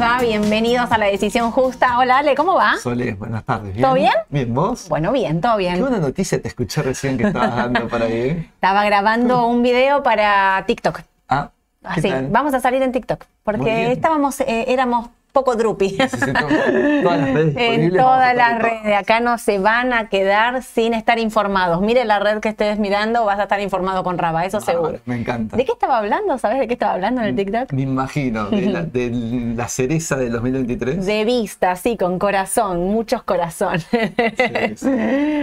les 0.00 0.08
va? 0.08 0.18
Bienvenidos 0.20 0.90
a 0.90 0.98
La 0.98 1.06
Decisión 1.06 1.50
Justa. 1.50 1.98
Hola 1.98 2.18
Ale, 2.18 2.34
¿cómo 2.34 2.54
va? 2.54 2.76
Sole, 2.78 3.12
buenas 3.14 3.44
tardes. 3.44 3.78
¿Todo 3.78 3.94
bien? 3.94 4.12
Bien, 4.30 4.52
¿vos? 4.54 4.88
Bueno, 4.88 5.12
bien, 5.12 5.40
todo 5.40 5.56
Qué 5.56 5.64
bien. 5.64 5.80
buena 5.80 5.98
noticia 5.98 6.40
te 6.40 6.48
escuché 6.48 6.82
recién 6.82 7.18
que 7.18 7.24
estabas 7.24 7.54
dando 7.54 7.88
para 7.88 8.06
ahí. 8.06 8.30
Estaba 8.54 8.84
grabando 8.84 9.46
un 9.46 9.62
video 9.62 10.02
para 10.02 10.64
TikTok. 10.66 11.00
Ah, 11.28 11.50
¿qué 11.82 12.08
Así, 12.08 12.12
vamos 12.30 12.54
a 12.54 12.60
salir 12.60 12.82
en 12.82 12.92
TikTok, 12.92 13.24
porque 13.42 13.92
estábamos, 13.92 14.40
eh, 14.40 14.64
éramos 14.68 15.10
poco 15.32 15.54
drupi. 15.56 15.96
Todas 15.96 17.18
las 17.18 17.34
redes 17.34 17.54
En 17.56 17.96
todas 17.96 18.34
las 18.34 18.58
redes. 18.60 18.96
Acá 18.98 19.20
no 19.20 19.38
se 19.38 19.58
van 19.58 19.92
a 19.92 20.08
quedar 20.08 20.62
sin 20.62 20.94
estar 20.94 21.18
informados. 21.18 21.80
Mire 21.80 22.04
la 22.04 22.18
red 22.18 22.40
que 22.40 22.50
estés 22.50 22.78
mirando, 22.78 23.24
vas 23.24 23.38
a 23.38 23.44
estar 23.44 23.60
informado 23.60 24.02
con 24.02 24.18
Raba, 24.18 24.44
eso 24.44 24.60
seguro. 24.60 24.82
Bárbaro, 24.82 25.02
Me 25.06 25.16
encanta. 25.16 25.56
¿De 25.56 25.64
qué 25.64 25.72
estaba 25.72 25.98
hablando? 25.98 26.38
¿Sabes 26.38 26.60
de 26.60 26.66
qué 26.66 26.74
estaba 26.74 26.94
hablando 26.94 27.22
en 27.22 27.28
el 27.28 27.36
TikTok? 27.36 27.72
Me 27.72 27.82
imagino, 27.82 28.50
de 28.50 28.66
la, 28.66 28.82
de 28.84 29.10
la 29.56 29.68
cereza 29.68 30.16
del 30.16 30.32
2023. 30.32 31.04
De 31.04 31.24
vista, 31.24 31.76
sí, 31.76 31.96
con 31.96 32.18
corazón, 32.18 32.84
muchos 32.88 33.22
corazones. 33.22 33.86
Sí, 33.90 34.76
sí. 34.76 34.90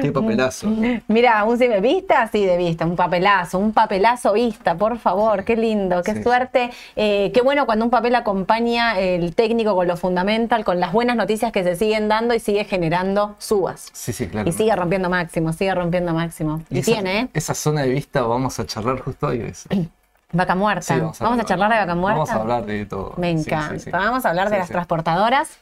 Qué 0.01 0.11
papelazo. 0.13 0.67
Mira, 1.07 1.43
un 1.43 1.57
de 1.57 1.81
vista, 1.81 2.29
sí, 2.31 2.45
de 2.45 2.57
vista, 2.57 2.85
un 2.85 2.95
papelazo, 2.95 3.57
un 3.57 3.73
papelazo 3.73 4.33
vista, 4.33 4.75
por 4.75 4.97
favor, 4.99 5.43
qué 5.43 5.55
lindo, 5.55 6.03
qué 6.03 6.21
suerte. 6.21 6.69
Eh, 6.95 7.31
qué 7.33 7.41
bueno 7.41 7.65
cuando 7.65 7.85
un 7.85 7.91
papel 7.91 8.15
acompaña 8.15 8.99
el 8.99 9.33
técnico 9.33 9.73
con 9.77 9.87
lo 9.87 9.95
fundamental, 9.95 10.65
con 10.65 10.79
las 10.79 10.91
buenas 10.91 11.15
noticias 11.15 11.51
que 11.51 11.63
se 11.63 11.75
siguen 11.75 12.07
dando 12.07 12.33
y 12.33 12.39
sigue 12.39 12.65
generando 12.65 13.35
subas. 13.37 13.91
Sí, 13.93 14.11
sí, 14.11 14.25
claro. 14.25 14.49
Y 14.49 14.51
sigue 14.51 14.75
rompiendo 14.75 15.07
máximo, 15.07 15.53
sigue 15.53 15.75
rompiendo 15.75 16.15
máximo. 16.15 16.63
Y, 16.71 16.79
esa, 16.79 16.91
tiene, 16.93 17.19
¿eh? 17.19 17.27
Esa 17.35 17.53
zona 17.53 17.83
de 17.83 17.89
vista 17.89 18.23
vamos 18.23 18.59
a 18.59 18.65
charlar 18.65 18.99
justo 19.01 19.27
hoy. 19.27 19.41
eso. 19.41 19.69
Vaca 20.31 20.55
muerta. 20.55 20.81
Sí, 20.81 20.99
vamos, 20.99 21.39
a, 21.39 21.45
charlar 21.45 21.71
de 21.71 21.77
vaca 21.77 21.93
muerta. 21.93 22.17
Vamos 22.17 22.29
a 22.31 22.35
hablar 22.41 22.65
de 22.65 22.85
todo. 22.87 23.13
Me 23.17 23.31
sí, 23.37 23.47
encanta. 23.47 23.79
sí. 23.79 23.91
Vamos 23.91 24.25
a 24.25 24.29
hablar 24.29 24.49
de 24.49 24.57
las 24.57 24.67
transportadoras. 24.67 25.59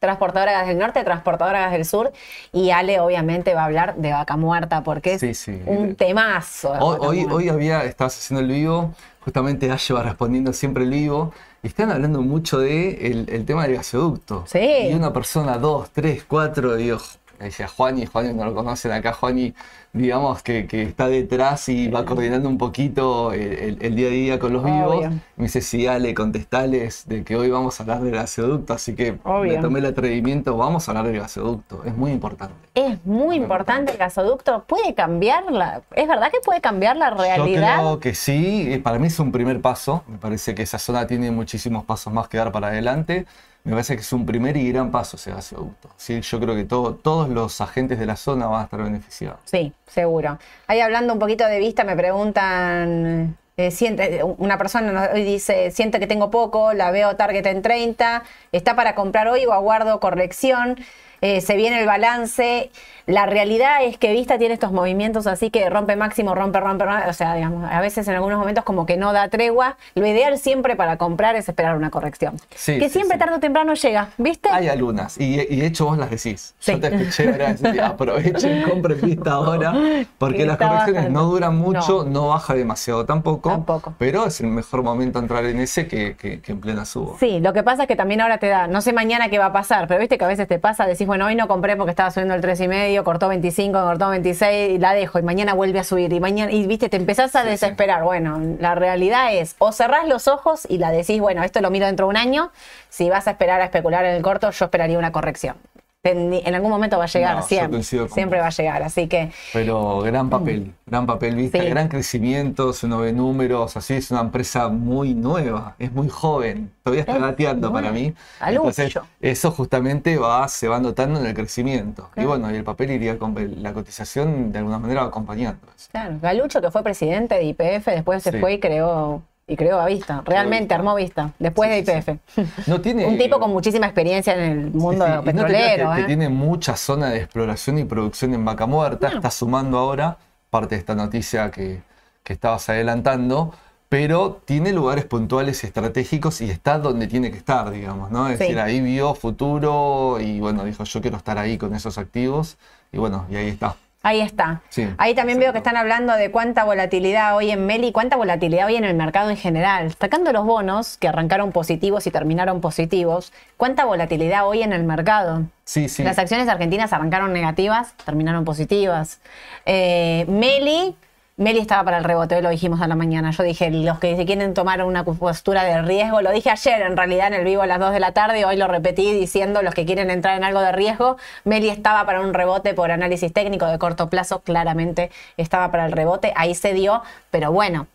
Transportadoras 0.00 0.66
del 0.66 0.78
norte, 0.78 1.04
transportadoras 1.04 1.70
del 1.70 1.84
sur. 1.84 2.10
Y 2.52 2.70
Ale, 2.70 3.00
obviamente, 3.00 3.54
va 3.54 3.62
a 3.62 3.64
hablar 3.66 3.96
de 3.96 4.12
vaca 4.12 4.38
muerta 4.38 4.82
porque 4.82 5.12
es 5.12 5.48
un 5.66 5.94
temazo. 5.94 6.72
Hoy, 6.80 7.26
hoy, 7.30 7.48
había, 7.50 7.84
estabas 7.84 8.16
haciendo 8.16 8.40
el 8.40 8.48
vivo, 8.48 8.94
justamente 9.20 9.70
Ayo 9.70 9.94
va 9.94 10.02
respondiendo 10.02 10.54
siempre 10.54 10.84
el 10.84 10.90
vivo, 10.90 11.32
están 11.62 11.90
hablando 11.90 12.22
mucho 12.22 12.58
de 12.58 13.06
el, 13.06 13.26
el 13.28 13.44
tema 13.44 13.64
del 13.64 13.76
gasoducto. 13.76 14.44
Sí. 14.46 14.88
Y 14.90 14.94
una 14.94 15.12
persona, 15.12 15.58
dos, 15.58 15.90
tres, 15.90 16.24
cuatro, 16.26 16.76
digo, 16.76 16.98
decía 17.44 17.68
Juani, 17.68 18.06
Juani 18.06 18.32
no 18.34 18.44
lo 18.44 18.54
conocen 18.54 18.92
acá, 18.92 19.12
Juani, 19.12 19.54
digamos 19.92 20.42
que, 20.42 20.66
que 20.66 20.82
está 20.82 21.08
detrás 21.08 21.68
y 21.68 21.88
va 21.88 22.04
coordinando 22.04 22.48
un 22.48 22.56
poquito 22.58 23.32
el, 23.32 23.40
el- 23.52 23.78
el 23.82 23.94
día 23.96 24.06
a 24.08 24.10
día 24.10 24.38
con 24.38 24.52
los 24.52 24.64
vivos. 24.64 25.06
Me 25.36 25.44
dice, 25.44 25.60
sí, 25.60 25.86
Ale, 25.86 26.14
contestales 26.14 27.06
de 27.08 27.24
que 27.24 27.36
hoy 27.36 27.50
vamos 27.50 27.78
a 27.78 27.82
hablar 27.82 28.00
del 28.02 28.12
gasoducto, 28.14 28.72
así 28.72 28.94
que 28.94 29.18
Obvio. 29.24 29.54
me 29.54 29.58
tomé 29.58 29.78
el 29.80 29.86
atrevimiento, 29.86 30.56
vamos 30.56 30.88
a 30.88 30.92
hablar 30.92 31.06
del 31.06 31.20
gasoducto, 31.20 31.82
es 31.84 31.96
muy 31.96 32.10
importante. 32.12 32.54
Es 32.74 33.04
muy 33.04 33.36
importante 33.36 33.92
el 33.92 33.98
gasoducto. 33.98 34.64
¿Puede 34.66 34.94
cambiar 34.94 35.50
la... 35.52 35.82
¿Es 35.94 36.08
verdad 36.08 36.30
que 36.30 36.38
puede 36.44 36.60
cambiar 36.60 36.96
la 36.96 37.10
realidad? 37.10 37.76
Yo 37.76 37.82
creo 37.82 38.00
que 38.00 38.14
sí, 38.14 38.66
eh, 38.72 38.78
para 38.78 38.98
mí 38.98 39.08
es 39.08 39.18
un 39.18 39.30
primer 39.32 39.60
paso, 39.60 40.04
me 40.08 40.16
parece 40.18 40.54
que 40.54 40.62
esa 40.62 40.78
zona 40.78 41.06
tiene 41.06 41.30
muchísimos 41.30 41.84
pasos 41.84 42.12
más 42.12 42.28
que 42.28 42.38
dar 42.38 42.50
para 42.52 42.68
adelante, 42.68 43.26
me 43.64 43.72
parece 43.72 43.94
que 43.94 44.00
es 44.02 44.12
un 44.12 44.26
primer 44.26 44.56
y 44.56 44.72
gran 44.72 44.90
paso 44.90 45.16
ese 45.16 45.30
gasoducto. 45.30 45.88
Sí, 45.96 46.20
yo 46.20 46.40
creo 46.40 46.54
que 46.54 46.64
todo- 46.64 46.94
todos 46.96 47.28
los 47.28 47.60
agentes 47.60 47.98
de 47.98 48.06
la 48.06 48.16
zona 48.16 48.46
van 48.46 48.62
a 48.62 48.64
estar 48.64 48.82
beneficiados. 48.82 49.38
Sí, 49.44 49.72
seguro. 49.86 50.38
Ahí 50.66 50.80
hablando 50.80 51.12
un 51.12 51.18
poquito 51.18 51.46
de 51.46 51.58
vista, 51.58 51.84
me 51.84 51.94
preguntan, 51.96 53.36
eh, 53.56 53.70
siente, 53.70 54.22
una 54.24 54.58
persona 54.58 55.10
hoy 55.14 55.22
dice, 55.24 55.70
siente 55.70 56.00
que 56.00 56.06
tengo 56.06 56.30
poco, 56.30 56.72
la 56.72 56.90
veo 56.90 57.16
target 57.16 57.46
en 57.46 57.62
30, 57.62 58.24
está 58.50 58.74
para 58.74 58.94
comprar 58.94 59.28
hoy 59.28 59.44
o 59.46 59.52
aguardo 59.52 60.00
corrección, 60.00 60.76
eh, 61.20 61.40
se 61.40 61.54
viene 61.54 61.78
el 61.80 61.86
balance. 61.86 62.70
La 63.06 63.26
realidad 63.26 63.82
es 63.84 63.98
que 63.98 64.12
Vista 64.12 64.38
tiene 64.38 64.54
estos 64.54 64.72
movimientos 64.72 65.26
así 65.26 65.50
que 65.50 65.68
rompe 65.70 65.96
máximo, 65.96 66.34
rompe, 66.34 66.60
rompe, 66.60 66.84
rompe. 66.84 67.08
O 67.08 67.12
sea, 67.12 67.34
digamos, 67.34 67.70
a 67.70 67.80
veces 67.80 68.06
en 68.08 68.14
algunos 68.14 68.38
momentos 68.38 68.64
como 68.64 68.86
que 68.86 68.96
no 68.96 69.12
da 69.12 69.28
tregua. 69.28 69.76
Lo 69.94 70.06
ideal 70.06 70.38
siempre 70.38 70.76
para 70.76 70.96
comprar 70.98 71.34
es 71.36 71.48
esperar 71.48 71.76
una 71.76 71.90
corrección. 71.90 72.36
Sí, 72.54 72.78
que 72.78 72.86
sí, 72.88 72.94
siempre 72.94 73.16
sí. 73.16 73.18
tarde 73.20 73.34
o 73.36 73.40
temprano 73.40 73.74
llega, 73.74 74.08
¿viste? 74.18 74.48
Hay 74.50 74.68
algunas, 74.68 75.18
y, 75.18 75.40
y 75.40 75.56
de 75.60 75.66
hecho 75.66 75.86
vos 75.86 75.98
las 75.98 76.10
decís. 76.10 76.54
Yo 76.60 76.78
te 76.78 76.94
escuché 76.94 77.30
ahora 77.32 77.52
decir, 77.54 77.80
aprovechen, 77.82 78.62
compren 78.68 79.00
vista 79.00 79.32
ahora, 79.32 79.72
porque 80.18 80.38
Que 80.38 80.46
las 80.46 80.56
correcciones 80.58 80.94
bajando. 80.94 81.20
no 81.20 81.26
duran 81.26 81.56
mucho, 81.56 82.04
No. 82.04 82.10
no, 82.10 82.28
baja 82.28 82.54
demasiado 82.54 83.04
tampoco, 83.04 83.50
Tampoco. 83.50 83.94
pero 83.98 84.26
es 84.26 84.40
el 84.40 84.48
mejor 84.48 84.82
momento 84.82 85.18
entrar 85.18 85.44
en 85.46 85.60
ese 85.60 85.86
que, 85.88 86.16
que- 86.16 86.40
que 86.40 86.52
en 86.52 86.60
plena 86.60 86.84
suba. 86.84 87.16
Sí, 87.18 87.40
lo 87.40 87.52
que 87.52 87.62
pasa 87.62 87.82
es 87.82 87.88
que 87.88 87.96
también 87.96 88.20
ahora 88.20 88.38
te 88.38 88.48
da, 88.48 88.66
no 88.68 88.80
sé 88.80 88.92
mañana 88.92 89.28
qué 89.28 89.38
va 89.38 89.46
a 89.46 89.52
pasar, 89.52 89.88
pero 89.88 90.00
viste 90.00 90.18
que 90.18 90.24
a 90.24 90.28
veces 90.28 90.46
te 90.48 90.58
pasa, 90.58 90.86
decís, 90.86 91.06
bueno, 91.06 91.26
hoy 91.26 91.34
no 91.34 91.48
compré 91.48 91.76
porque 91.76 91.90
estaba 91.90 92.10
subiendo 92.10 92.34
el 92.34 92.42
3,5, 92.42 92.91
cortó 93.04 93.28
25, 93.28 93.72
cortó 93.82 94.08
26 94.10 94.70
y 94.72 94.78
la 94.78 94.92
dejo 94.94 95.18
y 95.18 95.22
mañana 95.22 95.54
vuelve 95.54 95.78
a 95.78 95.84
subir 95.84 96.12
y 96.12 96.20
mañana, 96.20 96.52
y 96.52 96.66
viste, 96.66 96.88
te 96.88 96.96
empezás 96.96 97.34
a 97.34 97.40
Sí, 97.40 97.46
sí. 97.46 97.50
desesperar. 97.52 98.02
Bueno, 98.04 98.40
la 98.60 98.74
realidad 98.74 99.34
es, 99.34 99.56
o 99.58 99.72
cerrás 99.72 100.06
los 100.06 100.28
ojos 100.28 100.66
y 100.68 100.78
la 100.78 100.90
decís, 100.90 101.20
bueno, 101.20 101.42
esto 101.42 101.60
lo 101.60 101.70
miro 101.70 101.86
dentro 101.86 102.06
de 102.06 102.10
un 102.10 102.16
año, 102.16 102.50
si 102.88 103.08
vas 103.10 103.26
a 103.26 103.32
esperar 103.32 103.60
a 103.60 103.64
especular 103.64 104.04
en 104.04 104.14
el 104.16 104.22
corto, 104.22 104.50
yo 104.50 104.64
esperaría 104.66 104.98
una 104.98 105.12
corrección. 105.12 105.56
En 106.04 106.52
algún 106.52 106.70
momento 106.70 106.98
va 106.98 107.04
a 107.04 107.06
llegar, 107.06 107.36
No, 107.36 107.42
siempre, 107.44 107.80
siempre 107.84 108.40
va 108.40 108.48
a 108.48 108.50
llegar, 108.50 108.82
así 108.82 109.06
que 109.06 109.30
Pero 109.52 110.00
gran 110.00 110.28
papel, 110.30 110.72
gran 110.84 111.06
papel, 111.06 111.36
vista, 111.36 111.60
Sí. 111.60 111.68
gran 111.68 111.86
crecimiento, 111.86 112.72
si 112.72 112.86
uno 112.86 112.98
ve 112.98 113.12
números, 113.12 113.76
así 113.76 113.94
es 113.94 114.10
una 114.10 114.20
empresa 114.22 114.66
muy 114.68 115.14
nueva, 115.14 115.76
es 115.78 115.92
muy 115.92 116.08
joven, 116.08 116.72
todavía 116.82 117.02
está 117.02 117.14
Es 117.14 117.20
gateando 117.22 117.70
nueva. 117.70 117.82
para 117.88 117.92
mí. 117.92 118.12
Entonces, 118.44 118.98
eso 119.20 119.50
justamente 119.52 120.18
va, 120.18 120.48
se 120.48 120.66
va 120.66 120.80
notando 120.80 121.20
en 121.20 121.26
el 121.26 121.34
crecimiento. 121.34 122.10
Y 122.16 122.24
bueno, 122.24 122.50
y 122.50 122.56
el 122.56 122.64
papel 122.64 122.90
iría 122.90 123.16
con 123.16 123.32
la 123.62 123.72
cotización 123.72 124.50
de 124.50 124.58
alguna 124.58 124.80
manera 124.80 125.02
va 125.02 125.06
acompañando. 125.06 125.60
Claro, 125.92 126.16
Galucho, 126.20 126.60
que 126.60 126.72
fue 126.72 126.82
presidente 126.82 127.36
de 127.36 127.44
IPF, 127.44 127.86
después 127.92 128.24
se 128.24 128.32
Sí. 128.32 128.38
fue 128.40 128.54
y 128.54 128.58
creó, 128.58 129.22
y 129.52 129.56
creó 129.56 129.78
a 129.80 129.86
Vista. 129.86 130.22
Realmente 130.24 130.72
armó 130.74 130.94
Vista, 130.94 131.32
después 131.38 131.70
Sí, 131.70 131.82
de 131.82 132.02
sí, 132.02 132.10
IPF. 132.10 132.38
No 132.66 132.80
tiene, 132.80 133.06
Un 133.06 133.18
tipo 133.18 133.38
con 133.38 133.50
muchísima 133.52 133.86
experiencia 133.86 134.34
en 134.34 134.40
el 134.40 134.70
mundo 134.72 135.06
y 135.06 135.10
no 135.10 135.22
petrolero. 135.24 135.92
que, 135.94 136.00
¿eh? 136.00 136.04
tiene 136.04 136.28
mucha 136.28 136.76
zona 136.76 137.10
de 137.10 137.18
exploración 137.18 137.78
y 137.78 137.84
producción 137.84 138.32
en 138.34 138.44
Vaca 138.44 138.66
Muerta. 138.66 139.10
No. 139.10 139.16
Está 139.16 139.30
sumando 139.30 139.78
ahora 139.78 140.16
parte 140.50 140.74
de 140.74 140.78
esta 140.80 140.94
noticia 140.94 141.50
que, 141.50 141.82
que 142.22 142.32
estabas 142.32 142.68
adelantando, 142.68 143.52
pero 143.88 144.40
tiene 144.44 144.72
lugares 144.72 145.04
puntuales 145.04 145.62
y 145.64 145.66
estratégicos 145.66 146.40
y 146.40 146.50
está 146.50 146.78
donde 146.78 147.06
tiene 147.06 147.30
que 147.30 147.36
estar, 147.38 147.70
digamos, 147.70 148.10
¿no? 148.10 148.28
Es 148.28 148.38
decir, 148.38 148.58
ahí 148.58 148.80
vio 148.80 149.14
futuro 149.14 150.18
y 150.20 150.40
bueno, 150.40 150.64
dijo 150.64 150.84
yo 150.84 151.00
quiero 151.02 151.18
estar 151.18 151.36
ahí 151.38 151.58
con 151.58 151.74
esos 151.74 151.98
activos 151.98 152.56
y 152.90 152.98
bueno, 152.98 153.26
y 153.30 153.36
ahí 153.36 153.48
está. 153.48 153.76
Ahí 154.04 154.20
está. 154.20 154.62
Sí, 154.68 154.88
Ahí 154.98 155.14
también 155.14 155.38
veo 155.38 155.52
que 155.52 155.58
están 155.58 155.76
hablando 155.76 156.14
de 156.14 156.30
cuánta 156.32 156.64
volatilidad 156.64 157.36
hoy 157.36 157.50
en 157.52 157.66
Meli, 157.66 157.92
cuánta 157.92 158.16
volatilidad 158.16 158.66
hoy 158.66 158.76
en 158.76 158.84
el 158.84 158.94
mercado 158.94 159.30
en 159.30 159.36
general. 159.36 159.94
Sacando 159.98 160.32
los 160.32 160.44
bonos 160.44 160.96
que 160.96 161.06
arrancaron 161.06 161.52
positivos 161.52 162.06
y 162.08 162.10
terminaron 162.10 162.60
positivos, 162.60 163.32
cuánta 163.56 163.84
volatilidad 163.84 164.46
hoy 164.48 164.62
en 164.62 164.72
el 164.72 164.82
mercado. 164.82 165.44
Sí, 165.64 165.88
sí. 165.88 166.02
Las 166.02 166.18
acciones 166.18 166.48
argentinas 166.48 166.92
arrancaron 166.92 167.32
negativas, 167.32 167.94
terminaron 168.04 168.44
positivas. 168.44 169.20
Eh, 169.66 170.24
Meli 170.28 170.96
Meli 171.38 171.60
estaba 171.60 171.82
para 171.84 171.98
el 171.98 172.04
rebote, 172.04 172.36
hoy 172.36 172.42
lo 172.42 172.50
dijimos 172.50 172.80
a 172.82 172.86
la 172.86 172.94
mañana. 172.94 173.30
Yo 173.30 173.42
dije, 173.42 173.70
los 173.70 173.98
que 173.98 174.16
se 174.16 174.26
quieren 174.26 174.52
tomar 174.52 174.82
una 174.84 175.02
postura 175.04 175.64
de 175.64 175.80
riesgo, 175.82 176.20
lo 176.20 176.30
dije 176.30 176.50
ayer 176.50 176.82
en 176.82 176.96
realidad 176.96 177.28
en 177.28 177.34
el 177.34 177.44
vivo 177.44 177.62
a 177.62 177.66
las 177.66 177.80
2 177.80 177.92
de 177.92 178.00
la 178.00 178.12
tarde, 178.12 178.44
hoy 178.44 178.56
lo 178.56 178.68
repetí 178.68 179.12
diciendo 179.12 179.62
los 179.62 179.74
que 179.74 179.86
quieren 179.86 180.10
entrar 180.10 180.36
en 180.36 180.44
algo 180.44 180.60
de 180.60 180.72
riesgo. 180.72 181.16
Meli 181.44 181.70
estaba 181.70 182.04
para 182.04 182.20
un 182.20 182.34
rebote 182.34 182.74
por 182.74 182.90
análisis 182.90 183.32
técnico 183.32 183.66
de 183.66 183.78
corto 183.78 184.10
plazo, 184.10 184.40
claramente 184.40 185.10
estaba 185.38 185.70
para 185.70 185.86
el 185.86 185.92
rebote, 185.92 186.32
ahí 186.36 186.54
se 186.54 186.74
dio, 186.74 187.02
pero 187.30 187.50
bueno, 187.50 187.86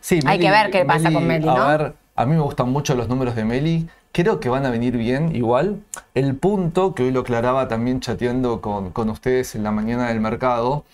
Sí, 0.00 0.20
Hay 0.26 0.38
que 0.38 0.50
ver 0.50 0.70
qué 0.70 0.84
pasa 0.84 1.12
con 1.12 1.26
Meli, 1.26 1.46
¿no? 1.46 1.52
A 1.52 1.76
ver, 1.76 1.94
a 2.14 2.26
mí 2.26 2.34
me 2.34 2.42
gustan 2.42 2.70
mucho 2.70 2.94
los 2.94 3.08
números 3.08 3.34
de 3.34 3.44
Meli. 3.44 3.88
Creo 4.12 4.38
que 4.38 4.48
van 4.48 4.64
a 4.64 4.70
venir 4.70 4.96
bien 4.96 5.34
igual. 5.34 5.80
El 6.14 6.36
punto, 6.36 6.94
que 6.94 7.02
hoy 7.02 7.10
lo 7.10 7.20
aclaraba 7.20 7.66
también 7.66 8.00
chateando 8.00 8.60
con, 8.60 8.90
con 8.90 9.10
ustedes 9.10 9.54
en 9.54 9.64
la 9.64 9.72
mañana 9.72 10.08
del 10.08 10.20
mercado, 10.20 10.84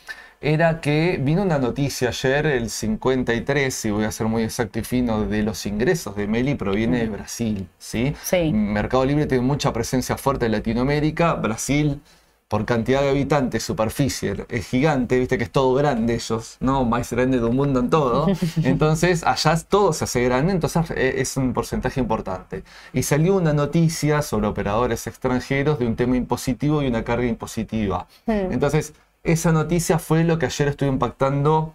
era 0.40 0.80
que 0.80 1.18
vino 1.23 1.42
una 1.42 1.59
noticia 1.59 2.09
ayer, 2.09 2.47
el 2.47 2.70
53, 2.70 3.75
si 3.75 3.90
voy 3.90 4.04
a 4.04 4.12
ser 4.12 4.26
muy 4.26 4.42
exacto 4.42 4.78
y 4.78 4.85
fino, 4.85 5.25
de 5.26 5.42
los 5.42 5.66
ingresos 5.66 6.16
de 6.16 6.26
Meli 6.26 6.54
proviene 6.54 6.99
de 6.99 7.09
Brasil. 7.09 7.68
¿sí? 7.78 8.14
Sí. 8.23 8.52
Mercado 8.52 9.04
Libre 9.04 9.26
tiene 9.26 9.44
mucha 9.44 9.73
presencia 9.73 10.16
fuerte 10.16 10.47
en 10.47 10.52
Latinoamérica. 10.52 11.35
Brasil 11.35 12.00
por 12.50 12.64
cantidad 12.64 13.00
de 13.00 13.11
habitantes, 13.11 13.62
superficie, 13.62 14.44
es 14.49 14.66
gigante, 14.66 15.20
viste 15.20 15.38
que 15.38 15.44
es 15.44 15.52
todo 15.52 15.73
grande 15.75 16.14
ellos, 16.14 16.56
¿no? 16.59 16.85
Más 16.85 17.12
grande 17.12 17.38
de 17.38 17.44
un 17.44 17.54
mundo 17.54 17.78
en 17.78 17.90
todo. 17.90 18.26
Entonces, 18.64 19.23
allá 19.23 19.56
todo 19.68 19.92
se 19.92 20.02
hace 20.02 20.25
grande, 20.25 20.54
entonces 20.54 20.90
eh, 20.90 21.14
es 21.18 21.37
un 21.37 21.52
porcentaje 21.52 22.00
importante. 22.00 22.64
Y 22.92 23.04
salió 23.04 23.37
una 23.37 23.52
noticia 23.52 24.20
sobre 24.23 24.49
operadores 24.49 25.06
extranjeros 25.06 25.78
de 25.78 25.87
un 25.87 25.94
tema 25.94 26.16
impositivo 26.16 26.82
y 26.82 26.88
una 26.88 27.04
carga 27.04 27.26
impositiva. 27.26 28.09
Hmm. 28.26 28.50
Entonces, 28.50 28.94
esa 29.22 29.52
noticia 29.52 29.98
fue 29.98 30.24
lo 30.24 30.38
que 30.38 30.46
ayer 30.46 30.68
estuvo 30.68 30.88
impactando, 30.88 31.74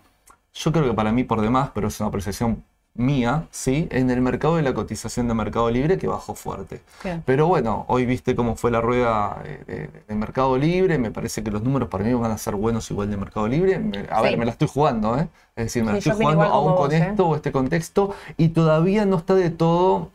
yo 0.54 0.72
creo 0.72 0.86
que 0.86 0.94
para 0.94 1.12
mí 1.12 1.24
por 1.24 1.42
demás, 1.42 1.70
pero 1.74 1.88
es 1.88 2.00
una 2.00 2.10
apreciación 2.10 2.64
mía, 2.96 3.48
¿sí? 3.52 3.88
En 3.92 4.10
el 4.10 4.22
mercado 4.22 4.56
de 4.56 4.62
la 4.62 4.74
cotización 4.74 5.28
de 5.28 5.34
Mercado 5.34 5.70
Libre 5.70 5.98
que 5.98 6.08
bajó 6.08 6.34
fuerte. 6.34 6.82
Pero 7.26 7.46
bueno, 7.48 7.84
hoy 7.90 8.06
viste 8.06 8.36
cómo 8.36 8.56
fue 8.56 8.72
la 8.72 8.80
rueda 8.80 9.42
eh, 9.44 9.90
de, 10.08 10.16
Mercado 10.16 10.58
Libre, 10.58 10.98
me 10.98 11.12
parece 11.12 11.44
que 11.44 11.52
los 11.52 11.62
números 11.62 11.90
para 11.90 12.06
mí 12.06 12.14
van 12.14 12.32
a 12.32 12.38
ser 12.38 12.56
buenos 12.56 12.90
igual 12.92 13.10
de 13.12 13.18
Mercado 13.18 13.48
Libre. 13.50 13.80
Me- 13.80 14.08
a 14.10 14.22
Sí. 14.22 14.28
ver, 14.28 14.38
me 14.38 14.46
la 14.46 14.52
estoy 14.52 14.70
jugando, 14.70 15.18
¿eh? 15.20 15.28
Es 15.58 15.66
decir, 15.66 15.84
me 15.84 15.92
la 15.92 16.02
Sí, 16.02 16.10
estoy 16.10 16.24
jugando 16.24 16.44
aún 16.44 16.76
con 16.76 16.94
¿eh? 16.94 17.10
esto 17.10 17.28
o 17.28 17.36
este 17.36 17.52
contexto 17.52 18.16
y 18.38 18.50
todavía 18.50 19.06
no 19.06 19.18
está 19.18 19.36
de 19.36 19.50
todo 19.50 20.12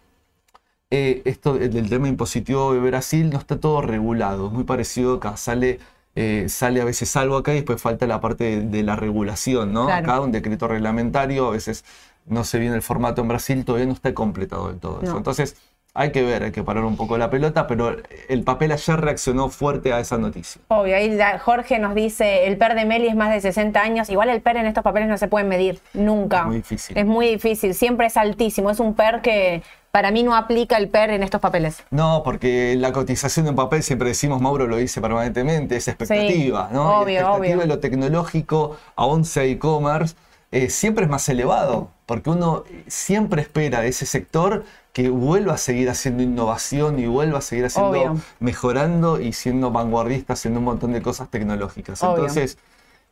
eh, 0.90 1.22
esto 1.24 1.54
del 1.54 1.88
tema 1.88 2.08
impositivo 2.08 2.72
de 2.74 2.80
Brasil 2.80 3.30
no 3.30 3.38
está 3.38 3.58
todo 3.60 3.80
regulado, 3.80 4.46
es 4.48 4.52
muy 4.52 4.64
parecido 4.64 5.14
acá, 5.14 5.36
sale, 5.36 5.78
eh, 6.16 6.46
sale 6.48 6.80
a 6.80 6.84
veces 6.84 7.14
algo 7.16 7.36
acá 7.36 7.52
y 7.52 7.56
después 7.56 7.80
falta 7.80 8.06
la 8.06 8.20
parte 8.20 8.44
de, 8.44 8.60
de 8.62 8.82
la 8.82 8.96
regulación, 8.96 9.72
¿no? 9.72 9.86
Claro. 9.86 10.10
Acá 10.10 10.20
un 10.20 10.32
decreto 10.32 10.68
reglamentario, 10.68 11.48
a 11.48 11.50
veces 11.52 11.84
no 12.26 12.44
se 12.44 12.58
viene 12.58 12.76
el 12.76 12.82
formato 12.82 13.22
en 13.22 13.28
Brasil, 13.28 13.64
todavía 13.64 13.86
no 13.86 13.92
está 13.92 14.14
completado 14.14 14.68
del 14.68 14.78
todo 14.78 15.00
eso. 15.02 15.16
Entonces 15.16 15.56
hay 15.92 16.12
que 16.12 16.22
ver, 16.22 16.44
hay 16.44 16.52
que 16.52 16.62
parar 16.62 16.84
un 16.84 16.96
poco 16.96 17.18
la 17.18 17.30
pelota, 17.30 17.66
pero 17.66 17.96
el 18.28 18.44
papel 18.44 18.70
ayer 18.70 19.00
reaccionó 19.00 19.48
fuerte 19.48 19.92
a 19.92 19.98
esa 19.98 20.18
noticia. 20.18 20.60
Obvio, 20.68 20.94
ahí 20.94 21.18
Jorge 21.40 21.78
nos 21.80 21.94
dice, 21.94 22.46
el 22.46 22.56
PER 22.58 22.74
de 22.74 22.84
Meli 22.84 23.08
es 23.08 23.16
más 23.16 23.30
de 23.30 23.40
60 23.40 23.80
años, 23.80 24.08
igual 24.08 24.28
el 24.28 24.40
PER 24.40 24.58
en 24.58 24.66
estos 24.66 24.84
papeles 24.84 25.08
no 25.08 25.18
se 25.18 25.26
puede 25.26 25.44
medir, 25.44 25.80
nunca. 25.92 26.40
Es 26.40 26.46
muy 26.46 26.56
difícil. 26.56 26.98
Es 26.98 27.06
muy 27.06 27.26
difícil, 27.26 27.74
siempre 27.74 28.06
es 28.06 28.16
altísimo, 28.16 28.70
es 28.70 28.78
un 28.78 28.94
PER 28.94 29.20
que 29.20 29.62
para 29.90 30.10
mí 30.10 30.22
no 30.22 30.34
aplica 30.36 30.76
el 30.76 30.88
PER 30.88 31.10
en 31.10 31.22
estos 31.22 31.40
papeles. 31.40 31.82
No, 31.90 32.22
porque 32.24 32.76
la 32.76 32.92
cotización 32.92 33.46
en 33.48 33.56
papel, 33.56 33.82
siempre 33.82 34.08
decimos, 34.08 34.40
Mauro 34.40 34.66
lo 34.66 34.76
dice 34.76 35.00
permanentemente, 35.00 35.76
es 35.76 35.88
expectativa, 35.88 36.68
Sí, 36.68 36.74
¿no? 36.74 37.00
Obvio, 37.00 37.20
expectativa 37.20 37.36
obvio. 37.54 37.58
de 37.58 37.66
lo 37.66 37.78
tecnológico, 37.80 38.76
aún 38.96 39.24
sea 39.24 39.44
e-commerce, 39.44 40.14
eh, 40.52 40.68
siempre 40.70 41.04
es 41.04 41.10
más 41.10 41.28
elevado, 41.28 41.90
porque 42.06 42.30
uno 42.30 42.64
siempre 42.88 43.42
espera 43.42 43.80
de 43.80 43.88
ese 43.88 44.06
sector 44.06 44.64
que 44.92 45.08
vuelva 45.08 45.54
a 45.54 45.58
seguir 45.58 45.88
haciendo 45.88 46.22
innovación 46.24 46.98
y 46.98 47.06
vuelva 47.06 47.38
a 47.38 47.40
seguir 47.40 47.66
haciendo, 47.66 47.90
Obvio. 47.90 48.16
mejorando 48.40 49.20
y 49.20 49.32
siendo 49.32 49.70
vanguardista, 49.70 50.32
haciendo 50.32 50.58
un 50.58 50.64
montón 50.64 50.92
de 50.92 51.02
cosas 51.02 51.28
tecnológicas. 51.30 52.02
Entonces, 52.02 52.58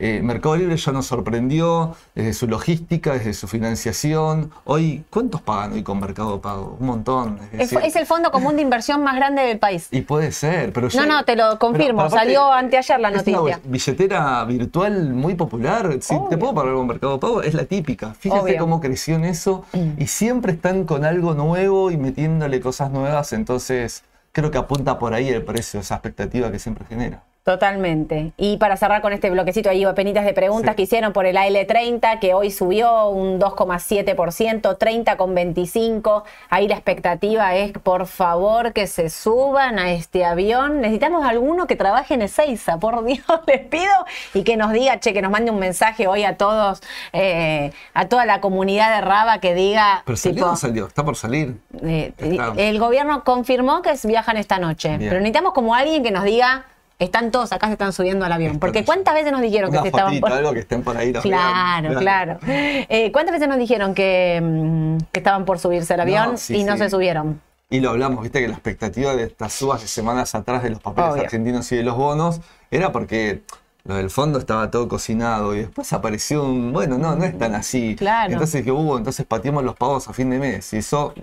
eh, 0.01 0.21
Mercado 0.23 0.57
Libre 0.57 0.77
ya 0.77 0.93
nos 0.93 1.07
sorprendió 1.07 1.97
desde 2.15 2.33
su 2.33 2.47
logística, 2.47 3.15
desde 3.15 3.35
su 3.35 3.49
financiación. 3.49 4.53
Hoy, 4.65 5.05
¿cuántos 5.11 5.43
pagan 5.43 5.73
hoy 5.73 5.83
con 5.83 5.99
Mercado 5.99 6.41
Pago? 6.41 6.77
Un 6.79 6.87
montón. 6.87 7.39
es 7.53 7.53
Es, 7.53 7.59
decir, 7.71 7.81
es 7.85 7.97
el 7.97 8.07
fondo 8.07 8.31
común 8.31 8.55
de 8.57 8.63
inversión 8.63 9.03
más 9.03 9.17
grande 9.17 9.43
del 9.43 9.59
país. 9.59 9.89
y 9.91 10.03
puede 10.03 10.31
ser, 10.33 10.73
pero 10.73 10.89
yo- 10.89 11.01
No, 11.01 11.07
no, 11.07 11.25
te 11.25 11.35
lo 11.35 11.59
confirmo, 11.59 11.99
pero 12.05 12.11
salió 12.11 12.53
anteayer 12.53 13.01
la 13.01 13.09
es 13.11 13.27
una 13.27 13.37
noticia. 13.39 13.61
billetera 13.65 14.45
virtual 14.45 15.15
muy 15.15 15.35
popular. 15.35 15.99
Si 16.01 16.15
Obvio. 16.15 16.29
te 16.29 16.39
puedo 16.39 16.55
pagar 16.55 16.75
con 16.75 16.87
Mercado 16.87 17.19
Pago, 17.19 17.43
es 17.43 17.55
la 17.55 17.65
típica. 17.65 18.15
Fíjate 18.15 18.41
Obvio. 18.43 18.59
cómo 18.59 18.81
creció 18.81 19.17
en 19.17 19.25
eso 19.25 19.65
y 19.99 20.07
siempre 20.07 20.53
están 20.53 20.85
con 20.85 21.05
algo 21.05 21.35
nuevo 21.35 21.91
y 21.91 21.97
metiéndole 21.97 22.61
cosas 22.61 22.91
nuevas. 22.91 23.33
Entonces, 23.33 24.05
creo 24.33 24.51
que 24.53 24.59
apunta 24.59 24.99
por 24.99 25.15
ahí 25.15 25.29
el 25.29 25.43
precio, 25.45 25.81
esa 25.81 25.97
expectativa 25.97 26.53
que 26.53 26.59
siempre 26.61 26.85
genera. 26.89 27.25
Totalmente. 27.45 28.33
Y 28.37 28.59
para 28.59 28.77
cerrar 28.77 29.01
con 29.01 29.15
este 29.15 29.31
bloquecito, 29.31 29.71
ahí 29.71 29.83
penitas 29.95 30.27
de 30.27 30.35
preguntas 30.35 30.73
Sí. 30.73 30.77
que 30.77 30.83
hicieron 30.83 31.15
por 31.15 31.25
el 31.25 31.37
AL30, 31.39 32.19
que 32.21 32.35
hoy 32.35 32.51
subió 32.51 33.09
un 33.09 33.39
2,7%, 33.39 34.77
30,25%. 34.77 36.25
Ahí 36.51 36.69
la 36.69 36.75
expectativa 36.75 37.55
es, 37.57 37.73
por 37.73 38.07
favor, 38.07 38.73
que 38.75 38.87
se 38.87 39.09
suban 39.09 39.79
a 39.79 39.93
este 39.93 40.25
avión. 40.27 40.81
Necesitamos 40.83 41.25
alguno 41.25 41.67
que 41.67 41.75
trabaje 41.77 42.15
en 42.15 42.23
Ezeiza, 42.23 42.79
por 42.79 43.03
Dios, 43.07 43.25
les 43.47 43.61
pido, 43.67 43.93
y 44.35 44.43
que 44.45 44.57
nos 44.59 44.73
diga, 44.73 45.01
che, 45.01 45.15
que 45.15 45.23
nos 45.23 45.31
mande 45.31 45.51
un 45.51 45.59
mensaje 45.59 46.07
hoy 46.07 46.25
a 46.25 46.37
todos, 46.37 46.83
eh, 47.15 47.73
a 47.95 48.09
toda 48.09 48.27
la 48.27 48.41
comunidad 48.43 48.95
de 48.97 49.01
Raba 49.01 49.39
que 49.39 49.55
diga, 49.55 50.03
Pero 50.05 50.17
salió 50.17 50.35
o 50.35 50.37
tipo, 50.37 50.47
no 50.51 50.57
salió, 50.57 50.87
está 50.87 51.03
por 51.05 51.17
salir. 51.17 51.57
eh, 51.83 52.13
Está. 52.19 52.53
el 52.57 52.79
gobierno 52.79 53.25
confirmó 53.25 53.81
que 53.81 53.95
viajan 54.05 54.37
esta 54.37 54.59
noche, 54.59 54.89
Bien. 54.99 55.09
pero 55.09 55.21
necesitamos 55.21 55.55
como 55.55 55.75
alguien 55.75 56.03
que 56.03 56.11
nos 56.11 56.25
diga, 56.25 56.67
están 56.99 57.31
todos 57.31 57.53
acá, 57.53 57.67
se 57.67 57.75
están 57.75 57.93
subiendo 57.93 58.25
al 58.25 58.33
avión. 58.33 58.59
Porque. 58.59 58.85
¿cuántas 58.85 59.15
veces 59.15 59.33
nos 59.33 59.41
dijeron 59.41 59.71
que 59.71 59.89
estaban 59.89 60.19
por... 60.21 60.33
algo 60.33 60.53
que 60.53 60.61
estén 60.61 60.83
por 60.83 60.97
ahí. 60.97 61.13
los 61.13 61.23
Claro, 61.23 61.95
claro. 61.99 62.39
Eh, 62.47 63.11
¿Cuántas 63.13 63.33
veces 63.33 63.49
nos 63.49 63.59
dijeron 63.59 63.95
que, 63.95 64.41
mm, 64.43 64.97
que 65.13 65.21
estaban 65.21 65.45
por 65.45 65.59
subirse 65.59 65.95
al 65.95 66.01
avión 66.01 66.33
No, 66.33 66.37
sí, 66.37 66.57
y 66.57 66.65
no 66.65 66.73
sí. 66.75 66.79
se 66.81 66.91
subieron? 66.91 67.41
Y 67.71 67.81
lo 67.81 67.91
hablamos, 67.91 68.23
viste 68.23 68.41
que 68.41 68.49
la 68.49 68.55
expectativa 68.55 69.15
de 69.15 69.25
estas 69.25 69.53
subas 69.53 69.83
de 69.83 69.89
semanas 69.89 70.35
atrás 70.35 70.63
de 70.63 70.71
los 70.71 70.81
papeles 70.81 71.13
Obvio. 71.13 71.23
argentinos 71.25 71.71
y 71.73 71.77
de 71.77 71.83
los 71.83 71.97
bonos 71.97 72.41
era 72.71 72.93
porque 72.93 73.43
lo 73.85 73.97
del 73.97 74.11
fondo 74.11 74.39
estaba 74.39 74.71
todo 74.71 74.89
cocinado 74.89 75.55
y 75.55 75.61
después 75.61 75.93
apareció 75.93 76.45
un, 76.45 76.73
bueno, 76.73 76.97
no, 76.99 77.15
no 77.15 77.25
es 77.25 77.37
tan 77.37 77.55
así. 77.55 77.95
Claro. 77.97 78.33
Entonces 78.33 78.65
que 78.65 78.73
hubo, 78.73 78.97
entonces 78.97 79.27
pateamos 79.27 79.65
los 79.65 79.77
pagos 79.77 80.09
a 80.09 80.13
fin 80.13 80.31
de 80.31 80.39
mes 80.39 80.73
y 80.73 80.79
eso 80.79 81.15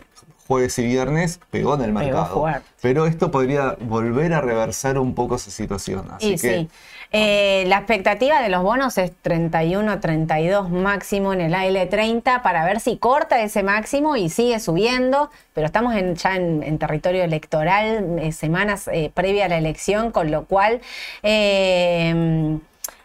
jueves 0.47 0.77
y 0.79 0.85
viernes 0.85 1.39
pegó 1.49 1.75
en 1.75 1.81
el 1.81 1.91
mercado. 1.93 2.45
Pero 2.81 3.07
esto 3.07 3.31
podría 3.31 3.75
volver 3.79 4.33
a 4.33 4.41
reversar 4.41 4.99
un 4.99 5.15
poco 5.15 5.35
esa 5.35 5.49
situación. 5.51 6.07
Así 6.11 6.27
y 6.27 6.31
que 6.31 6.37
sí. 6.37 6.69
Eh, 7.11 7.63
la 7.67 7.77
expectativa 7.77 8.41
de 8.41 8.49
los 8.49 8.61
bonos 8.61 8.97
es 8.97 9.11
31, 9.21 9.99
32 9.99 10.69
máximo 10.69 11.33
en 11.33 11.41
el 11.41 11.53
AL30 11.53 12.41
para 12.41 12.65
ver 12.65 12.79
si 12.79 12.97
corta 12.97 13.41
ese 13.41 13.63
máximo 13.63 14.15
y 14.17 14.29
sigue 14.29 14.59
subiendo, 14.59 15.29
pero 15.53 15.65
estamos 15.67 15.95
en- 15.95 16.15
ya 16.15 16.35
en, 16.35 16.61
en 16.63 16.77
territorio 16.77 17.23
electoral, 17.23 18.17
eh, 18.19 18.31
semanas 18.31 18.89
eh, 18.91 19.11
previa 19.13 19.45
a 19.45 19.49
la 19.49 19.57
elección, 19.57 20.11
con 20.11 20.29
lo 20.29 20.45
cual, 20.45 20.81
eh, 21.23 22.57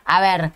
a 0.04 0.20
ver, 0.20 0.50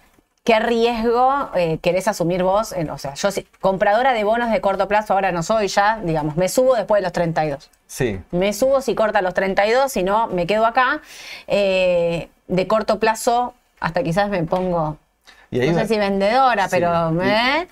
¿qué 0.45 0.59
riesgo 0.61 1.49
eh, 1.55 1.79
querés 1.83 2.07
asumir 2.07 2.43
vos? 2.43 2.73
En- 2.73 2.91
o 2.91 2.99
sea, 2.99 3.15
yo 3.15 3.31
si- 3.31 3.47
compradora 3.61 4.13
de 4.13 4.25
bonos 4.25 4.51
de 4.51 4.61
corto 4.61 4.87
plazo 4.89 5.15
ahora 5.15 5.33
no 5.33 5.43
soy 5.43 5.69
ya, 5.69 6.01
digamos, 6.05 6.37
me 6.37 6.49
subo 6.49 6.75
después 6.77 7.01
de 7.01 7.03
los 7.05 7.13
32. 7.13 7.71
sí, 7.87 8.21
Me 8.31 8.53
subo 8.53 8.81
si 8.81 8.95
corta 8.95 9.23
los 9.23 9.35
32, 9.35 9.91
si 9.91 10.03
no, 10.03 10.27
me 10.29 10.47
quedo 10.47 10.67
acá. 10.67 11.01
Eh, 11.47 12.29
de 12.47 12.67
corto 12.67 12.99
plazo, 12.99 13.55
hasta 13.81 14.03
quizás 14.03 14.29
me 14.29 14.43
pongo, 14.45 14.99
y 15.51 15.61
no 15.61 15.79
sé 15.79 15.89
si 15.89 15.99
vendedora, 15.99 16.65
Sí. 16.69 16.77
pero... 16.77 17.13
Y- 17.15 17.29
¿eh? 17.29 17.69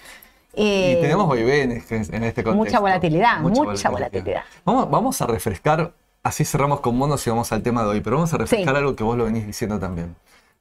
Y 0.54 0.92
Y- 0.92 1.00
tenemos 1.00 1.28
vaivé 1.28 1.62
en 1.62 1.72
este, 1.72 1.96
en 1.96 2.24
este 2.24 2.42
contexto. 2.44 2.54
Mucha 2.54 2.80
volatilidad, 2.80 3.38
mucha 3.40 3.88
volatilidad. 3.90 4.42
Vamos, 4.64 4.90
vamos 4.90 5.20
a 5.22 5.26
refrescar, 5.26 5.92
así 6.22 6.44
cerramos 6.44 6.80
con 6.80 6.98
bonos 6.98 7.26
y 7.26 7.30
vamos 7.30 7.50
al 7.52 7.62
tema 7.62 7.82
de 7.82 7.88
hoy, 7.88 8.00
pero 8.00 8.16
vamos 8.16 8.32
a 8.34 8.38
refrescar 8.38 8.74
Sí. 8.74 8.78
algo 8.78 8.94
que 8.96 9.02
vos 9.04 9.16
lo 9.16 9.24
venís 9.24 9.46
diciendo 9.46 9.78
también. 9.78 10.14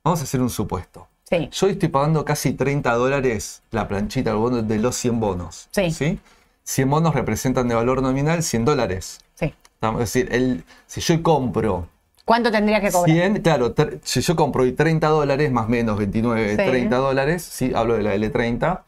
Vamos 0.03 0.19
a 0.21 0.23
hacer 0.23 0.41
un 0.41 0.49
supuesto. 0.49 1.07
Sí. 1.31 1.49
Yo 1.51 1.67
estoy 1.67 1.87
pagando 1.89 2.25
casi 2.25 2.51
30 2.53 2.93
dólares 2.93 3.63
la 3.71 3.87
planchita 3.87 4.33
bono 4.33 4.61
de 4.61 4.77
los 4.79 4.95
100 4.97 5.19
bonos. 5.21 5.69
Sí. 5.71 6.19
100 6.63 6.89
bonos 6.89 7.15
representan 7.15 7.69
de 7.69 7.75
valor 7.75 8.01
nominal 8.01 8.43
100 8.43 8.65
dólares. 8.65 9.19
Sí. 9.35 9.53
Es 9.81 9.97
decir, 9.97 10.27
el, 10.31 10.63
si 10.87 10.99
yo 11.01 11.23
compro 11.23 11.87
¿Cuánto 12.25 12.51
tendría 12.51 12.79
que 12.81 12.91
cobrar? 12.91 13.09
100, 13.15 13.41
claro, 13.41 13.73
si 14.03 14.21
yo 14.21 14.35
compro 14.35 14.63
hoy 14.63 14.73
30 14.73 15.07
dólares, 15.07 15.51
más 15.51 15.65
o 15.65 15.69
menos 15.69 15.97
29, 15.97 16.49
Sí. 16.51 16.55
30 16.57 16.97
dólares, 16.97 17.41
sí, 17.43 17.71
hablo 17.73 17.95
de 17.95 18.03
la 18.03 18.13
L30, 18.15 18.81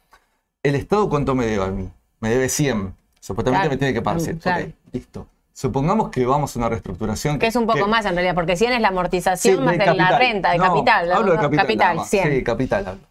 ¿el 0.61 0.75
Estado 0.75 1.09
cuánto 1.09 1.33
me 1.35 1.45
debe 1.47 1.63
a 1.63 1.67
mí? 1.71 1.89
Me 2.19 2.29
debe 2.29 2.47
100. 2.49 2.93
Supuestamente 3.19 3.61
Claro. 3.63 3.71
me 3.71 3.77
tiene 3.77 3.93
que 3.93 4.01
pagar 4.01 4.21
Mm, 4.21 4.23
100. 4.23 4.37
claro. 4.37 4.65
Ok, 4.65 4.71
listo. 4.93 5.27
Supongamos 5.53 6.09
que 6.09 6.25
vamos 6.25 6.55
a 6.55 6.59
una 6.59 6.69
reestructuración. 6.69 7.37
Que 7.39 7.47
es 7.47 7.55
un 7.55 7.65
poco 7.67 7.79
que- 7.85 7.85
más 7.91 8.05
en 8.05 8.13
realidad, 8.15 8.33
porque 8.35 8.55
100 8.57 8.73
es 8.73 8.81
la 8.81 8.87
amortización 8.89 9.57
Sí, 9.57 9.61
más 9.61 9.73
de 9.73 9.77
la 9.79 9.85
capital. 9.85 10.17
renta, 10.19 10.51
de 10.51 10.57
No, 10.57 10.63
capital. 10.65 11.11
Hablo 11.11 11.31
de 11.33 11.57
capital. 11.57 11.95
más. 11.97 12.09
100. 12.09 12.31
Sí, 12.31 12.43
capital 12.43 12.87
hablo. 12.87 13.01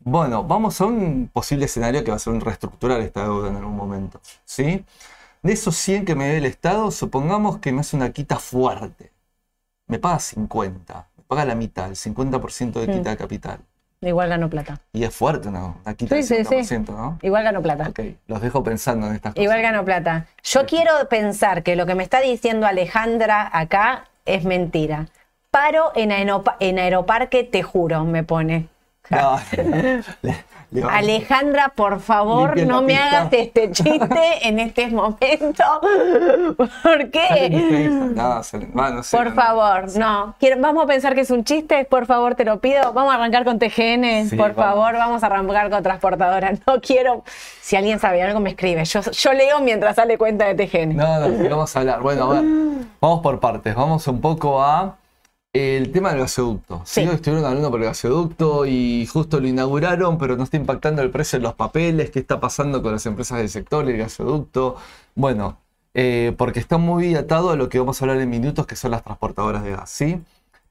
Bueno, 0.00 0.44
vamos 0.44 0.80
a 0.80 0.84
un 0.86 1.30
posible 1.32 1.64
escenario 1.66 2.02
que 2.04 2.10
va 2.10 2.16
a 2.16 2.20
ser 2.20 2.32
un 2.32 2.40
reestructurar 2.40 3.00
esta 3.00 3.22
deuda 3.22 3.48
en 3.48 3.56
algún 3.56 3.76
momento. 3.76 4.20
¿sí? 4.44 4.84
De 5.42 5.52
esos 5.52 5.76
100 5.76 6.04
que 6.04 6.14
me 6.14 6.26
dé 6.26 6.38
el 6.38 6.46
Estado, 6.46 6.90
supongamos 6.90 7.58
que 7.58 7.72
me 7.72 7.80
hace 7.80 7.96
una 7.96 8.10
quita 8.10 8.38
fuerte. 8.38 9.12
Me 9.86 9.98
paga 9.98 10.18
50, 10.18 11.06
me 11.16 11.22
paga 11.24 11.44
la 11.44 11.54
mitad, 11.54 11.88
el 11.88 11.96
50% 11.96 12.80
de 12.80 12.86
quita 12.92 13.10
de 13.10 13.16
capital. 13.16 13.60
Igual 14.08 14.28
gano 14.28 14.48
plata. 14.50 14.78
Y 14.92 15.04
es 15.04 15.14
fuerte, 15.14 15.50
¿no? 15.50 15.78
Quita 15.96 16.16
Sí, 16.16 16.22
sí, 16.22 16.34
50%, 16.44 16.64
sí. 16.64 16.78
¿no? 16.92 17.18
Igual 17.22 17.44
gano 17.44 17.62
plata. 17.62 17.88
Ok, 17.88 18.00
los 18.26 18.40
dejo 18.40 18.62
pensando 18.62 19.06
en 19.06 19.14
estas 19.14 19.32
cosas. 19.34 19.42
Igual 19.44 19.62
gano 19.62 19.84
plata. 19.84 20.26
Yo 20.42 20.66
quiero 20.66 20.92
pensar 21.08 21.62
que 21.62 21.76
lo 21.76 21.86
que 21.86 21.94
me 21.94 22.02
está 22.02 22.20
diciendo 22.20 22.66
Alejandra 22.66 23.48
acá 23.52 24.04
es 24.26 24.44
mentira. 24.44 25.06
Paro 25.50 25.92
en, 25.94 26.10
Aeroparque, 26.78 27.44
te 27.44 27.62
juro, 27.62 28.04
me 28.04 28.24
pone. 28.24 28.68
No, 29.10 29.18
va- 29.18 29.42
Alejandra, 30.90 31.72
por 31.74 32.00
favor, 32.00 32.56
Limpia 32.56 32.64
no 32.74 32.82
me 32.82 32.88
pista. 32.94 33.06
hagas 33.20 33.32
este 33.32 33.70
chiste 33.70 34.20
en 34.48 34.58
este 34.58 34.88
momento. 34.88 35.64
¿Por 36.82 37.10
qué? 37.10 37.50
No, 38.14 38.34
no 38.36 38.42
sé, 38.42 39.16
Por 39.16 39.26
no. 39.30 39.34
favor, 39.34 39.96
no. 39.96 40.34
Quiero- 40.40 40.60
vamos 40.60 40.84
a 40.84 40.86
pensar 40.86 41.14
que 41.14 41.20
es 41.20 41.30
un 41.30 41.44
chiste, 41.44 41.84
por 41.84 42.06
favor, 42.06 42.34
te 42.34 42.44
lo 42.44 42.58
pido. 42.60 42.92
Vamos 42.92 43.12
a 43.12 43.16
arrancar 43.16 43.44
con 43.44 43.58
TGN, 43.58 44.28
Sí, 44.30 44.36
por 44.36 44.54
vamos. 44.54 44.74
favor, 44.74 44.94
vamos 44.94 45.22
a 45.22 45.26
arrancar 45.26 45.70
con 45.70 45.82
transportadora. 45.82 46.52
No 46.66 46.80
quiero, 46.80 47.24
si 47.60 47.76
alguien 47.76 47.98
sabe 47.98 48.22
algo, 48.22 48.40
me 48.40 48.50
escribe. 48.50 48.84
Yo, 48.84 49.00
yo 49.00 49.32
leo 49.32 49.60
mientras 49.60 49.96
sale 49.96 50.18
cuenta 50.18 50.46
de 50.52 50.54
TGN. 50.66 50.96
No, 50.96 51.20
no, 51.28 51.48
vamos 51.50 51.76
a 51.76 51.80
hablar. 51.80 52.00
Bueno, 52.00 52.30
a 52.30 52.34
ver, 52.34 52.44
vamos 53.00 53.20
por 53.20 53.38
partes. 53.40 53.74
Vamos 53.74 54.06
un 54.08 54.20
poco 54.20 54.62
a 54.62 54.96
el 55.54 55.92
tema 55.92 56.10
del 56.10 56.18
gasoducto. 56.20 56.82
Sí, 56.84 57.02
Sí. 57.02 57.08
estuvieron 57.08 57.44
hablando 57.46 57.70
por 57.70 57.80
el 57.80 57.86
gasoducto 57.86 58.66
y 58.66 59.06
justo 59.06 59.40
lo 59.40 59.46
inauguraron, 59.48 60.18
pero 60.18 60.36
no 60.36 60.42
está 60.44 60.56
impactando 60.56 61.00
el 61.00 61.10
precio 61.10 61.38
de 61.38 61.44
los 61.44 61.54
papeles. 61.54 62.10
¿Qué 62.10 62.18
está 62.18 62.40
pasando 62.40 62.82
con 62.82 62.92
las 62.92 63.06
empresas 63.06 63.38
del 63.38 63.48
sector 63.48 63.88
el 63.88 63.96
gasoducto? 63.96 64.76
Bueno, 65.14 65.58
eh, 65.94 66.34
porque 66.36 66.58
está 66.60 66.76
muy 66.76 67.14
atado 67.14 67.50
a 67.50 67.56
lo 67.56 67.68
que 67.68 67.78
vamos 67.78 68.00
a 68.02 68.04
hablar 68.04 68.20
en 68.20 68.28
minutos, 68.30 68.66
que 68.66 68.76
son 68.76 68.90
las 68.90 69.04
transportadoras 69.04 69.62
de 69.62 69.70
gas. 69.70 69.90
¿sí? 69.90 70.20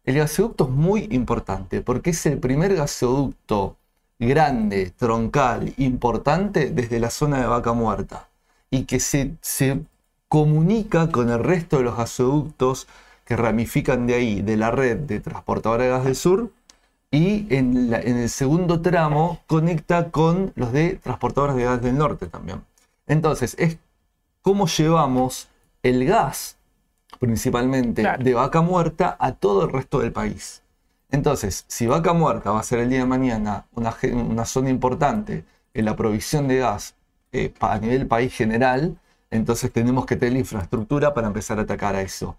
El 0.03 0.15
gasoducto 0.17 0.65
es 0.65 0.69
muy 0.71 1.07
importante 1.11 1.81
porque 1.81 2.09
es 2.09 2.25
el 2.25 2.37
primer 2.39 2.75
gasoducto 2.75 3.77
grande, 4.19 4.91
troncal, 4.97 5.73
importante 5.77 6.69
desde 6.71 6.99
la 6.99 7.09
zona 7.09 7.39
de 7.39 7.47
Vaca 7.47 7.71
Muerta 7.73 8.27
y 8.69 8.83
que 8.83 8.99
se, 8.99 9.35
se 9.41 9.81
comunica 10.27 11.09
con 11.09 11.29
el 11.29 11.39
resto 11.39 11.77
de 11.77 11.83
los 11.83 11.95
gasoductos 11.97 12.87
que 13.33 13.41
ramifican 13.41 14.05
de 14.05 14.13
ahí, 14.13 14.41
de 14.43 14.57
la 14.57 14.69
red 14.69 14.97
de 14.97 15.19
transportadora 15.19 15.83
de 15.85 15.89
gas 15.89 16.03
del 16.05 16.15
sur, 16.15 16.51
y 17.09 17.47
en, 17.55 17.89
la- 17.89 17.99
en 17.99 18.17
el 18.17 18.29
segundo 18.29 18.79
tramo 18.81 19.39
conecta 19.47 20.11
con 20.11 20.51
los 20.55 20.71
de 20.71 20.95
transportadoras 21.01 21.55
de 21.55 21.63
gas 21.63 21.81
del 21.81 21.97
norte 21.97 22.27
también. 22.27 22.61
Entonces, 23.07 23.55
es 23.57 23.77
cómo 24.43 24.67
llevamos 24.67 25.47
el 25.81 26.05
gas, 26.05 26.57
principalmente 27.19 28.03
Claro. 28.03 28.23
de 28.23 28.33
vaca 28.35 28.61
muerta, 28.61 29.17
a 29.19 29.31
todo 29.33 29.65
el 29.65 29.71
resto 29.71 29.99
del 29.99 30.11
país. 30.11 30.61
Entonces, 31.09 31.65
si 31.67 31.85
Vaca 31.87 32.13
Muerta 32.13 32.51
va 32.51 32.59
a 32.59 32.63
ser 32.63 32.79
el 32.79 32.89
día 32.89 32.99
de 32.99 33.05
mañana 33.05 33.65
una, 33.75 33.95
una 34.13 34.45
zona 34.45 34.69
importante 34.69 35.43
en 35.73 35.85
la 35.85 35.95
provisión 35.95 36.47
de 36.47 36.57
gas 36.57 36.95
eh, 37.31 37.53
a 37.59 37.77
nivel 37.79 38.07
país 38.07 38.33
general, 38.33 38.95
entonces 39.31 39.71
tenemos 39.71 40.05
que 40.07 40.15
tener 40.15 40.33
la 40.33 40.39
infraestructura 40.39 41.13
para 41.13 41.27
empezar 41.27 41.57
a 41.59 41.63
atacar 41.63 41.95
a 41.95 42.01
eso. 42.01 42.35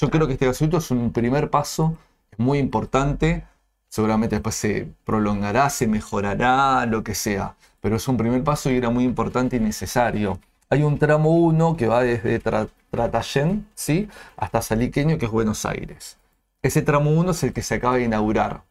Yo 0.00 0.10
creo 0.10 0.26
que 0.28 0.34
este 0.34 0.46
gasoducto 0.46 0.78
es 0.78 0.90
un 0.92 1.12
primer 1.12 1.50
paso, 1.50 1.96
es 2.30 2.38
muy 2.38 2.58
importante, 2.58 3.44
seguramente 3.88 4.36
después 4.36 4.54
se 4.54 4.86
prolongará, 5.04 5.68
se 5.70 5.88
mejorará, 5.88 6.86
lo 6.86 7.02
que 7.02 7.16
sea, 7.16 7.56
pero 7.80 7.96
es 7.96 8.06
un 8.06 8.16
primer 8.16 8.44
paso 8.44 8.70
y 8.70 8.76
era 8.76 8.90
muy 8.90 9.02
importante 9.02 9.56
y 9.56 9.60
necesario. 9.60 10.38
Hay 10.70 10.84
un 10.84 10.98
tramo 10.98 11.30
1 11.30 11.76
que 11.76 11.88
va 11.88 12.02
desde 12.02 12.40
Tra- 12.40 12.68
Tratayén 12.90 13.66
¿sí? 13.74 14.08
hasta 14.36 14.62
Saliqueño, 14.62 15.18
que 15.18 15.26
es 15.26 15.32
Buenos 15.32 15.66
Aires. 15.66 16.16
Ese 16.62 16.82
tramo 16.82 17.10
1 17.10 17.32
es 17.32 17.42
el 17.42 17.52
que 17.52 17.62
se 17.62 17.74
acaba 17.74 17.96
de 17.96 18.04
inaugurar. 18.04 18.62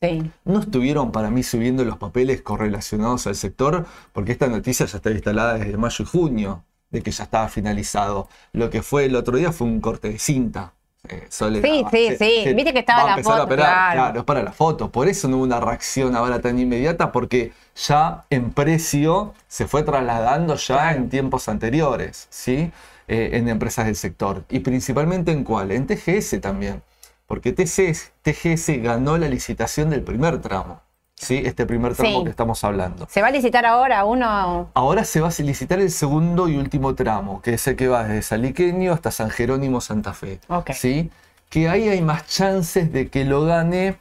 Sí. 0.00 0.32
No 0.44 0.58
estuvieron 0.58 1.12
para 1.12 1.30
mí 1.30 1.44
subiendo 1.44 1.84
los 1.84 1.96
papeles 1.96 2.42
correlacionados 2.42 3.28
al 3.28 3.36
sector, 3.36 3.86
porque 4.12 4.32
esta 4.32 4.48
noticia 4.48 4.86
ya 4.86 4.96
está 4.96 5.12
instalada 5.12 5.54
desde 5.54 5.76
mayo 5.76 6.04
y 6.04 6.08
junio, 6.08 6.64
de 6.92 7.02
que 7.02 7.10
ya 7.10 7.24
estaba 7.24 7.48
finalizado. 7.48 8.28
Lo 8.52 8.70
que 8.70 8.82
fue 8.82 9.06
el 9.06 9.16
otro 9.16 9.36
día 9.36 9.50
fue 9.52 9.66
un 9.66 9.80
corte 9.80 10.10
de 10.10 10.18
cinta. 10.18 10.74
Eh, 11.08 11.26
Sí, 11.28 11.44
sí, 11.60 11.84
se- 11.90 12.16
sí. 12.16 12.40
se 12.44 12.54
Viste 12.54 12.72
que 12.72 12.78
estaba 12.78 13.16
la 13.16 13.22
foto, 13.24 13.42
operar. 13.42 13.92
claro. 13.94 14.20
es 14.20 14.24
para 14.24 14.42
la 14.44 14.52
foto. 14.52 14.90
Por 14.92 15.08
eso 15.08 15.26
no 15.26 15.38
hubo 15.38 15.42
una 15.42 15.58
reacción 15.58 16.14
ahora 16.14 16.40
tan 16.40 16.60
inmediata, 16.60 17.10
porque 17.10 17.52
ya 17.74 18.22
en 18.30 18.52
precio 18.52 19.34
se 19.48 19.66
fue 19.66 19.82
trasladando 19.82 20.54
ya 20.54 20.92
en 20.92 21.08
tiempos 21.08 21.48
anteriores, 21.48 22.28
¿sí? 22.30 22.70
Eh, 23.08 23.30
en 23.32 23.48
empresas 23.48 23.86
del 23.86 23.96
sector. 23.96 24.44
Y 24.48 24.60
principalmente 24.60 25.32
en 25.32 25.42
cuál? 25.42 25.72
En 25.72 25.88
TGS 25.88 26.38
también. 26.40 26.82
Porque 27.26 27.52
TCS 27.52 28.12
TGS 28.22 28.78
ganó 28.80 29.18
la 29.18 29.28
licitación 29.28 29.90
del 29.90 30.02
primer 30.02 30.40
tramo. 30.40 30.82
¿Sí? 31.22 31.42
Este 31.44 31.64
primer 31.66 31.94
tramo 31.94 32.18
Sí. 32.18 32.24
que 32.24 32.30
estamos 32.30 32.62
hablando. 32.64 33.06
¿Se 33.10 33.22
va 33.22 33.28
a 33.28 33.30
licitar 33.30 33.64
ahora 33.64 34.04
uno? 34.04 34.70
Ahora 34.74 35.04
se 35.04 35.20
va 35.20 35.28
a 35.28 35.42
licitar 35.42 35.78
el 35.80 35.90
segundo 35.90 36.48
y 36.48 36.56
último 36.56 36.94
tramo, 36.94 37.40
que 37.40 37.54
es 37.54 37.66
el 37.66 37.76
que 37.76 37.88
va 37.88 38.04
desde 38.04 38.22
Saliqueño 38.22 38.92
hasta 38.92 39.10
San 39.10 39.30
Jerónimo 39.30 39.80
Santa 39.80 40.12
Fe. 40.12 40.40
Ok. 40.48 40.72
¿sí? 40.72 41.10
Que 41.48 41.68
ahí 41.68 41.88
hay 41.88 42.00
más 42.00 42.26
chances 42.26 42.92
de 42.92 43.08
que 43.08 43.24
lo 43.24 43.44
gane 43.44 43.96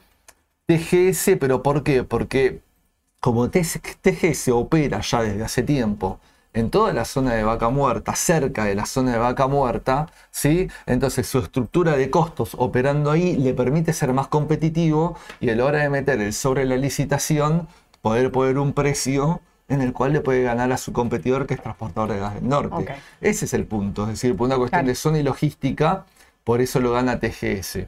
TGS, 0.67 1.37
pero 1.39 1.61
¿por 1.61 1.83
qué? 1.83 2.03
Porque 2.03 2.61
como 3.19 3.49
TGS 3.49 4.49
opera 4.49 5.01
ya 5.01 5.21
desde 5.21 5.43
hace 5.43 5.61
tiempo 5.63 6.19
en 6.53 6.69
toda 6.69 6.91
la 6.93 7.05
zona 7.05 7.33
de 7.33 7.43
vaca 7.43 7.69
muerta, 7.69 8.15
cerca 8.15 8.65
de 8.65 8.75
la 8.75 8.85
zona 8.85 9.13
de 9.13 9.17
vaca 9.17 9.47
muerta, 9.47 10.07
¿sí? 10.31 10.67
Entonces 10.85 11.27
su 11.27 11.39
estructura 11.39 11.95
de 11.95 12.09
costos 12.09 12.55
operando 12.57 13.09
ahí 13.11 13.37
le 13.37 13.53
permite 13.53 13.93
ser 13.93 14.13
más 14.13 14.27
competitivo 14.27 15.15
y 15.39 15.49
a 15.49 15.55
la 15.55 15.65
hora 15.65 15.79
de 15.79 15.89
meter 15.89 16.19
el 16.19 16.33
sobre 16.33 16.65
la 16.65 16.75
licitación, 16.77 17.67
poder 18.01 18.31
poner 18.31 18.57
un 18.57 18.73
precio 18.73 19.41
en 19.69 19.81
el 19.81 19.93
cual 19.93 20.11
le 20.11 20.19
puede 20.19 20.43
ganar 20.43 20.71
a 20.73 20.77
su 20.77 20.91
competidor 20.91 21.47
que 21.47 21.53
es 21.53 21.61
Transportador 21.61 22.11
de 22.11 22.19
Gas 22.19 22.33
del 22.35 22.49
Norte. 22.49 22.93
Ese 23.21 23.45
es 23.45 23.53
el 23.53 23.65
punto, 23.65 24.03
es 24.03 24.09
decir, 24.09 24.35
por 24.35 24.47
una 24.47 24.57
cuestión 24.57 24.79
Claro. 24.81 24.87
de 24.89 24.95
zona 24.95 25.19
y 25.19 25.23
logística, 25.23 26.05
por 26.43 26.59
eso 26.59 26.81
lo 26.81 26.91
gana 26.91 27.19
TGS. 27.19 27.87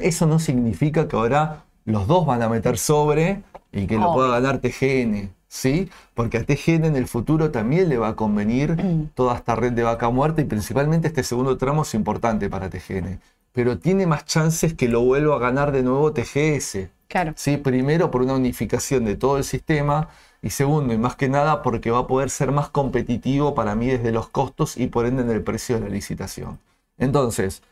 Eso 0.00 0.26
no 0.26 0.38
significa 0.38 1.08
que 1.08 1.16
ahora 1.16 1.64
los 1.84 2.06
dos 2.06 2.26
van 2.26 2.42
a 2.42 2.48
meter 2.48 2.78
sobre 2.78 3.42
y 3.72 3.86
que 3.86 3.96
lo 3.96 4.12
pueda 4.12 4.28
ganar 4.40 4.58
TGN, 4.58 5.30
¿sí? 5.48 5.90
Porque 6.14 6.38
a 6.38 6.44
TGN 6.44 6.84
en 6.84 6.96
el 6.96 7.08
futuro 7.08 7.50
también 7.50 7.88
le 7.88 7.98
va 7.98 8.08
a 8.08 8.16
convenir 8.16 9.10
toda 9.14 9.36
esta 9.36 9.54
red 9.56 9.72
de 9.72 9.82
vaca 9.82 10.10
muerta 10.10 10.42
y 10.42 10.44
principalmente 10.44 11.08
este 11.08 11.22
segundo 11.22 11.56
tramo 11.56 11.82
es 11.82 11.94
importante 11.94 12.48
para 12.48 12.70
TGN. 12.70 13.20
Pero 13.52 13.78
tiene 13.78 14.06
más 14.06 14.24
chances 14.24 14.74
que 14.74 14.88
lo 14.88 15.00
vuelva 15.00 15.36
a 15.36 15.40
ganar 15.40 15.72
de 15.72 15.82
nuevo 15.82 16.12
TGS. 16.12 16.90
Claro. 17.08 17.32
¿sí? 17.36 17.56
Primero 17.56 18.10
por 18.10 18.22
una 18.22 18.34
unificación 18.34 19.04
de 19.06 19.16
todo 19.16 19.38
el 19.38 19.44
sistema 19.44 20.08
y 20.42 20.50
segundo 20.50 20.92
y 20.92 20.98
más 20.98 21.16
que 21.16 21.28
nada 21.28 21.62
porque 21.62 21.90
va 21.90 22.00
a 22.00 22.06
poder 22.06 22.30
ser 22.30 22.52
más 22.52 22.68
competitivo 22.68 23.54
para 23.54 23.74
mí 23.74 23.86
desde 23.86 24.12
los 24.12 24.28
costos 24.28 24.76
y 24.76 24.86
por 24.86 25.06
ende 25.06 25.22
en 25.22 25.30
el 25.30 25.42
precio 25.42 25.76
de 25.76 25.82
la 25.82 25.88
licitación. 25.88 26.60
Entonces, 26.98 27.62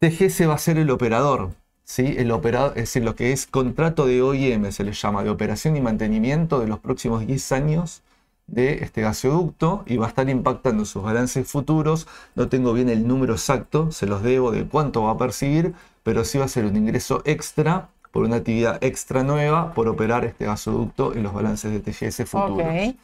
TGS 0.00 0.48
va 0.48 0.54
a 0.54 0.58
ser 0.58 0.78
el 0.78 0.90
operador, 0.90 1.52
¿sí? 1.84 2.14
El 2.18 2.30
operador, 2.30 2.70
es 2.70 2.84
decir, 2.84 3.04
lo 3.04 3.14
que 3.14 3.32
es 3.32 3.46
contrato 3.46 4.06
de 4.06 4.22
OIM 4.22 4.70
se 4.72 4.84
le 4.84 4.92
llama, 4.92 5.24
de 5.24 5.30
operación 5.30 5.76
y 5.76 5.80
mantenimiento 5.80 6.60
de 6.60 6.68
los 6.68 6.78
próximos 6.78 7.26
10 7.26 7.52
años 7.52 8.02
de 8.46 8.84
este 8.84 9.02
gasoducto 9.02 9.84
y 9.86 9.96
va 9.96 10.06
a 10.06 10.08
estar 10.08 10.28
impactando 10.28 10.84
sus 10.84 11.02
balances 11.02 11.46
futuros. 11.48 12.06
No 12.34 12.48
tengo 12.48 12.72
bien 12.72 12.88
el 12.88 13.06
número 13.06 13.34
exacto, 13.34 13.90
se 13.92 14.06
los 14.06 14.22
debo 14.22 14.50
de 14.50 14.66
cuánto 14.66 15.02
va 15.02 15.12
a 15.12 15.18
percibir, 15.18 15.74
pero 16.02 16.24
sí 16.24 16.38
va 16.38 16.44
a 16.44 16.48
ser 16.48 16.66
un 16.66 16.76
ingreso 16.76 17.22
extra 17.24 17.88
por 18.10 18.24
una 18.24 18.36
actividad 18.36 18.82
extra 18.84 19.22
nueva 19.22 19.72
por 19.72 19.88
operar 19.88 20.24
este 20.24 20.44
gasoducto 20.44 21.14
en 21.14 21.22
los 21.22 21.32
balances 21.32 21.72
de 21.72 21.80
TGS 21.80 22.28
futuros. 22.28 22.66
Ok. 22.66 22.96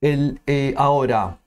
El, 0.00 0.40
eh, 0.46 0.74
ahora, 0.76 1.38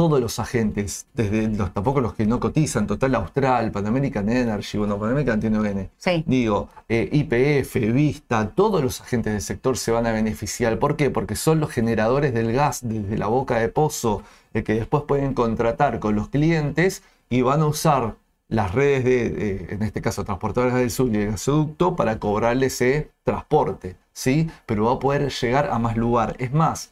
todos 0.00 0.18
los 0.18 0.38
agentes, 0.38 1.08
desde 1.12 1.46
los, 1.48 1.74
tampoco 1.74 2.00
los 2.00 2.14
que 2.14 2.24
no 2.24 2.40
cotizan, 2.40 2.86
Total 2.86 3.14
Austral, 3.16 3.70
Pan 3.70 3.86
American 3.86 4.30
Energy, 4.30 4.78
bueno, 4.78 4.98
Pan 4.98 5.10
American 5.10 5.40
tiene 5.40 5.58
ON, 5.58 5.90
Sí. 5.98 6.24
digo, 6.26 6.70
eh, 6.88 7.06
IPF, 7.12 7.92
Vista, 7.92 8.48
todos 8.48 8.82
los 8.82 9.02
agentes 9.02 9.34
del 9.34 9.42
sector 9.42 9.76
se 9.76 9.90
van 9.92 10.06
a 10.06 10.12
beneficiar. 10.12 10.78
¿Por 10.78 10.96
qué? 10.96 11.10
Porque 11.10 11.36
son 11.36 11.60
los 11.60 11.70
generadores 11.70 12.32
del 12.32 12.50
gas 12.54 12.80
desde 12.82 13.18
la 13.18 13.26
boca 13.26 13.58
de 13.58 13.68
pozo, 13.68 14.22
eh, 14.54 14.62
que 14.62 14.72
después 14.72 15.02
pueden 15.06 15.34
contratar 15.34 15.98
con 16.00 16.14
los 16.14 16.30
clientes 16.30 17.02
y 17.28 17.42
van 17.42 17.60
a 17.60 17.66
usar 17.66 18.14
las 18.48 18.74
redes 18.74 19.04
de, 19.04 19.28
de, 19.28 19.66
en 19.74 19.82
este 19.82 20.00
caso, 20.00 20.24
transportadoras 20.24 20.76
del 20.76 20.90
sur 20.90 21.10
y 21.14 21.16
el 21.18 21.32
gasoducto 21.32 21.94
para 21.94 22.18
cobrarle 22.18 22.66
ese 22.68 23.10
transporte, 23.22 23.96
¿sí? 24.14 24.48
Pero 24.64 24.86
va 24.86 24.92
a 24.94 24.98
poder 24.98 25.30
llegar 25.30 25.68
a 25.70 25.78
más 25.78 25.98
lugar. 25.98 26.36
Es 26.38 26.54
más, 26.54 26.90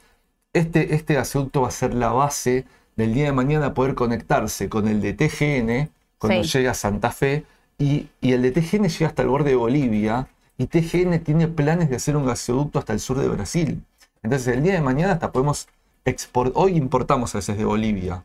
este, 0.53 0.95
este 0.95 1.15
gasoducto 1.15 1.63
va 1.63 1.69
a 1.69 1.71
ser 1.71 1.95
la 1.95 2.13
base 2.13 2.67
del 2.99 3.15
día 3.15 3.25
de 3.27 3.33
mañana 3.33 3.73
poder 3.73 3.95
conectarse 3.95 4.69
con 4.69 4.89
el 4.89 5.01
de 5.01 5.15
TGN 5.15 5.91
cuando 6.19 6.45
Sí. 6.45 6.59
llega 6.59 6.73
a 6.73 6.75
Santa 6.75 7.11
Fe 7.13 7.45
y, 7.79 8.09
y 8.21 8.33
el 8.35 8.43
de 8.43 8.51
TGN 8.51 8.89
llega 8.89 9.07
hasta 9.07 9.23
el 9.23 9.29
borde 9.29 9.51
de 9.51 9.57
Bolivia 9.57 10.27
y 10.59 10.67
TGN 10.67 11.21
tiene 11.21 11.49
planes 11.49 11.89
de 11.89 11.97
hacer 11.97 12.17
un 12.17 12.27
gasoducto 12.27 12.79
hasta 12.81 12.93
el 12.93 13.01
sur 13.01 13.19
de 13.19 13.29
Brasil. 13.29 13.83
Entonces 14.23 14.49
el 14.55 14.63
día 14.65 14.75
de 14.75 14.83
mañana 14.83 15.13
hasta 15.15 15.33
podemos 15.33 15.69
exportar, 16.05 16.53
hoy 16.57 16.77
importamos 16.77 17.35
a 17.35 17.39
veces 17.39 17.57
de 17.57 17.65
Bolivia, 17.65 18.25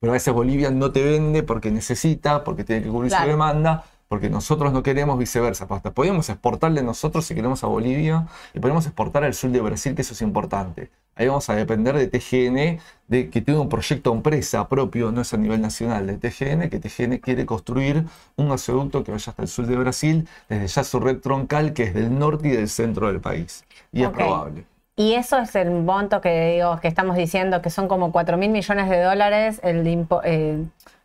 pero 0.00 0.12
a 0.12 0.14
veces 0.14 0.34
Bolivia 0.34 0.70
no 0.70 0.92
te 0.92 1.02
vende 1.02 1.42
porque 1.42 1.70
necesita, 1.70 2.44
porque 2.44 2.62
tiene 2.64 2.82
que 2.82 2.90
cubrir 2.90 3.10
su 3.10 3.16
demanda, 3.30 3.84
porque 4.08 4.30
nosotros 4.30 4.72
no 4.72 4.82
queremos 4.82 5.18
viceversa. 5.18 5.66
Hasta 5.68 5.92
podemos 5.92 6.28
exportarle 6.28 6.82
nosotros 6.82 7.24
si 7.24 7.34
queremos 7.34 7.64
a 7.64 7.66
Bolivia 7.66 8.26
y 8.52 8.60
podemos 8.60 8.84
exportar 8.86 9.24
al 9.24 9.34
sur 9.34 9.50
de 9.50 9.60
Brasil, 9.60 9.94
que 9.94 10.02
eso 10.02 10.12
es 10.14 10.22
importante. 10.22 10.90
Ahí 11.16 11.28
vamos 11.28 11.48
a 11.48 11.54
depender 11.54 11.96
de 11.96 12.08
TGN, 12.08 12.80
de 13.06 13.30
que 13.30 13.40
tiene 13.40 13.60
un 13.60 13.68
proyecto 13.68 14.12
empresa 14.12 14.68
propio, 14.68 15.12
no 15.12 15.20
es 15.20 15.32
a 15.32 15.36
nivel 15.36 15.60
nacional, 15.60 16.06
de 16.08 16.18
TGN, 16.18 16.68
que 16.68 16.80
TGN 16.80 17.18
quiere 17.18 17.46
construir 17.46 18.04
un 18.36 18.48
gasoducto 18.48 19.04
que 19.04 19.12
vaya 19.12 19.30
hasta 19.30 19.42
el 19.42 19.48
sur 19.48 19.66
de 19.66 19.76
Brasil, 19.76 20.28
desde 20.48 20.66
ya 20.66 20.82
su 20.82 20.98
red 20.98 21.18
troncal, 21.20 21.72
que 21.72 21.84
es 21.84 21.94
del 21.94 22.18
norte 22.18 22.48
y 22.48 22.50
del 22.52 22.68
centro 22.68 23.06
del 23.06 23.20
país. 23.20 23.64
Y 23.92 24.02
es 24.02 24.10
probable. 24.10 24.64
Y 24.96 25.14
eso 25.14 25.38
es 25.38 25.54
el 25.56 25.70
monto 25.70 26.20
que 26.20 26.54
digo, 26.54 26.78
que 26.80 26.88
estamos 26.88 27.16
diciendo, 27.16 27.62
que 27.62 27.70
son 27.70 27.86
como 27.88 28.10
4 28.12 28.36
mil 28.36 28.50
millones 28.50 28.88
de 28.90 29.00
dólares, 29.02 29.60
el 29.62 29.82
de 29.84 29.92
impo- 29.92 30.20
eh, 30.24 30.64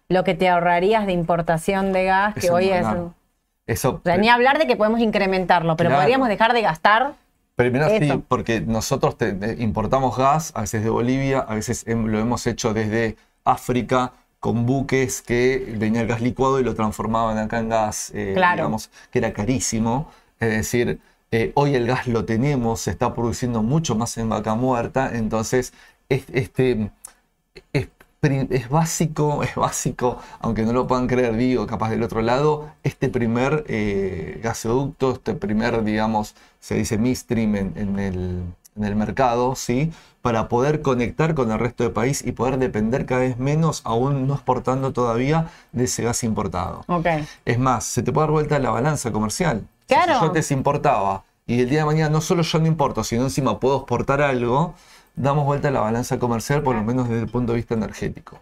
lo 0.09 0.23
que 0.23 0.33
te 0.33 0.49
ahorrarías 0.49 1.05
de 1.05 1.13
importación 1.13 1.93
de 1.93 2.05
gas, 2.05 2.33
que 2.33 2.47
Eso 2.47 2.55
hoy 2.55 2.69
no 2.69 2.75
es... 2.75 2.81
nada. 2.81 3.01
O 3.01 3.13
Eso, 3.67 4.01
sea, 4.03 4.17
ni 4.17 4.27
hablar 4.29 4.57
de 4.57 4.65
que 4.65 4.75
podemos 4.75 4.99
incrementarlo, 4.99 5.77
pero 5.77 5.91
Claro. 5.91 6.01
podríamos 6.01 6.27
dejar 6.27 6.53
de 6.53 6.61
gastar. 6.63 7.13
Primero 7.55 7.87
sí, 7.89 8.23
porque 8.27 8.61
nosotros 8.61 9.15
te- 9.17 9.33
te- 9.33 9.61
importamos 9.61 10.17
gas, 10.17 10.51
a 10.55 10.61
veces 10.61 10.83
de 10.83 10.89
Bolivia, 10.89 11.39
a 11.39 11.53
veces 11.53 11.85
lo 11.87 12.17
hemos 12.19 12.47
hecho 12.47 12.73
desde 12.73 13.15
África 13.43 14.13
con 14.39 14.65
buques 14.65 15.21
que 15.21 15.75
venía 15.77 16.01
el 16.01 16.07
gas 16.07 16.21
licuado 16.21 16.59
y 16.59 16.63
lo 16.63 16.73
transformaban 16.73 17.37
acá 17.37 17.59
en 17.59 17.69
gas, 17.69 18.11
eh, 18.15 18.31
Claro. 18.35 18.55
digamos, 18.55 18.89
que 19.11 19.19
era 19.19 19.33
carísimo. 19.33 20.09
Es 20.39 20.49
decir, 20.49 20.99
eh, 21.31 21.51
hoy 21.53 21.75
el 21.75 21.85
gas 21.85 22.07
lo 22.07 22.25
tenemos, 22.25 22.79
se 22.81 22.89
está 22.91 23.13
produciendo 23.13 23.61
mucho 23.61 23.93
más 23.95 24.17
en 24.17 24.29
vaca 24.29 24.55
muerta, 24.55 25.11
entonces 25.13 25.73
es- 26.07 26.25
este, 26.33 26.89
es, 27.73 27.89
es 28.21 28.69
básico, 28.69 29.43
es 29.43 29.55
básico, 29.55 30.17
aunque 30.39 30.63
no 30.63 30.73
lo 30.73 30.87
puedan 30.87 31.07
creer, 31.07 31.35
digo, 31.35 31.67
capaz 31.67 31.89
del 31.89 32.03
otro 32.03 32.21
lado, 32.21 32.69
este 32.83 33.09
primer 33.09 33.63
eh, 33.67 34.39
gasoducto, 34.43 35.13
este 35.13 35.33
primer, 35.35 35.83
digamos, 35.83 36.35
se 36.59 36.75
dice 36.75 36.97
midstream 36.97 37.55
en, 37.55 37.73
en 37.77 37.99
el, 37.99 38.43
en 38.75 38.83
el 38.83 38.95
mercado, 38.95 39.55
¿sí? 39.55 39.91
Para 40.21 40.49
poder 40.49 40.81
conectar 40.81 41.33
con 41.33 41.49
el 41.51 41.59
resto 41.59 41.83
del 41.85 41.93
país 41.93 42.21
y 42.25 42.33
poder 42.33 42.57
depender 42.57 43.05
cada 43.05 43.21
vez 43.21 43.37
menos, 43.37 43.81
aún 43.85 44.27
no 44.27 44.33
exportando 44.33 44.91
todavía, 44.91 45.47
de 45.71 45.85
ese 45.85 46.03
gas 46.03 46.23
importado. 46.25 46.83
Ok. 46.87 47.07
Es 47.45 47.57
más, 47.57 47.85
se 47.85 48.03
te 48.03 48.11
puede 48.11 48.25
dar 48.27 48.31
vuelta 48.31 48.59
la 48.59 48.71
balanza 48.71 49.11
comercial. 49.11 49.65
Si 49.87 49.95
Claro. 49.95 50.13
yo 50.19 50.25
antes 50.27 50.51
importaba 50.51 51.23
y 51.47 51.61
el 51.61 51.69
día 51.69 51.79
de 51.79 51.85
mañana 51.85 52.09
no 52.09 52.21
solo 52.21 52.43
yo 52.43 52.59
no 52.59 52.67
importo, 52.67 53.03
sino 53.03 53.23
encima 53.23 53.59
puedo 53.59 53.77
exportar 53.77 54.21
algo, 54.21 54.75
damos 55.19 55.45
vuelta 55.45 55.67
a 55.67 55.71
la 55.71 55.81
balanza 55.81 56.17
comercial, 56.17 56.63
por 56.63 56.75
lo 56.75 56.83
menos 56.83 57.09
desde 57.09 57.23
el 57.23 57.29
punto 57.29 57.51
de 57.51 57.57
vista 57.57 57.73
energético. 57.75 58.39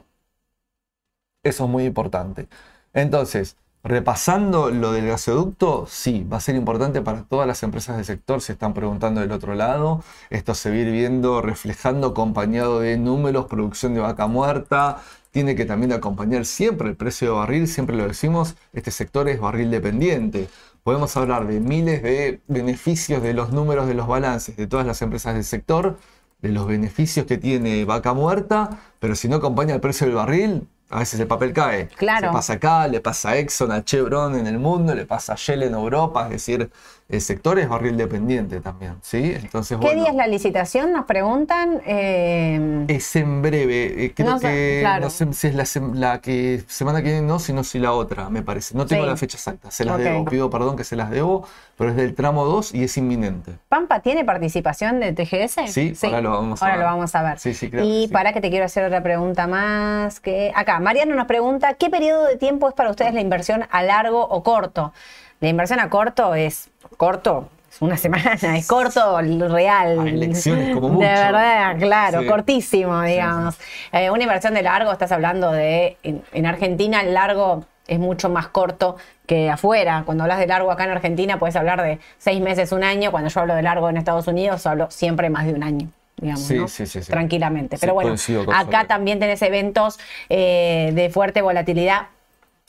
Eso 1.43 1.65
es 1.65 1.69
muy 1.69 1.85
importante. 1.85 2.47
Entonces, 2.93 3.57
repasando 3.83 4.69
lo 4.69 4.91
del 4.91 5.07
gasoducto, 5.07 5.85
sí, 5.87 6.23
va 6.31 6.37
a 6.37 6.39
ser 6.39 6.55
importante 6.55 7.01
para 7.01 7.23
todas 7.23 7.47
las 7.47 7.63
empresas 7.63 7.95
del 7.95 8.05
sector, 8.05 8.41
se 8.41 8.53
están 8.53 8.73
preguntando 8.73 9.21
del 9.21 9.31
otro 9.31 9.55
lado. 9.55 10.03
Esto 10.29 10.53
se 10.53 10.69
va 10.69 10.75
a 10.75 10.79
ir 10.79 10.91
viendo, 10.91 11.41
reflejando, 11.41 12.07
acompañado 12.07 12.79
de 12.79 12.97
números, 12.97 13.45
producción 13.47 13.93
de 13.93 14.01
vaca 14.01 14.27
muerta. 14.27 15.01
Tiene 15.31 15.55
que 15.55 15.65
también 15.65 15.93
acompañar 15.93 16.45
siempre 16.45 16.89
el 16.89 16.95
precio 16.95 17.29
de 17.29 17.33
barril, 17.39 17.67
siempre 17.67 17.95
lo 17.95 18.07
decimos, 18.07 18.55
este 18.73 18.91
sector 18.91 19.29
es 19.29 19.39
barril 19.39 19.71
dependiente. 19.71 20.47
Podemos 20.83 21.15
hablar 21.17 21.47
de 21.47 21.59
miles 21.59 22.01
de 22.03 22.41
beneficios 22.47 23.21
de 23.21 23.33
los 23.33 23.51
números 23.51 23.87
de 23.87 23.93
los 23.93 24.07
balances 24.07 24.55
de 24.55 24.67
todas 24.67 24.85
las 24.85 25.01
empresas 25.01 25.33
del 25.33 25.43
sector, 25.43 25.97
de 26.41 26.49
los 26.49 26.67
beneficios 26.67 27.25
que 27.25 27.37
tiene 27.37 27.83
vaca 27.85 28.13
muerta, 28.13 28.79
pero 28.99 29.15
si 29.15 29.27
no 29.27 29.37
acompaña 29.37 29.73
el 29.73 29.81
precio 29.81 30.05
del 30.05 30.15
barril, 30.15 30.67
a 30.89 30.99
veces 30.99 31.19
el 31.19 31.27
papel 31.27 31.51
cae. 31.51 31.87
Claro. 31.89 32.27
Se 32.27 32.33
pasa 32.33 32.53
acá, 32.53 32.87
le 32.87 33.01
pasa 33.01 33.31
a 33.31 33.37
Exxon, 33.37 33.71
a 33.71 33.83
Chevron 33.83 34.35
en 34.35 34.47
el 34.47 34.59
mundo, 34.59 34.95
le 34.95 35.05
pasa 35.05 35.33
a 35.33 35.35
Shell 35.35 35.63
en 35.63 35.73
Europa, 35.73 36.25
es 36.25 36.31
decir, 36.31 36.69
el 37.09 37.21
sector 37.21 37.57
es 37.59 37.69
barril 37.69 37.95
dependiente 37.95 38.59
también, 38.59 38.95
¿sí? 39.01 39.33
Entonces, 39.35 39.77
¿Qué 39.77 39.85
bueno, 39.85 40.01
día 40.01 40.09
es 40.11 40.15
la 40.17 40.27
licitación? 40.27 40.91
Nos 40.91 41.05
preguntan. 41.05 41.81
Eh, 41.85 42.85
es 42.89 43.15
en 43.15 43.41
breve, 43.41 44.05
eh, 44.05 44.13
creo 44.13 44.31
No 44.31 44.39
sé, 44.39 44.47
que 44.47 44.77
claro. 44.81 45.05
no 45.05 45.09
sé 45.09 45.31
si 45.33 45.47
es 45.47 45.55
la, 45.93 46.19
que 46.21 46.63
semana 46.67 47.01
que 47.01 47.11
viene 47.11 47.21
no, 47.25 47.39
sino 47.39 47.63
si 47.63 47.79
la 47.79 47.93
otra, 47.93 48.29
me 48.29 48.41
parece. 48.41 48.75
No 48.75 48.85
tengo 48.85 49.03
Sí. 49.03 49.09
la 49.09 49.15
fecha 49.17 49.37
exacta, 49.37 49.71
se 49.71 49.85
las 49.85 49.97
debo, 49.97 50.25
pido 50.25 50.49
perdón 50.49 50.75
que 50.75 50.83
se 50.83 50.95
las 50.95 51.09
debo, 51.09 51.47
pero 51.77 51.91
es 51.91 51.95
del 51.95 52.13
tramo 52.13 52.43
2 52.45 52.73
y 52.73 52.83
es 52.83 52.97
inminente. 52.97 53.53
¿Pampa 53.69 54.01
tiene 54.01 54.25
participación 54.25 54.99
de 54.99 55.13
TGS? 55.13 55.71
Sí, 55.71 55.93
ahora 56.03 56.21
lo 56.21 56.31
vamos 56.31 56.61
a 56.61 56.65
Ahora 56.65 56.77
ver. 56.77 56.85
lo 56.85 56.91
vamos 56.91 57.15
a 57.15 57.23
ver. 57.23 57.39
Sí, 57.39 57.53
sí, 57.53 57.69
creo 57.69 57.85
Y 57.85 58.07
sí. 58.07 58.13
para 58.13 58.33
que 58.33 58.41
te 58.41 58.49
quiero 58.49 58.65
hacer 58.65 58.83
otra 58.83 59.01
pregunta 59.01 59.47
más. 59.47 60.19
Que 60.19 60.51
acá, 60.55 60.79
Mariano 60.79 61.15
nos 61.15 61.27
pregunta: 61.27 61.75
¿qué 61.75 61.89
periodo 61.89 62.25
de 62.25 62.35
tiempo 62.37 62.67
es 62.67 62.73
para 62.73 62.89
ustedes 62.89 63.13
la 63.13 63.21
inversión 63.21 63.63
a 63.71 63.83
largo 63.83 64.21
o 64.27 64.43
corto? 64.43 64.91
La 65.39 65.49
inversión 65.49 65.79
a 65.79 65.89
corto 65.89 66.33
es 66.35 66.69
corto. 66.97 67.49
es 67.71 67.81
Una 67.81 67.97
semana, 67.97 68.33
es 68.57 68.67
corto, 68.67 69.19
real. 69.21 69.99
A 69.99 70.09
elecciones 70.09 70.73
como 70.75 70.89
mucho. 70.89 71.07
De 71.07 71.13
verdad, 71.13 71.77
claro, 71.79 72.21
Sí. 72.21 72.27
cortísimo, 72.27 73.01
digamos. 73.03 73.57
Eh, 73.91 74.09
una 74.09 74.23
inversión 74.23 74.53
de 74.53 74.61
largo, 74.63 74.91
estás 74.91 75.11
hablando 75.11 75.51
de. 75.51 75.97
En, 76.03 76.23
en 76.33 76.45
Argentina, 76.45 77.01
el 77.01 77.13
largo 77.13 77.65
es 77.87 77.99
mucho 77.99 78.29
más 78.29 78.47
corto 78.47 78.97
que 79.25 79.49
afuera. 79.49 80.03
Cuando 80.05 80.23
hablas 80.23 80.39
de 80.39 80.47
largo 80.47 80.71
acá 80.71 80.83
en 80.85 80.91
Argentina, 80.91 81.39
puedes 81.39 81.55
hablar 81.55 81.81
de 81.81 81.99
seis 82.17 82.41
meses, 82.41 82.71
un 82.71 82.83
año. 82.83 83.11
Cuando 83.11 83.29
yo 83.29 83.39
hablo 83.41 83.55
de 83.55 83.61
largo 83.61 83.89
en 83.89 83.97
Estados 83.97 84.27
Unidos, 84.27 84.65
hablo 84.65 84.89
siempre 84.89 85.29
más 85.29 85.45
de 85.45 85.53
un 85.53 85.63
año. 85.63 85.87
Digamos, 86.19 86.41
Sí, 86.41 86.55
¿no? 86.55 86.67
sí, 86.67 86.85
sí. 86.87 86.99
Tranquilamente. 87.01 87.77
Pero 87.79 87.93
bueno, 87.93 88.15
acá 88.55 88.85
también 88.87 89.19
tenés 89.19 89.39
eventos 89.43 89.99
eh, 90.29 90.91
de 90.95 91.09
fuerte 91.11 91.43
volatilidad 91.43 92.07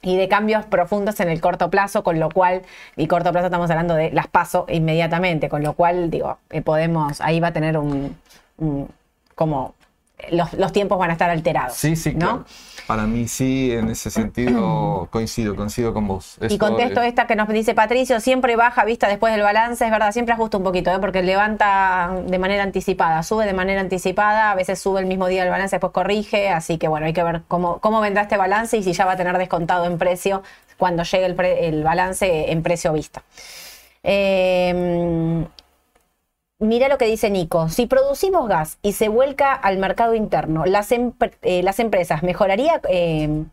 y 0.02 0.16
de 0.16 0.28
cambios 0.28 0.64
profundos 0.66 1.18
en 1.20 1.28
el 1.28 1.40
corto 1.40 1.70
plazo, 1.70 2.02
con 2.04 2.20
lo 2.20 2.28
cual, 2.30 2.62
y 2.96 3.06
corto 3.08 3.32
plazo 3.32 3.46
estamos 3.46 3.68
hablando 3.70 3.94
de 3.94 4.10
las 4.12 4.28
paso 4.28 4.64
inmediatamente, 4.68 5.48
con 5.48 5.62
lo 5.62 5.72
cual, 5.74 6.10
digo, 6.10 6.38
eh, 6.50 6.62
podemos, 6.62 7.20
ahí 7.20 7.40
va 7.40 7.48
a 7.48 7.52
tener 7.52 7.76
un, 7.78 8.16
un- 8.58 8.88
como, 9.34 9.74
los, 10.30 10.52
los 10.54 10.72
tiempos 10.72 10.98
van 10.98 11.10
a 11.10 11.12
estar 11.14 11.30
alterados. 11.30 11.74
Sí, 11.74 11.96
sí, 11.96 12.12
¿no? 12.14 12.18
claro. 12.18 12.44
Para 12.86 13.02
mí 13.06 13.28
sí, 13.28 13.70
en 13.72 13.90
ese 13.90 14.10
sentido 14.10 15.08
coincido, 15.12 15.54
coincido 15.54 15.92
con 15.92 16.06
vos. 16.08 16.38
Y 16.48 16.56
contesto 16.56 17.02
eh, 17.02 17.08
esta 17.08 17.26
que 17.26 17.36
nos 17.36 17.46
dice 17.48 17.74
Patricio, 17.74 18.18
siempre 18.18 18.56
baja 18.56 18.84
vista 18.86 19.08
después 19.08 19.32
del 19.34 19.42
balance, 19.42 19.84
es 19.84 19.90
verdad, 19.90 20.10
siempre 20.12 20.32
ajusta 20.34 20.56
un 20.56 20.64
poquito, 20.64 20.90
¿eh? 20.90 20.98
porque 20.98 21.22
levanta 21.22 22.10
de 22.26 22.38
manera 22.38 22.62
anticipada, 22.62 23.22
sube 23.22 23.44
de 23.44 23.52
manera 23.52 23.82
anticipada, 23.82 24.52
a 24.52 24.54
veces 24.54 24.78
sube 24.78 25.00
el 25.00 25.06
mismo 25.06 25.26
día 25.26 25.42
el 25.44 25.50
balance, 25.50 25.76
después 25.76 25.92
corrige, 25.92 26.48
así 26.48 26.78
que 26.78 26.88
bueno, 26.88 27.04
hay 27.04 27.12
que 27.12 27.22
ver 27.22 27.42
cómo, 27.46 27.78
cómo 27.80 28.00
vendrá 28.00 28.22
este 28.22 28.38
balance 28.38 28.76
y 28.78 28.82
si 28.82 28.94
ya 28.94 29.04
va 29.04 29.12
a 29.12 29.16
tener 29.16 29.36
descontado 29.36 29.84
en 29.84 29.98
precio 29.98 30.42
cuando 30.78 31.02
llegue 31.02 31.26
el, 31.26 31.34
pre- 31.34 31.68
el 31.68 31.82
balance 31.84 32.50
en 32.50 32.62
precio 32.62 32.92
vista. 32.94 33.22
Eh, 34.02 35.44
Mira 36.60 36.88
lo 36.88 36.98
que 36.98 37.06
dice 37.06 37.30
Nico. 37.30 37.68
Si 37.68 37.86
producimos 37.86 38.48
gas 38.48 38.78
y 38.82 38.92
se 38.92 39.08
vuelca 39.08 39.52
al 39.54 39.78
mercado 39.78 40.14
interno, 40.14 40.64
¿las, 40.66 40.90
eh, 40.92 41.62
las 41.62 41.78
empresas 41.78 42.22
mejoraría 42.24 42.80
eh, 42.88 43.44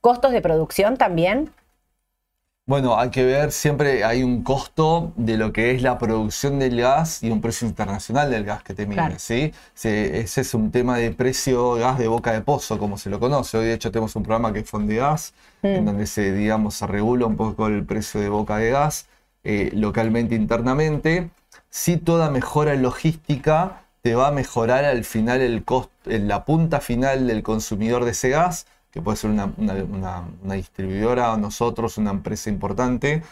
costos 0.00 0.32
de 0.32 0.40
producción 0.40 0.96
también? 0.96 1.50
Bueno, 2.66 2.98
hay 2.98 3.08
que 3.10 3.24
ver, 3.24 3.50
siempre 3.50 4.04
hay 4.04 4.22
un 4.22 4.42
costo 4.42 5.12
de 5.16 5.38
lo 5.38 5.54
que 5.54 5.70
es 5.70 5.80
la 5.80 5.96
producción 5.98 6.58
del 6.58 6.78
gas 6.78 7.22
y 7.22 7.30
un 7.30 7.40
precio 7.40 7.66
internacional 7.66 8.30
del 8.30 8.44
gas 8.44 8.62
que 8.62 8.74
te 8.74 8.84
mide, 8.84 8.96
Claro. 8.96 9.14
¿sí? 9.18 9.54
Se- 9.72 10.18
ese 10.20 10.42
es 10.42 10.52
un 10.52 10.70
tema 10.70 10.98
de 10.98 11.12
precio 11.12 11.74
gas 11.76 11.96
de 11.98 12.08
boca 12.08 12.30
de 12.32 12.42
pozo, 12.42 12.78
como 12.78 12.98
se 12.98 13.08
lo 13.08 13.18
conoce. 13.20 13.56
Hoy, 13.56 13.66
de 13.66 13.72
hecho, 13.74 13.90
tenemos 13.90 14.14
un 14.16 14.22
programa 14.22 14.52
que 14.52 14.58
es 14.58 14.68
Fondegas, 14.68 15.32
en 15.62 15.86
donde 15.86 16.06
se, 16.06 16.32
digamos, 16.32 16.74
se 16.74 16.86
regula 16.86 17.24
un 17.24 17.36
poco 17.36 17.68
el 17.68 17.86
precio 17.86 18.20
de 18.20 18.28
boca 18.28 18.58
de 18.58 18.70
gas 18.70 19.06
eh, 19.44 19.70
localmente, 19.72 20.34
internamente. 20.34 21.30
Sí, 21.70 21.96
toda 21.96 22.30
mejora 22.30 22.74
en 22.74 22.82
logística 22.82 23.82
te 24.02 24.14
va 24.14 24.28
a 24.28 24.32
mejorar 24.32 24.84
al 24.84 25.04
final 25.04 25.40
el 25.40 25.64
costo, 25.64 25.92
la 26.06 26.44
punta 26.44 26.80
final 26.80 27.26
del 27.26 27.42
consumidor 27.42 28.04
de 28.04 28.12
ese 28.12 28.30
gas, 28.30 28.66
que 28.90 29.02
puede 29.02 29.16
ser 29.16 29.30
una, 29.30 29.52
una- 29.56 29.74
una- 29.74 30.24
una 30.42 30.54
distribuidora 30.54 31.32
o 31.32 31.36
nosotros, 31.36 31.98
una 31.98 32.10
empresa 32.10 32.48
importante, 32.50 33.22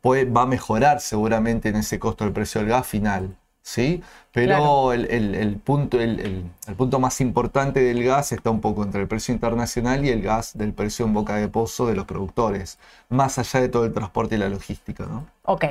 puede- 0.00 0.24
va 0.24 0.42
a 0.42 0.46
mejorar 0.46 1.00
seguramente 1.00 1.68
en 1.68 1.76
ese 1.76 1.98
costo 1.98 2.24
el 2.24 2.32
precio 2.32 2.60
del 2.60 2.70
gas 2.70 2.86
final. 2.86 3.36
¿Sí? 3.62 4.02
Pero 4.32 4.46
Claro. 4.46 4.92
el, 4.94 5.10
el- 5.10 5.34
el 5.34 5.56
punto, 5.56 6.00
el 6.00 6.50
punto 6.78 6.98
más 7.00 7.20
importante 7.20 7.80
del 7.80 8.02
gas 8.02 8.32
está 8.32 8.48
un 8.50 8.62
poco 8.62 8.82
entre 8.82 9.02
el 9.02 9.08
precio 9.08 9.34
internacional 9.34 10.06
y 10.06 10.08
el 10.08 10.22
gas 10.22 10.56
del 10.56 10.72
precio 10.72 11.04
en 11.04 11.12
boca 11.12 11.34
de 11.36 11.48
pozo 11.48 11.86
de 11.86 11.94
los 11.94 12.06
productores, 12.06 12.78
más 13.10 13.38
allá 13.38 13.60
de 13.60 13.68
todo 13.68 13.84
el 13.84 13.92
transporte 13.92 14.36
y 14.36 14.38
la 14.38 14.48
logística. 14.48 15.04
¿no? 15.04 15.26
Ok, 15.42 15.64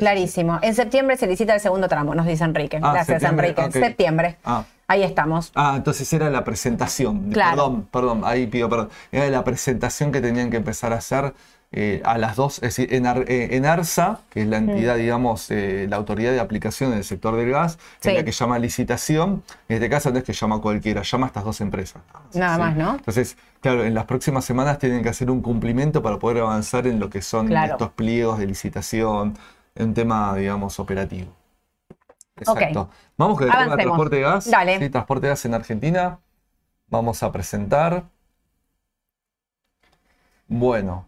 clarísimo. 0.00 0.58
En 0.62 0.74
septiembre 0.74 1.16
se 1.16 1.26
licita 1.28 1.54
el 1.54 1.60
segundo 1.60 1.86
tramo, 1.88 2.14
nos 2.14 2.26
dice 2.26 2.42
Enrique. 2.44 2.78
Ah, 2.82 2.92
Gracias, 2.92 3.20
septiembre, 3.20 3.54
Enrique. 3.56 3.78
Septiembre. 3.78 4.36
Ah. 4.44 4.64
Ahí 4.88 5.04
estamos. 5.04 5.52
Ah, 5.54 5.74
entonces 5.76 6.12
era 6.12 6.28
la 6.30 6.42
presentación. 6.42 7.30
Claro. 7.30 7.50
Perdón, 7.56 7.88
perdón, 7.92 8.22
ahí 8.24 8.46
pido 8.48 8.68
perdón. 8.68 8.88
Era 9.12 9.28
la 9.30 9.44
presentación 9.44 10.10
que 10.10 10.20
tenían 10.20 10.50
que 10.50 10.56
empezar 10.56 10.92
a 10.92 10.96
hacer 10.96 11.32
eh, 11.72 12.02
a 12.04 12.18
las 12.18 12.34
dos, 12.34 12.56
es 12.56 12.74
decir, 12.74 12.92
en, 12.92 13.06
Ar- 13.06 13.26
eh, 13.28 13.50
en 13.52 13.64
ARSA, 13.64 14.18
que 14.30 14.42
es 14.42 14.48
la 14.48 14.60
Mm. 14.60 14.70
entidad, 14.70 14.96
digamos, 14.96 15.48
eh, 15.52 15.86
la 15.88 15.94
autoridad 15.98 16.32
de 16.32 16.40
aplicación 16.40 16.90
en 16.90 16.98
el 16.98 17.04
sector 17.04 17.36
del 17.36 17.48
gas, 17.52 17.78
Sí. 18.00 18.08
es 18.10 18.16
la 18.16 18.24
que 18.24 18.32
llama 18.32 18.58
licitación. 18.58 19.44
En 19.68 19.76
este 19.76 19.88
caso 19.88 20.10
no 20.10 20.18
es 20.18 20.24
que 20.24 20.32
llama 20.32 20.56
a 20.56 20.58
cualquiera, 20.58 21.02
llama 21.02 21.26
a 21.26 21.28
estas 21.28 21.44
dos 21.44 21.60
empresas. 21.60 22.02
Nada 22.34 22.54
¿sí? 22.56 22.60
más, 22.60 22.76
¿no? 22.76 22.90
Entonces, 22.96 23.36
claro, 23.60 23.84
en 23.84 23.94
las 23.94 24.06
próximas 24.06 24.44
semanas 24.44 24.80
tienen 24.80 25.04
que 25.04 25.10
hacer 25.10 25.30
un 25.30 25.40
cumplimiento 25.42 26.02
para 26.02 26.18
poder 26.18 26.38
avanzar 26.42 26.88
en 26.88 26.98
lo 26.98 27.08
que 27.08 27.22
son 27.22 27.46
Claro. 27.46 27.74
estos 27.74 27.90
pliegos 27.90 28.40
de 28.40 28.46
licitación, 28.48 29.38
un 29.84 29.94
tema, 29.94 30.34
digamos, 30.36 30.78
operativo. 30.80 31.30
Exacto. 32.36 32.88
Vamos 33.16 33.38
con 33.38 33.48
el 33.48 33.52
tema 33.52 33.76
de 33.76 33.82
transporte 33.82 34.16
de 34.16 34.22
gas. 34.22 34.50
Dale. 34.50 34.78
Sí, 34.78 34.88
transporte 34.88 35.26
de 35.26 35.30
gas 35.30 35.44
en 35.44 35.54
Argentina. 35.54 36.18
Vamos 36.88 37.22
a 37.22 37.30
presentar. 37.30 38.04
Bueno, 40.48 41.06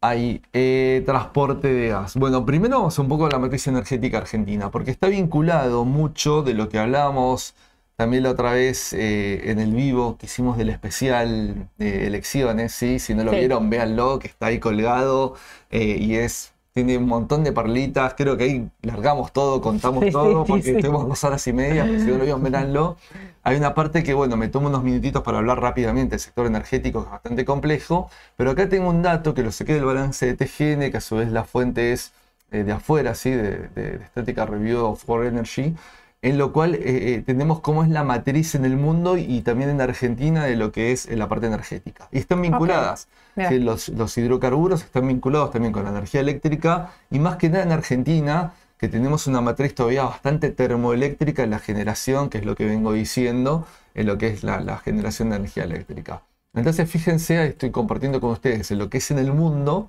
hay 0.00 0.42
eh, 0.52 1.02
transporte 1.06 1.68
de 1.72 1.88
gas. 1.88 2.14
Bueno, 2.16 2.44
primero 2.46 2.78
vamos 2.78 2.98
un 2.98 3.08
poco 3.08 3.26
a 3.26 3.30
la 3.30 3.38
matriz 3.38 3.66
energética 3.66 4.18
argentina, 4.18 4.70
porque 4.70 4.90
está 4.90 5.08
vinculado 5.08 5.84
mucho 5.84 6.42
de 6.42 6.54
lo 6.54 6.68
que 6.68 6.78
hablamos 6.78 7.54
también 7.96 8.22
la 8.22 8.30
otra 8.30 8.52
vez 8.52 8.92
eh, 8.92 9.50
en 9.50 9.58
el 9.58 9.72
vivo 9.74 10.16
que 10.18 10.26
hicimos 10.26 10.56
del 10.56 10.68
especial 10.68 11.68
de 11.78 12.06
elecciones, 12.06 12.72
¿sí? 12.72 13.00
Si 13.00 13.12
no 13.12 13.24
lo 13.24 13.32
Sí. 13.32 13.38
vieron, 13.38 13.70
véanlo, 13.70 14.20
que 14.20 14.28
está 14.28 14.46
ahí 14.46 14.60
colgado 14.60 15.34
eh, 15.70 15.96
y 15.98 16.14
es... 16.14 16.52
Tiene 16.78 16.96
un 16.96 17.06
montón 17.08 17.42
de 17.42 17.52
perlitas, 17.52 18.14
creo 18.14 18.36
que 18.36 18.44
ahí 18.44 18.70
largamos 18.82 19.32
todo, 19.32 19.60
contamos 19.60 20.04
Sí, 20.04 20.12
todo, 20.12 20.44
sí, 20.44 20.46
porque 20.46 20.62
sí. 20.62 20.70
estuvimos 20.72 21.08
dos 21.08 21.24
horas 21.24 21.44
y 21.48 21.52
media, 21.52 21.86
pero 21.88 21.98
si 21.98 22.08
no 22.10 22.18
lo 22.18 22.22
vieron, 22.24 22.42
véanlo. 22.44 22.96
Hay 23.42 23.56
una 23.56 23.74
parte 23.74 24.02
que, 24.04 24.14
bueno, 24.14 24.36
me 24.36 24.48
tomo 24.48 24.68
unos 24.68 24.84
minutitos 24.84 25.22
para 25.22 25.38
hablar 25.38 25.60
rápidamente 25.60 26.10
del 26.12 26.20
sector 26.20 26.46
energético, 26.46 27.00
que 27.00 27.06
es 27.06 27.10
bastante 27.12 27.44
complejo, 27.44 28.10
pero 28.36 28.50
acá 28.52 28.68
tengo 28.68 28.88
un 28.90 29.02
dato 29.02 29.34
que 29.34 29.42
lo 29.42 29.50
saqué 29.50 29.74
del 29.74 29.84
balance 29.86 30.26
de 30.26 30.34
TGN, 30.34 30.90
que 30.90 30.98
a 30.98 31.00
su 31.00 31.16
vez 31.16 31.30
la 31.32 31.44
fuente 31.44 31.92
es 31.92 32.12
eh, 32.52 32.62
de 32.62 32.72
afuera, 32.72 33.14
¿sí? 33.14 33.30
de, 33.30 33.68
de, 33.74 33.98
de 33.98 34.06
Static 34.06 34.38
Review 34.38 34.84
of 34.84 35.02
For 35.04 35.24
Energy, 35.26 35.74
en 36.20 36.38
lo 36.38 36.52
cual 36.52 36.74
eh, 36.74 36.80
eh, 36.84 37.22
tenemos 37.24 37.60
cómo 37.60 37.84
es 37.84 37.90
la 37.90 38.02
matriz 38.02 38.54
en 38.54 38.64
el 38.64 38.76
mundo 38.76 39.16
y 39.16 39.40
también 39.42 39.70
en 39.70 39.80
Argentina 39.80 40.44
de 40.44 40.56
lo 40.56 40.72
que 40.72 40.92
es 40.92 41.06
eh, 41.06 41.16
la 41.16 41.28
parte 41.28 41.46
energética. 41.46 42.08
Y 42.10 42.18
están 42.18 42.42
vinculadas. 42.42 43.08
Los, 43.36 43.88
los 43.90 44.18
hidrocarburos 44.18 44.82
están 44.82 45.06
vinculados 45.06 45.52
también 45.52 45.72
con 45.72 45.84
la 45.84 45.90
energía 45.90 46.20
eléctrica 46.20 46.90
y 47.08 47.20
más 47.20 47.36
que 47.36 47.48
nada 47.48 47.62
en 47.62 47.70
Argentina, 47.70 48.52
que 48.78 48.88
tenemos 48.88 49.28
una 49.28 49.40
matriz 49.40 49.76
todavía 49.76 50.04
bastante 50.04 50.50
termoeléctrica 50.50 51.44
en 51.44 51.50
la 51.50 51.60
generación, 51.60 52.30
que 52.30 52.38
es 52.38 52.44
lo 52.44 52.56
que 52.56 52.66
vengo 52.66 52.92
diciendo, 52.92 53.64
en 53.94 54.06
lo 54.06 54.18
que 54.18 54.28
es 54.28 54.42
la, 54.42 54.60
la 54.60 54.78
generación 54.78 55.30
de 55.30 55.36
energía 55.36 55.64
eléctrica. 55.64 56.22
Entonces, 56.52 56.90
fíjense, 56.90 57.46
estoy 57.46 57.70
compartiendo 57.70 58.20
con 58.20 58.30
ustedes 58.30 58.70
en 58.72 58.78
lo 58.78 58.90
que 58.90 58.98
es 58.98 59.10
en 59.12 59.18
el 59.18 59.32
mundo 59.32 59.88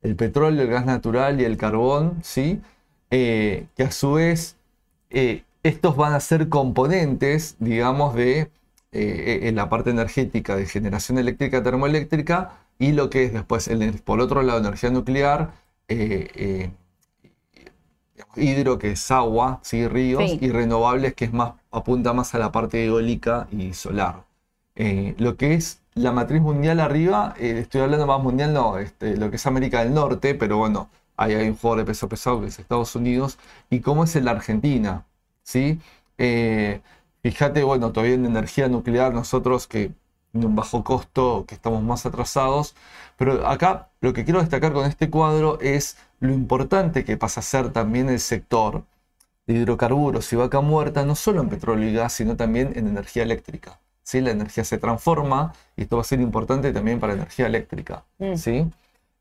el 0.00 0.16
petróleo, 0.16 0.62
el 0.62 0.68
gas 0.68 0.86
natural 0.86 1.40
y 1.40 1.44
el 1.44 1.56
carbón, 1.56 2.20
¿sí? 2.22 2.60
Eh, 3.10 3.66
que 3.76 3.82
a 3.84 3.90
su 3.90 4.12
vez 4.12 4.56
eh, 5.10 5.44
estos 5.62 5.96
van 5.96 6.12
a 6.14 6.20
ser 6.20 6.48
componentes, 6.48 7.56
digamos, 7.58 8.14
de 8.14 8.50
eh, 8.92 9.40
en 9.44 9.56
la 9.56 9.68
parte 9.68 9.90
energética 9.90 10.56
de 10.56 10.66
generación 10.66 11.18
eléctrica 11.18 11.62
termoeléctrica 11.62 12.52
y 12.78 12.92
lo 12.92 13.10
que 13.10 13.24
es 13.24 13.32
después, 13.34 13.68
el- 13.68 14.00
por 14.02 14.20
otro 14.20 14.42
lado, 14.42 14.60
energía 14.60 14.90
nuclear, 14.90 15.52
eh, 15.88 16.28
eh, 16.34 16.70
hidro, 18.36 18.78
que 18.78 18.92
es 18.92 19.10
agua, 19.10 19.60
¿sí? 19.62 19.86
ríos, 19.88 20.30
Sí. 20.30 20.38
y 20.40 20.50
renovables, 20.50 21.14
que 21.14 21.24
es 21.26 21.32
más, 21.32 21.52
apunta 21.70 22.12
más 22.12 22.34
a 22.34 22.38
la 22.38 22.52
parte 22.52 22.84
eólica 22.84 23.48
y 23.50 23.74
solar. 23.74 24.24
Eh, 24.76 25.14
lo 25.18 25.36
que 25.36 25.54
es 25.54 25.80
la 25.94 26.12
matriz 26.12 26.40
mundial 26.40 26.80
arriba, 26.80 27.34
eh, 27.38 27.58
estoy 27.60 27.80
hablando 27.80 28.06
más 28.06 28.22
mundial, 28.22 28.52
no, 28.52 28.78
este, 28.78 29.16
lo 29.16 29.30
que 29.30 29.36
es 29.36 29.46
América 29.46 29.80
del 29.84 29.94
Norte, 29.94 30.34
pero 30.34 30.58
bueno, 30.58 30.88
ahí 31.18 31.34
hay 31.34 31.48
un 31.48 31.56
jugador 31.56 31.80
de 31.80 31.84
peso 31.86 32.08
pesado 32.08 32.40
que 32.40 32.46
es 32.46 32.58
Estados 32.58 32.96
Unidos, 32.96 33.38
y 33.68 33.80
cómo 33.80 34.04
es 34.04 34.16
en 34.16 34.24
la 34.24 34.30
Argentina, 34.30 35.04
¿sí? 35.42 35.80
Eh, 36.16 36.80
fíjate, 37.22 37.62
bueno, 37.64 37.92
todavía 37.92 38.14
en 38.14 38.24
energía 38.26 38.68
nuclear 38.68 39.12
nosotros 39.12 39.66
que 39.66 39.92
en 40.34 40.44
un 40.44 40.56
bajo 40.56 40.84
costo, 40.84 41.44
que 41.46 41.54
estamos 41.54 41.82
más 41.82 42.06
atrasados, 42.06 42.74
pero 43.16 43.46
acá 43.46 43.90
lo 44.00 44.12
que 44.12 44.24
quiero 44.24 44.40
destacar 44.40 44.72
con 44.72 44.86
este 44.86 45.10
cuadro 45.10 45.58
es 45.60 45.96
lo 46.20 46.32
importante 46.32 47.04
que 47.04 47.16
pasa 47.16 47.40
a 47.40 47.42
ser 47.42 47.72
también 47.72 48.08
el 48.08 48.20
sector 48.20 48.84
de 49.46 49.54
hidrocarburos 49.54 50.32
y 50.32 50.36
vaca 50.36 50.60
muerta, 50.60 51.04
no 51.04 51.14
solo 51.14 51.40
en 51.40 51.48
petróleo 51.48 51.88
y 51.88 51.94
gas, 51.94 52.12
sino 52.12 52.36
también 52.36 52.72
en 52.76 52.86
energía 52.86 53.22
eléctrica. 53.22 53.80
¿sí? 54.02 54.20
La 54.20 54.30
energía 54.30 54.64
se 54.64 54.78
transforma 54.78 55.54
y 55.76 55.82
esto 55.82 55.96
va 55.96 56.02
a 56.02 56.04
ser 56.04 56.20
importante 56.20 56.72
también 56.72 57.00
para 57.00 57.14
energía 57.14 57.46
eléctrica. 57.46 58.04
Mm. 58.18 58.34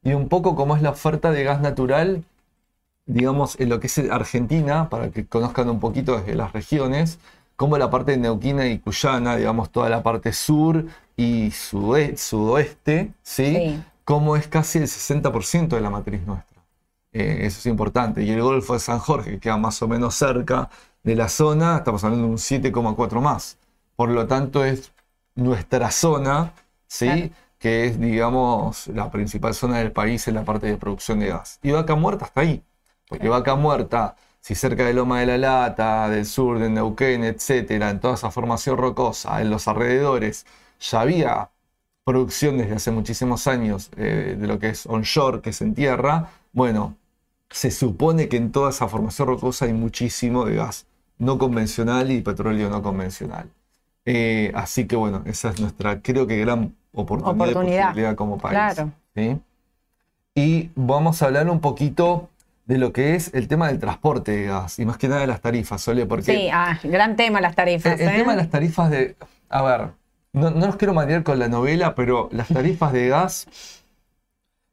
Y 0.08 0.14
un 0.14 0.30
poco 0.30 0.56
como 0.56 0.78
es 0.78 0.82
la 0.82 0.92
oferta 0.92 1.32
de 1.32 1.44
gas 1.44 1.60
natural, 1.60 2.24
digamos, 3.08 3.60
en 3.60 3.68
lo 3.68 3.82
que 3.82 3.88
es 3.88 3.98
Argentina, 4.10 4.88
para 4.90 5.12
que 5.12 5.26
conozcan 5.28 5.70
un 5.70 5.82
poquito 5.82 6.18
desde 6.18 6.34
las 6.34 6.54
regiones, 6.54 7.20
como 7.58 7.78
la 7.78 7.90
parte 7.90 8.12
de 8.12 8.18
Neuquina 8.18 8.68
y 8.68 8.80
Cuyana, 8.80 9.36
digamos, 9.36 9.70
toda 9.70 9.90
la 9.90 10.04
parte 10.04 10.32
sur 10.32 10.86
y 11.18 11.52
sudoeste, 11.52 13.12
¿sí? 13.22 13.56
Sí. 13.56 13.84
como 14.06 14.38
es 14.38 14.48
casi 14.48 14.78
el 14.78 14.88
60% 14.88 15.76
de 15.76 15.82
la 15.82 15.90
matriz 15.90 16.26
nuestra. 16.26 16.64
Eh, 17.12 17.40
eso 17.42 17.60
es 17.60 17.66
importante. 17.66 18.24
Y 18.24 18.30
el 18.30 18.42
Golfo 18.42 18.76
de 18.76 18.80
San 18.80 19.00
Jorge, 19.00 19.32
que 19.32 19.40
queda 19.42 19.58
más 19.58 19.82
o 19.82 19.90
menos 19.90 20.16
cerca 20.16 20.70
de 21.04 21.16
la 21.18 21.28
zona, 21.28 21.80
estamos 21.80 22.02
hablando 22.06 22.28
de 22.28 22.32
un 22.32 22.38
7,4 22.38 23.20
más. 23.20 23.58
Por 23.98 24.08
lo 24.12 24.26
tanto, 24.26 24.64
es 24.64 24.94
nuestra 25.36 25.92
zona, 25.92 26.54
¿sí? 26.88 27.08
Claro. 27.08 27.47
Que 27.60 27.86
es, 27.88 28.00
digamos, 28.00 28.88
la 28.88 29.12
principal 29.12 29.54
zona 29.54 29.80
del 29.80 29.92
país 29.92 30.28
en 30.28 30.36
la 30.36 30.46
parte 30.46 30.68
de 30.68 30.78
producción 30.78 31.20
de 31.20 31.28
gas. 31.28 31.60
Y 31.64 31.72
Vaca 31.72 31.96
Muerta 31.96 32.26
está 32.26 32.42
ahí. 32.42 32.64
Porque 33.08 33.30
Vaca 33.30 33.56
Muerta, 33.56 34.16
si 34.42 34.56
cerca 34.56 34.86
de 34.86 34.94
Loma 34.94 35.20
de 35.22 35.28
la 35.28 35.38
Lata, 35.38 36.10
del 36.10 36.26
sur, 36.26 36.60
de 36.60 36.70
Neuquén, 36.70 37.24
etcétera, 37.24 37.90
en 37.90 38.00
toda 38.00 38.16
esa 38.16 38.32
formación 38.32 38.78
rocosa, 38.78 39.42
en 39.42 39.50
los 39.50 39.68
alrededores, 39.68 40.46
ya 40.80 41.02
había 41.02 41.52
producción 42.04 42.58
desde 42.58 42.76
hace 42.76 42.92
muchísimos 42.92 43.48
años 43.48 43.92
eh, 43.98 44.38
de 44.40 44.48
lo 44.48 44.60
que 44.60 44.70
es 44.70 44.86
onshore, 44.86 45.42
que 45.42 45.50
es 45.52 45.62
en 45.62 45.76
tierra, 45.76 46.30
bueno, 46.54 46.98
se 47.50 47.72
supone 47.72 48.30
que 48.30 48.38
en 48.38 48.52
toda 48.52 48.70
esa 48.70 48.88
formación 48.88 49.28
rocosa 49.28 49.66
hay 49.66 49.74
muchísimo 49.74 50.46
de 50.46 50.56
gas 50.56 50.88
no 51.18 51.38
convencional 51.38 52.12
y 52.12 52.22
petróleo 52.22 52.70
no 52.70 52.82
convencional. 52.82 53.52
Eh, 54.06 54.52
así 54.56 54.88
que 54.88 54.96
bueno, 54.96 55.24
esa 55.26 55.50
es 55.50 55.60
nuestra, 55.60 56.02
creo 56.02 56.28
que 56.28 56.38
gran 56.38 56.77
oportunidad, 56.94 57.48
y 57.48 57.54
Oportunidad. 57.54 57.84
posibilidad 57.86 58.16
como 58.16 58.38
país. 58.38 58.52
Claro. 58.52 58.92
¿sí? 59.16 59.40
Y 60.36 60.70
vamos 60.76 61.22
a 61.22 61.26
hablar 61.28 61.50
un 61.50 61.60
poquito 61.62 62.30
de 62.66 62.78
lo 62.78 62.94
que 62.94 63.16
es 63.16 63.34
el 63.34 63.48
tema 63.48 63.68
del 63.68 63.80
transporte 63.80 64.32
de 64.32 64.44
gas 64.48 64.78
y 64.80 64.86
más 64.86 64.98
que 64.98 65.08
nada 65.08 65.22
de 65.22 65.28
las 65.28 65.42
tarifas, 65.42 65.82
Sole, 65.82 66.06
porque 66.06 66.24
Sí, 66.24 66.50
ah, 66.52 66.80
gran 66.84 67.16
tema 67.16 67.42
las 67.42 67.56
tarifas. 67.56 68.00
el, 68.00 68.08
el 68.08 68.14
¿eh? 68.16 68.18
tema 68.18 68.32
de 68.34 68.38
las 68.38 68.50
tarifas 68.50 68.90
de. 68.92 69.16
A 69.50 69.62
ver, 69.64 69.90
no, 70.34 70.52
no 70.52 70.68
los 70.68 70.76
quiero 70.76 70.94
marear 70.94 71.24
con 71.24 71.40
la 71.40 71.48
novela, 71.48 71.96
pero 71.96 72.30
las 72.32 72.50
tarifas 72.50 72.94
de 72.94 73.08
gas. 73.08 73.48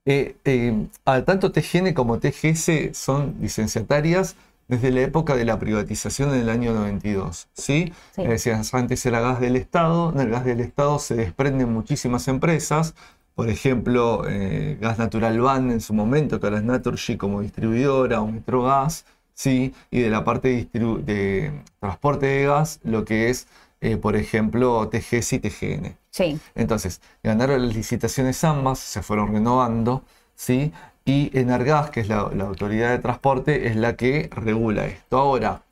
eh, 0.06 0.36
eh, 0.44 0.86
a 1.04 1.22
tanto 1.22 1.50
TGN 1.52 1.94
como 1.94 2.18
TGS 2.18 2.92
son 2.96 3.36
licenciatarias 3.40 4.36
desde 4.68 4.90
la 4.90 5.02
época 5.02 5.36
de 5.36 5.44
la 5.44 5.58
privatización 5.58 6.34
en 6.34 6.40
el 6.40 6.48
año 6.48 6.72
92. 6.72 7.48
¿sí? 7.52 7.92
Sí. 8.14 8.50
Antes 8.72 9.06
era 9.06 9.20
gas 9.20 9.40
del 9.40 9.56
Estado, 9.56 10.12
del 10.12 10.30
gas 10.30 10.44
del 10.44 10.60
Estado 10.60 10.98
se 10.98 11.14
desprenden 11.14 11.72
muchísimas 11.72 12.28
empresas. 12.28 12.94
Por 13.34 13.48
ejemplo, 13.50 14.22
eh, 14.28 14.78
Gas 14.80 14.98
Natural 14.98 15.40
Van 15.40 15.70
en 15.70 15.80
su 15.80 15.92
momento, 15.92 16.38
que 16.38 16.46
ahora 16.46 16.58
es 16.58 16.64
Naturgy 16.64 17.16
como 17.16 17.40
distribuidora, 17.40 18.20
o 18.20 18.26
Metrogas, 18.28 19.06
¿sí? 19.34 19.74
y 19.90 20.00
de 20.00 20.10
la 20.10 20.24
parte 20.24 20.68
de 20.72 21.52
transporte 21.80 22.26
de 22.26 22.44
gas, 22.46 22.80
lo 22.84 23.04
que 23.04 23.30
es, 23.30 23.48
eh, 23.80 23.96
por 23.96 24.16
ejemplo, 24.16 24.88
TGS 24.88 25.34
y 25.34 25.38
TGN. 25.40 25.96
Sí, 26.10 26.38
Entonces, 26.54 27.00
ganaron 27.22 27.66
las 27.66 27.74
licitaciones 27.76 28.42
ambas, 28.44 28.78
se 28.78 29.02
fueron 29.02 29.32
renovando, 29.32 30.04
¿sí? 30.36 30.72
Y 31.04 31.36
Energas, 31.38 31.90
que 31.90 32.00
es 32.00 32.08
la, 32.08 32.30
la 32.34 32.44
autoridad 32.44 32.90
de 32.90 32.98
transporte, 32.98 33.66
es 33.66 33.76
la 33.76 33.96
que 33.96 34.30
regula 34.32 34.86
esto. 34.86 35.18
Ahora, 35.18 35.62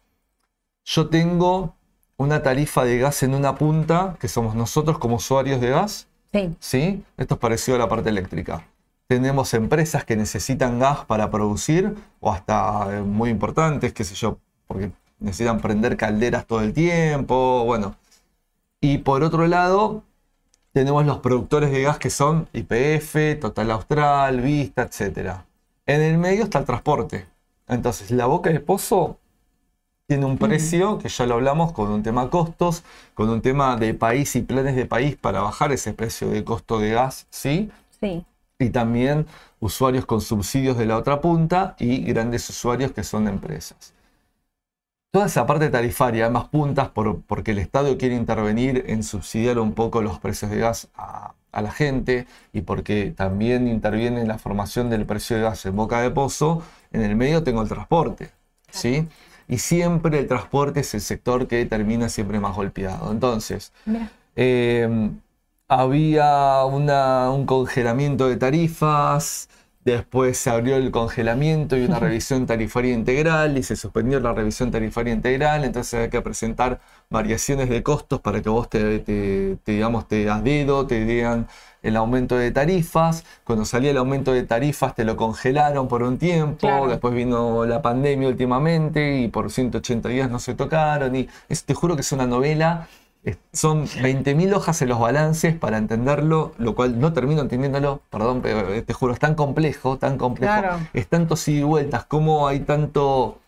yo 0.84 1.08
tengo 1.08 1.74
una 2.16 2.42
tarifa 2.42 2.84
de 2.84 2.98
gas 2.98 3.22
en 3.22 3.34
una 3.34 3.54
punta, 3.56 4.16
que 4.20 4.28
somos 4.28 4.54
nosotros 4.54 4.98
como 4.98 5.16
usuarios 5.16 5.60
de 5.60 5.70
gas, 5.70 6.08
sí, 6.32 6.54
¿sí? 6.60 7.04
Esto 7.16 7.34
es 7.34 7.40
parecido 7.40 7.76
a 7.76 7.78
la 7.78 7.88
parte 7.88 8.10
eléctrica. 8.10 8.66
Tenemos 9.06 9.52
empresas 9.54 10.04
que 10.04 10.16
necesitan 10.16 10.78
gas 10.78 11.04
para 11.04 11.30
producir, 11.30 11.94
o 12.20 12.32
hasta 12.32 12.98
eh, 12.98 13.00
muy 13.02 13.30
importantes, 13.30 13.92
qué 13.92 14.04
sé 14.04 14.14
yo, 14.14 14.38
porque 14.66 14.90
necesitan 15.18 15.60
prender 15.60 15.96
calderas 15.96 16.46
todo 16.46 16.60
el 16.60 16.72
tiempo, 16.72 17.64
bueno. 17.64 17.96
Y 18.80 18.98
por 18.98 19.22
otro 19.22 19.46
lado, 19.46 20.02
tenemos 20.72 21.04
los 21.04 21.18
productores 21.18 21.70
de 21.70 21.82
gas 21.82 21.98
que 21.98 22.10
son 22.10 22.48
IPF, 22.52 23.38
Total 23.40 23.70
Austral, 23.70 24.40
Vista, 24.40 24.82
etc. 24.82 25.36
En 25.86 26.00
el 26.00 26.18
medio 26.18 26.44
está 26.44 26.58
el 26.60 26.64
transporte. 26.64 27.26
Entonces, 27.68 28.10
la 28.10 28.26
boca 28.26 28.50
del 28.50 28.62
pozo 28.62 29.18
tiene 30.06 30.26
un 30.26 30.36
precio, 30.36 30.98
que 30.98 31.08
ya 31.08 31.26
lo 31.26 31.34
hablamos, 31.34 31.72
con 31.72 31.90
un 31.90 32.02
tema 32.02 32.28
costos, 32.28 32.82
con 33.14 33.28
un 33.28 33.40
tema 33.40 33.76
de 33.76 33.94
país 33.94 34.34
y 34.36 34.42
planes 34.42 34.76
de 34.76 34.84
país 34.86 35.16
para 35.16 35.40
bajar 35.40 35.72
ese 35.72 35.92
precio 35.92 36.28
de 36.28 36.44
costo 36.44 36.78
de 36.78 36.90
gas, 36.90 37.26
¿sí? 37.30 37.70
sí. 38.00 38.24
y 38.58 38.70
también 38.70 39.26
usuarios 39.60 40.04
con 40.04 40.20
subsidios 40.20 40.76
de 40.76 40.86
la 40.86 40.98
otra 40.98 41.20
punta 41.20 41.76
y 41.78 42.02
grandes 42.02 42.48
usuarios 42.50 42.92
que 42.92 43.04
son 43.04 43.28
empresas. 43.28 43.94
Toda 45.12 45.26
esa 45.26 45.44
parte 45.44 45.68
tarifaria, 45.68 46.30
más 46.30 46.48
puntas, 46.48 46.88
porque 46.88 47.50
el 47.50 47.58
Estado 47.58 47.98
quiere 47.98 48.14
intervenir 48.14 48.84
en 48.86 49.02
subsidiar 49.02 49.58
un 49.58 49.74
poco 49.74 50.00
los 50.00 50.18
precios 50.18 50.50
de 50.50 50.56
gas 50.56 50.88
a, 50.96 51.34
la 51.52 51.70
gente 51.70 52.26
y 52.54 52.62
porque 52.62 53.12
también 53.14 53.68
interviene 53.68 54.22
en 54.22 54.28
la 54.28 54.38
formación 54.38 54.88
del 54.88 55.04
precio 55.04 55.36
de 55.36 55.42
gas 55.42 55.66
en 55.66 55.76
boca 55.76 56.00
de 56.00 56.10
pozo, 56.10 56.62
en 56.92 57.02
el 57.02 57.14
medio 57.14 57.42
tengo 57.42 57.60
el 57.60 57.68
transporte. 57.68 58.30
¿sí? 58.70 59.06
Y 59.48 59.58
siempre 59.58 60.18
el 60.18 60.26
transporte 60.26 60.80
es 60.80 60.94
el 60.94 61.02
sector 61.02 61.46
que 61.46 61.66
termina 61.66 62.08
siempre 62.08 62.40
más 62.40 62.56
golpeado. 62.56 63.12
Entonces, 63.12 63.70
eh, 64.34 65.10
había 65.68 66.64
un 66.64 67.44
congelamiento 67.44 68.30
de 68.30 68.38
tarifas, 68.38 69.50
Después 69.84 70.38
se 70.38 70.48
abrió 70.48 70.76
el 70.76 70.92
congelamiento 70.92 71.76
y 71.76 71.84
una 71.84 71.98
revisión 71.98 72.46
tarifaria 72.46 72.94
integral 72.94 73.58
y 73.58 73.64
se 73.64 73.74
suspendió 73.74 74.20
la 74.20 74.32
revisión 74.32 74.70
tarifaria 74.70 75.12
integral, 75.12 75.64
entonces 75.64 75.94
hay 75.94 76.08
que 76.08 76.20
presentar 76.20 76.80
variaciones 77.10 77.68
de 77.68 77.82
costos 77.82 78.20
para 78.20 78.40
que 78.40 78.48
vos 78.48 78.70
te, 78.70 79.56
digamos, 79.66 80.06
te 80.06 80.24
das 80.24 80.44
dedo, 80.44 80.86
te 80.86 81.04
digan 81.04 81.48
el 81.82 81.96
aumento 81.96 82.36
de 82.36 82.52
tarifas. 82.52 83.24
Cuando 83.42 83.64
salía 83.64 83.90
el 83.90 83.96
aumento 83.96 84.32
de 84.32 84.44
tarifas 84.44 84.94
te 84.94 85.04
lo 85.04 85.16
congelaron 85.16 85.88
por 85.88 86.04
un 86.04 86.16
tiempo, 86.16 86.86
después 86.88 87.12
vino 87.12 87.66
la 87.66 87.82
pandemia 87.82 88.28
últimamente 88.28 89.18
y 89.18 89.28
por 89.28 89.50
180 89.50 90.08
días 90.08 90.30
no 90.30 90.38
se 90.38 90.54
tocaron. 90.54 91.16
Y 91.16 91.28
te 91.66 91.74
juro 91.74 91.96
que 91.96 92.02
es 92.02 92.12
una 92.12 92.26
novela 92.28 92.86
son 93.52 93.86
20.000 93.86 94.52
hojas 94.54 94.82
en 94.82 94.88
los 94.88 94.98
balances 94.98 95.54
para 95.54 95.78
entenderlo, 95.78 96.52
lo 96.58 96.74
cual 96.74 96.98
no 96.98 97.12
termino 97.12 97.42
entendiéndolo, 97.42 98.00
perdón, 98.10 98.40
pero 98.42 98.72
eh, 98.72 98.82
te 98.82 98.92
juro, 98.92 99.12
es 99.12 99.20
tan 99.20 99.34
complejo, 99.34 99.96
tan 99.98 100.18
complejo, 100.18 100.62
es 100.92 101.06
tanto 101.06 101.36
ida 101.46 101.60
y 101.60 101.62
vueltas, 101.62 102.04
como 102.04 102.48
hay 102.48 102.60
tanto 102.60 103.38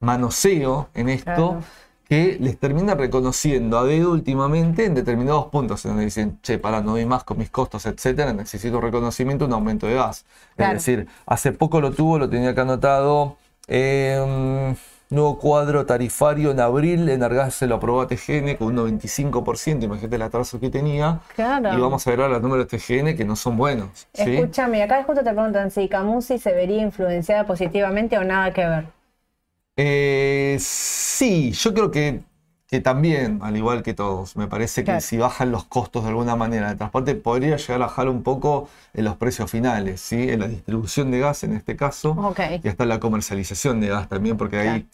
manoseo 0.00 0.90
en 0.94 1.08
esto, 1.08 1.60
que 2.08 2.38
les 2.40 2.58
termina 2.58 2.94
reconociendo 2.94 3.78
a 3.78 3.84
dedo 3.84 4.12
últimamente 4.12 4.84
en 4.86 4.94
determinados 4.94 5.46
puntos, 5.46 5.84
en 5.84 5.90
donde 5.90 6.04
dicen, 6.04 6.38
che, 6.40 6.58
para, 6.58 6.80
no 6.80 6.92
doy 6.92 7.04
más 7.04 7.24
con 7.24 7.38
mis 7.38 7.50
costos, 7.50 7.84
etcétera, 7.86 8.32
necesito 8.32 8.80
reconocimiento, 8.80 9.44
un 9.44 9.52
aumento 9.52 9.86
de 9.86 9.94
gas. 9.94 10.24
Es 10.56 10.72
decir, 10.72 11.08
hace 11.26 11.52
poco 11.52 11.80
lo 11.80 11.90
tuvo, 11.90 12.18
lo 12.18 12.30
tenía 12.30 12.50
acá 12.50 12.62
anotado. 12.62 13.36
Eh, 13.66 14.74
Nuevo 15.10 15.38
cuadro 15.38 15.86
tarifario 15.86 16.50
en 16.50 16.60
abril, 16.60 17.08
Enargas 17.08 17.54
se 17.54 17.66
lo 17.66 17.76
aprobó 17.76 18.02
a 18.02 18.06
TGN 18.06 18.56
con 18.56 18.68
un 18.68 18.76
95%, 18.76 19.82
imagínate 19.84 20.16
el 20.16 20.22
atraso 20.22 20.60
que 20.60 20.68
tenía. 20.68 21.20
Claro. 21.34 21.72
Y 21.72 21.80
vamos 21.80 22.06
a 22.06 22.10
ver 22.10 22.20
ahora 22.20 22.34
los 22.34 22.42
números 22.42 22.68
de 22.68 22.78
TGN 22.78 23.16
que 23.16 23.24
no 23.24 23.34
son 23.34 23.56
buenos. 23.56 24.06
Escúchame, 24.12 24.82
acá 24.82 25.02
justo 25.04 25.24
te 25.24 25.32
preguntan 25.32 25.70
si 25.70 25.88
Camusi 25.88 26.38
se 26.38 26.52
vería 26.52 26.82
influenciada 26.82 27.46
positivamente 27.46 28.18
o 28.18 28.24
nada 28.24 28.52
que 28.52 28.66
ver. 28.66 28.84
Eh, 29.76 30.56
sí, 30.60 31.52
yo 31.52 31.72
creo 31.72 31.90
que, 31.90 32.20
que, 32.68 32.80
también, 32.80 33.40
al 33.42 33.56
igual 33.56 33.82
que 33.82 33.94
todos, 33.94 34.36
me 34.36 34.46
parece 34.46 34.84
que 34.84 35.00
si 35.00 35.16
bajan 35.16 35.50
los 35.50 35.64
costos 35.64 36.04
de 36.04 36.10
alguna 36.10 36.36
manera 36.36 36.68
de 36.68 36.76
transporte, 36.76 37.14
podría 37.14 37.56
llegar 37.56 37.82
a 37.82 37.86
bajar 37.86 38.08
un 38.08 38.22
poco 38.22 38.68
en 38.92 39.04
los 39.04 39.16
precios 39.16 39.50
finales, 39.50 40.00
¿sí? 40.02 40.28
en 40.28 40.40
la 40.40 40.48
distribución 40.48 41.10
de 41.10 41.18
gas 41.20 41.44
en 41.44 41.54
este 41.54 41.76
caso, 41.76 42.34
y 42.62 42.68
hasta 42.68 42.84
la 42.84 43.00
comercialización 43.00 43.80
de 43.80 43.88
gas 43.88 44.08
también, 44.08 44.36
porque 44.36 44.58
ahí 44.58 44.86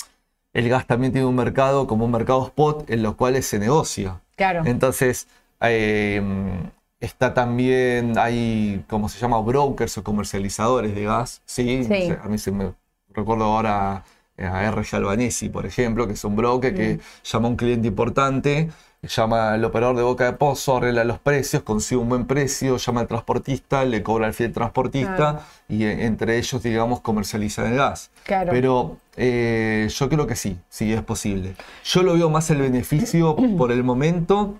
el 0.52 0.68
gas 0.68 0.86
también 0.86 1.12
tiene 1.12 1.26
un 1.26 1.34
mercado 1.34 1.88
como 1.88 2.04
un 2.04 2.12
mercado 2.12 2.46
spot 2.46 2.88
en 2.88 3.02
los 3.02 3.16
cuales 3.16 3.44
se 3.44 3.58
negocia. 3.58 4.20
Claro. 4.36 4.62
Entonces, 4.64 5.26
em, 5.60 6.70
está 7.00 7.34
también, 7.34 8.16
hay, 8.18 8.84
como 8.88 9.08
se 9.08 9.18
llama, 9.18 9.40
brokers 9.40 9.98
o 9.98 10.04
comercializadores 10.04 10.94
de 10.94 11.04
gas. 11.04 11.42
Sí, 11.44 11.88
a 12.22 12.28
mí 12.28 12.38
se 12.38 12.52
me 12.52 12.72
recuerdo 13.12 13.44
ahora 13.44 14.04
a 14.38 14.70
RG 14.70 14.96
Albanesi, 14.96 15.48
por 15.48 15.66
ejemplo, 15.66 16.06
que 16.06 16.14
es 16.14 16.24
un 16.24 16.36
broker 16.36 16.74
que 16.74 17.00
llama 17.24 17.48
a 17.48 17.50
un 17.50 17.56
cliente 17.56 17.88
importante 17.88 18.70
llama 19.08 19.52
al 19.52 19.64
operador 19.64 19.96
de 19.96 20.02
boca 20.02 20.24
de 20.24 20.32
pozo, 20.32 20.76
arregla 20.76 21.04
los 21.04 21.18
precios, 21.18 21.62
consigue 21.62 22.00
un 22.00 22.08
buen 22.08 22.26
precio, 22.26 22.76
llama 22.76 23.02
al 23.02 23.06
transportista, 23.06 23.84
le 23.84 24.02
cobra 24.02 24.26
al 24.26 24.34
fiel 24.34 24.52
transportista 24.52 25.40
y 25.68 25.84
eh, 25.84 26.06
entre 26.06 26.38
ellos, 26.38 26.62
digamos, 26.62 27.00
comercializan 27.00 27.72
el 27.72 27.76
gas. 27.76 28.10
Pero 28.26 28.98
eh, 29.16 29.88
yo 29.90 30.08
creo 30.08 30.26
que 30.26 30.36
sí, 30.36 30.58
sí 30.68 30.92
es 30.92 31.02
posible. 31.02 31.54
Yo 31.84 32.02
lo 32.02 32.14
veo 32.14 32.30
más 32.30 32.50
el 32.50 32.58
beneficio 32.58 33.36
por 33.56 33.72
el 33.72 33.84
momento 33.84 34.58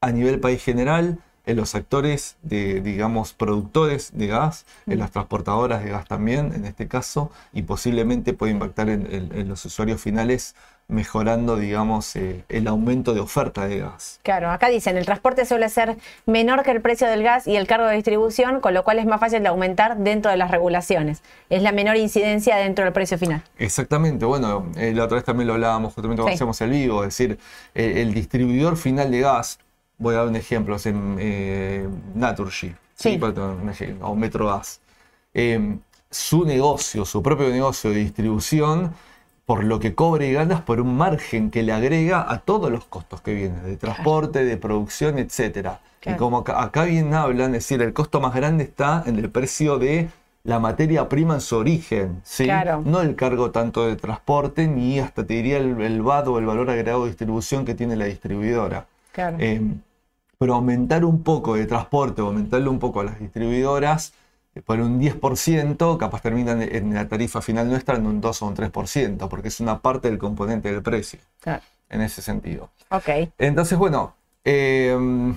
a 0.00 0.10
nivel 0.10 0.40
país 0.40 0.62
general, 0.62 1.18
en 1.46 1.56
los 1.56 1.74
actores 1.74 2.36
de, 2.42 2.80
digamos, 2.80 3.32
productores 3.32 4.10
de 4.14 4.26
gas, 4.26 4.66
en 4.86 4.98
las 4.98 5.10
transportadoras 5.10 5.82
de 5.84 5.90
gas 5.90 6.06
también, 6.06 6.52
en 6.52 6.64
este 6.64 6.88
caso, 6.88 7.30
y 7.52 7.62
posiblemente 7.62 8.32
puede 8.32 8.52
impactar 8.52 8.88
en 8.88 9.48
los 9.48 9.64
usuarios 9.64 10.00
finales 10.00 10.54
mejorando, 10.90 11.56
digamos, 11.56 12.14
eh, 12.16 12.44
el 12.48 12.66
aumento 12.66 13.14
de 13.14 13.20
oferta 13.20 13.66
de 13.66 13.78
gas. 13.78 14.20
Claro, 14.22 14.50
acá 14.50 14.68
dicen, 14.68 14.96
el 14.96 15.06
transporte 15.06 15.46
suele 15.46 15.68
ser 15.68 15.96
menor 16.26 16.62
que 16.62 16.72
el 16.72 16.80
precio 16.80 17.06
del 17.06 17.22
gas 17.22 17.46
y 17.46 17.56
el 17.56 17.66
cargo 17.66 17.86
de 17.86 17.94
distribución, 17.94 18.60
con 18.60 18.74
lo 18.74 18.84
cual 18.84 18.98
es 18.98 19.06
más 19.06 19.20
fácil 19.20 19.42
de 19.42 19.48
aumentar 19.48 19.96
dentro 19.98 20.30
de 20.30 20.36
las 20.36 20.50
regulaciones. 20.50 21.22
Es 21.48 21.62
la 21.62 21.72
menor 21.72 21.96
incidencia 21.96 22.56
dentro 22.56 22.84
del 22.84 22.92
precio 22.92 23.18
final. 23.18 23.42
Exactamente, 23.58 24.24
bueno, 24.24 24.66
eh, 24.76 24.92
la 24.94 25.04
otra 25.04 25.16
vez 25.16 25.24
también 25.24 25.46
lo 25.46 25.54
hablábamos 25.54 25.94
justamente 25.94 26.22
cuando 26.22 26.34
hacíamos 26.34 26.60
el 26.60 26.70
vivo, 26.70 27.04
es 27.04 27.16
decir, 27.16 27.38
eh, 27.74 28.02
el 28.02 28.12
distribuidor 28.12 28.76
final 28.76 29.10
de 29.10 29.20
gas, 29.20 29.58
voy 30.00 30.14
a 30.14 30.18
dar 30.18 30.26
un 30.26 30.36
ejemplo, 30.36 30.74
es 30.74 30.86
en 30.86 32.00
Naturgy, 32.14 32.74
sí. 32.96 33.20
o 34.00 34.14
Metrogas. 34.16 34.80
su 36.10 36.44
negocio, 36.44 37.04
su 37.04 37.22
propio 37.22 37.48
negocio 37.50 37.90
de 37.90 37.96
distribución, 37.96 38.92
por 39.50 39.64
lo 39.64 39.80
que 39.80 39.96
cobra 39.96 40.24
y 40.24 40.32
ganas 40.32 40.60
por 40.62 40.80
un 40.80 40.96
margen 40.96 41.50
que 41.50 41.62
le 41.62 41.72
agrega 41.72 42.24
a 42.30 42.38
todos 42.38 42.70
los 42.70 42.84
costos 42.84 43.20
que 43.20 43.34
vienen, 43.34 43.64
de 43.64 43.76
transporte, 43.76 44.44
de 44.44 44.56
producción, 44.56 45.18
etc. 45.18 45.70
Y 46.04 46.14
como 46.14 46.38
acá, 46.38 46.84
bien 46.84 47.12
hablan, 47.14 47.54
es 47.54 47.64
decir, 47.64 47.82
el 47.82 47.92
costo 47.92 48.20
más 48.20 48.32
grande 48.34 48.64
está 48.64 49.02
en 49.06 49.18
el 49.18 49.28
precio 49.28 49.78
de 49.78 50.08
la 50.44 50.60
materia 50.60 51.08
prima 51.08 51.34
en 51.34 51.40
su 51.40 51.56
origen, 51.56 52.20
¿sí? 52.22 52.48
no 52.84 53.02
el 53.02 53.16
cargo 53.16 53.50
tanto 53.50 53.86
de 53.86 53.96
transporte 53.96 54.66
ni 54.66 55.00
hasta 55.00 55.26
te 55.26 55.34
diría 55.34 55.58
el, 55.58 55.80
el 55.80 56.00
o 56.00 56.38
el 56.38 56.46
valor 56.46 56.70
agregado 56.70 57.02
de 57.02 57.08
distribución 57.10 57.64
que 57.64 57.74
tiene 57.74 57.96
la 57.96 58.06
distribuidora. 58.06 58.86
Eh, 59.16 59.60
pero 60.40 60.54
aumentar 60.54 61.04
un 61.04 61.22
poco 61.22 61.54
de 61.54 61.66
transporte, 61.66 62.22
aumentarle 62.22 62.70
un 62.70 62.78
poco 62.78 63.00
a 63.00 63.04
las 63.04 63.20
distribuidoras, 63.20 64.14
por 64.64 64.80
un 64.80 64.98
10%, 64.98 65.98
capaz 65.98 66.22
terminan 66.22 66.62
en 66.62 66.94
la 66.94 67.06
tarifa 67.06 67.42
final 67.42 67.68
nuestra 67.68 67.96
en 67.96 68.06
un 68.06 68.22
2 68.22 68.40
o 68.40 68.46
un 68.46 68.56
3%, 68.56 69.28
porque 69.28 69.48
es 69.48 69.60
una 69.60 69.80
parte 69.80 70.08
del 70.08 70.16
componente 70.16 70.72
del 70.72 70.82
precio. 70.82 71.20
En 71.90 72.00
ese 72.00 72.22
sentido. 72.22 72.70
Ok. 72.88 73.08
Entonces, 73.36 73.76
bueno, 73.76 74.14
em, 74.42 75.36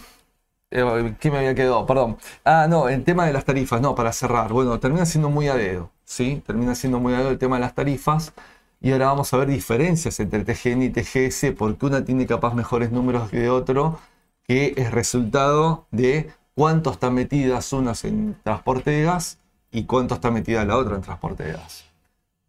eh, 0.72 1.16
¿qué 1.20 1.30
me 1.30 1.40
había 1.40 1.54
quedado? 1.54 1.86
Perdón. 1.86 2.18
Ah, 2.46 2.68
no, 2.70 2.88
el 2.88 3.04
tema 3.04 3.26
de 3.26 3.34
las 3.34 3.44
tarifas, 3.44 3.82
no, 3.82 3.96
para 3.96 4.14
cerrar. 4.14 4.54
Bueno, 4.54 4.80
termina 4.80 5.06
siendo 5.06 5.30
muy 5.30 5.50
a 5.50 5.56
dedo, 5.56 5.92
¿sí? 6.06 6.42
Termina 6.48 6.76
siendo 6.76 7.02
muy 7.02 7.14
a 7.14 7.18
dedo 7.18 7.30
el 7.30 7.38
tema 7.38 7.58
de 7.58 7.62
las 7.64 7.76
tarifas. 7.76 8.32
Y 8.80 8.94
ahora 8.94 9.08
vamos 9.08 9.34
a 9.34 9.38
ver 9.38 9.50
diferencias 9.50 10.18
entre 10.22 10.46
TGN 10.46 10.82
y 10.84 10.90
TGS, 10.92 11.52
porque 11.58 11.88
una 11.88 12.06
tiene 12.06 12.26
capaz 12.26 12.54
mejores 12.54 12.90
números 12.92 13.30
que 13.30 13.50
otro, 13.50 14.00
que 14.48 14.74
es 14.78 14.92
resultado 14.92 15.88
de 15.92 16.32
cuánto 16.56 16.92
está 16.92 17.10
metidas 17.10 17.74
unas 17.74 18.04
en 18.04 18.38
transporte 18.44 18.92
de 18.92 19.04
gas 19.04 19.40
y 19.72 19.86
cuánto 19.86 20.16
está 20.16 20.32
metida 20.32 20.66
la 20.66 20.78
otra 20.78 20.96
en 20.96 21.02
transporte 21.02 21.44
de 21.44 21.54
gas. 21.54 21.86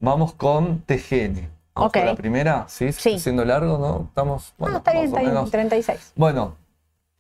Vamos 0.01 0.35
con 0.35 0.81
TGN. 0.83 1.49
Vamos 1.75 1.93
con 1.93 2.07
la 2.07 2.15
primera, 2.15 2.67
¿sí? 2.69 2.93
sí. 2.93 3.19
Siendo 3.19 3.45
largo, 3.45 3.79
¿no? 3.79 4.07
Estamos. 4.09 4.55
Bueno, 4.59 4.79
está 4.79 4.93
bien, 4.93 5.07
está 5.07 5.21
bien, 5.21 5.51
36. 5.51 6.13
Bueno, 6.15 6.57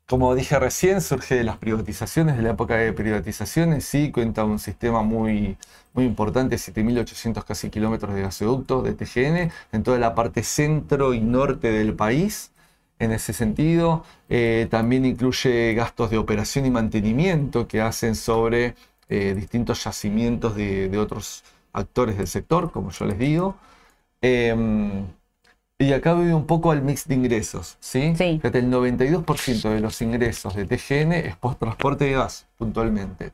como 0.07 0.35
dije 0.35 0.59
recién, 0.59 1.01
surge 1.01 1.35
de 1.35 1.45
las 1.45 1.57
privatizaciones, 1.57 2.37
de 2.37 2.43
la 2.43 2.51
época 2.51 2.77
de 2.77 2.93
privatizaciones, 2.93 3.85
sí, 3.87 4.13
cuenta 4.13 4.45
un 4.45 4.59
sistema 4.59 5.03
muy, 5.03 5.57
muy 5.95 6.05
importante, 6.05 6.57
7.800 6.57 7.43
casi 7.43 7.71
kilómetros 7.71 8.15
de 8.15 8.23
gasoductos 8.23 8.85
de 8.85 8.93
TGN 8.93 9.51
en 9.73 9.83
toda 9.83 9.99
la 9.99 10.15
parte 10.15 10.43
centro 10.43 11.15
y 11.15 11.21
norte 11.21 11.71
del 11.71 11.95
país 11.95 12.53
en 12.99 13.13
ese 13.13 13.33
sentido. 13.33 14.05
Eh, 14.29 14.67
también 14.71 15.05
incluye 15.05 15.75
gastos 15.75 16.11
de 16.11 16.19
operación 16.19 16.67
y 16.67 16.71
mantenimiento 16.71 17.67
que 17.69 17.81
hacen 17.81 18.15
sobre 18.15 18.75
eh, 19.09 19.35
distintos 19.37 19.85
yacimientos 19.85 20.57
de, 20.57 20.97
otros 20.99 21.45
actores 21.73 22.17
del 22.17 22.27
sector, 22.27 22.71
como 22.71 22.91
yo 22.91 23.05
les 23.05 23.19
digo. 23.19 23.57
Em, 24.23 25.07
y 25.79 25.93
acá 25.93 26.15
veo 26.15 26.37
un 26.37 26.47
poco 26.47 26.71
al 26.71 26.83
mix 26.83 27.07
de 27.09 27.15
ingresos. 27.15 27.77
¿sí? 27.81 28.15
sí. 28.17 28.41
el 28.43 28.71
92% 28.71 29.71
de 29.71 29.81
los 29.81 30.01
ingresos 30.03 30.55
de 30.55 30.67
TGN 30.67 31.13
es 31.13 31.37
post-transporte 31.37 32.05
de 32.05 32.13
gas, 32.13 32.47
puntualmente. 32.57 33.33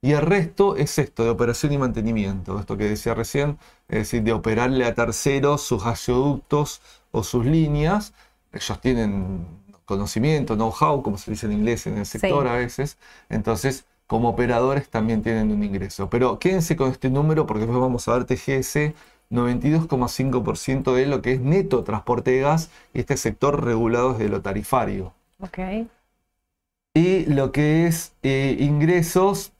Y 0.00 0.12
el 0.12 0.22
resto 0.22 0.74
es 0.74 0.98
esto, 0.98 1.22
de 1.22 1.30
operación 1.30 1.72
y 1.72 1.78
mantenimiento, 1.78 2.58
esto 2.58 2.76
que 2.76 2.88
decía 2.88 3.14
recién, 3.14 3.56
es 3.88 3.98
decir, 3.98 4.24
de 4.24 4.32
operarle 4.32 4.84
a 4.84 4.94
terceros 4.94 5.62
sus 5.62 5.84
gasoductos 5.84 6.80
o 7.12 7.22
sus 7.22 7.46
líneas 7.46 8.12
ellos 8.52 8.80
tienen 8.80 9.46
conocimiento, 9.84 10.54
know-how, 10.56 11.02
como 11.02 11.18
se 11.18 11.30
dice 11.32 11.46
en 11.46 11.52
inglés 11.52 11.86
en 11.86 11.98
el 11.98 12.06
sector 12.06 12.46
a 12.48 12.54
veces, 12.56 12.98
entonces 13.28 13.84
como 14.06 14.28
operadores 14.30 14.88
también 14.88 15.22
tienen 15.22 15.50
un 15.50 15.62
ingreso. 15.64 16.08
Pero 16.10 16.38
quédense 16.38 16.76
con 16.76 16.90
este 16.90 17.10
número 17.10 17.46
porque 17.46 17.62
después 17.66 17.80
vamos 17.80 18.06
a 18.08 18.14
ver 18.14 18.24
TGS, 18.24 18.94
92,5% 19.30 20.94
de 20.94 21.06
lo 21.06 21.22
que 21.22 21.32
es 21.32 21.40
neto 21.40 21.82
transporte 21.84 22.32
de 22.32 22.40
gas 22.40 22.70
y 22.92 23.00
este 23.00 23.16
sector 23.16 23.64
regulado 23.64 24.12
desde 24.12 24.28
lo 24.28 24.42
tarifario. 24.42 25.14
Ok. 25.40 25.58
Y 26.94 27.24
lo 27.26 27.52
que 27.52 27.86
es 27.86 28.12
eh, 28.22 28.56
ingresos, 28.60 29.52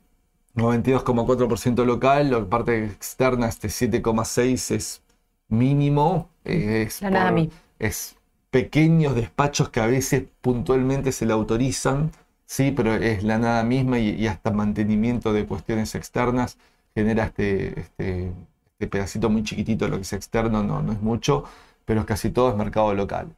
92,4% 0.54 1.84
local, 1.86 2.30
la 2.30 2.44
parte 2.44 2.84
externa, 2.84 3.48
este 3.48 3.68
7,6% 3.70 4.76
es 4.76 5.02
mínimo, 5.48 6.28
eh, 6.44 6.84
es, 6.86 7.00
La 7.00 7.10
nada 7.10 7.30
por- 7.34 7.48
es 7.78 8.16
pequeños 8.52 9.16
despachos 9.16 9.70
que 9.70 9.80
a 9.80 9.86
veces 9.88 10.24
puntualmente 10.42 11.12
se 11.12 11.26
le 11.26 11.32
autorizan, 11.32 12.12
sí, 12.46 12.72
pero 12.72 12.94
es 12.94 13.24
la 13.24 13.38
nada 13.38 13.64
misma 13.64 13.98
y, 13.98 14.26
hasta 14.28 14.52
mantenimiento 14.52 15.32
de 15.32 15.46
cuestiones 15.46 15.94
externas 15.96 16.58
genera 16.94 17.24
este, 17.26 17.80
este, 17.80 18.32
este 18.74 18.88
pedacito 18.88 19.30
muy 19.30 19.42
chiquitito, 19.44 19.88
lo 19.88 19.96
que 19.96 20.02
es 20.02 20.12
externo 20.12 20.62
no, 20.62 20.82
no 20.82 20.92
es 20.92 21.00
mucho, 21.02 21.44
pero 21.86 22.06
casi 22.06 22.30
todo 22.30 22.50
es 22.50 22.56
mercado 22.56 22.94
local. 22.94 23.34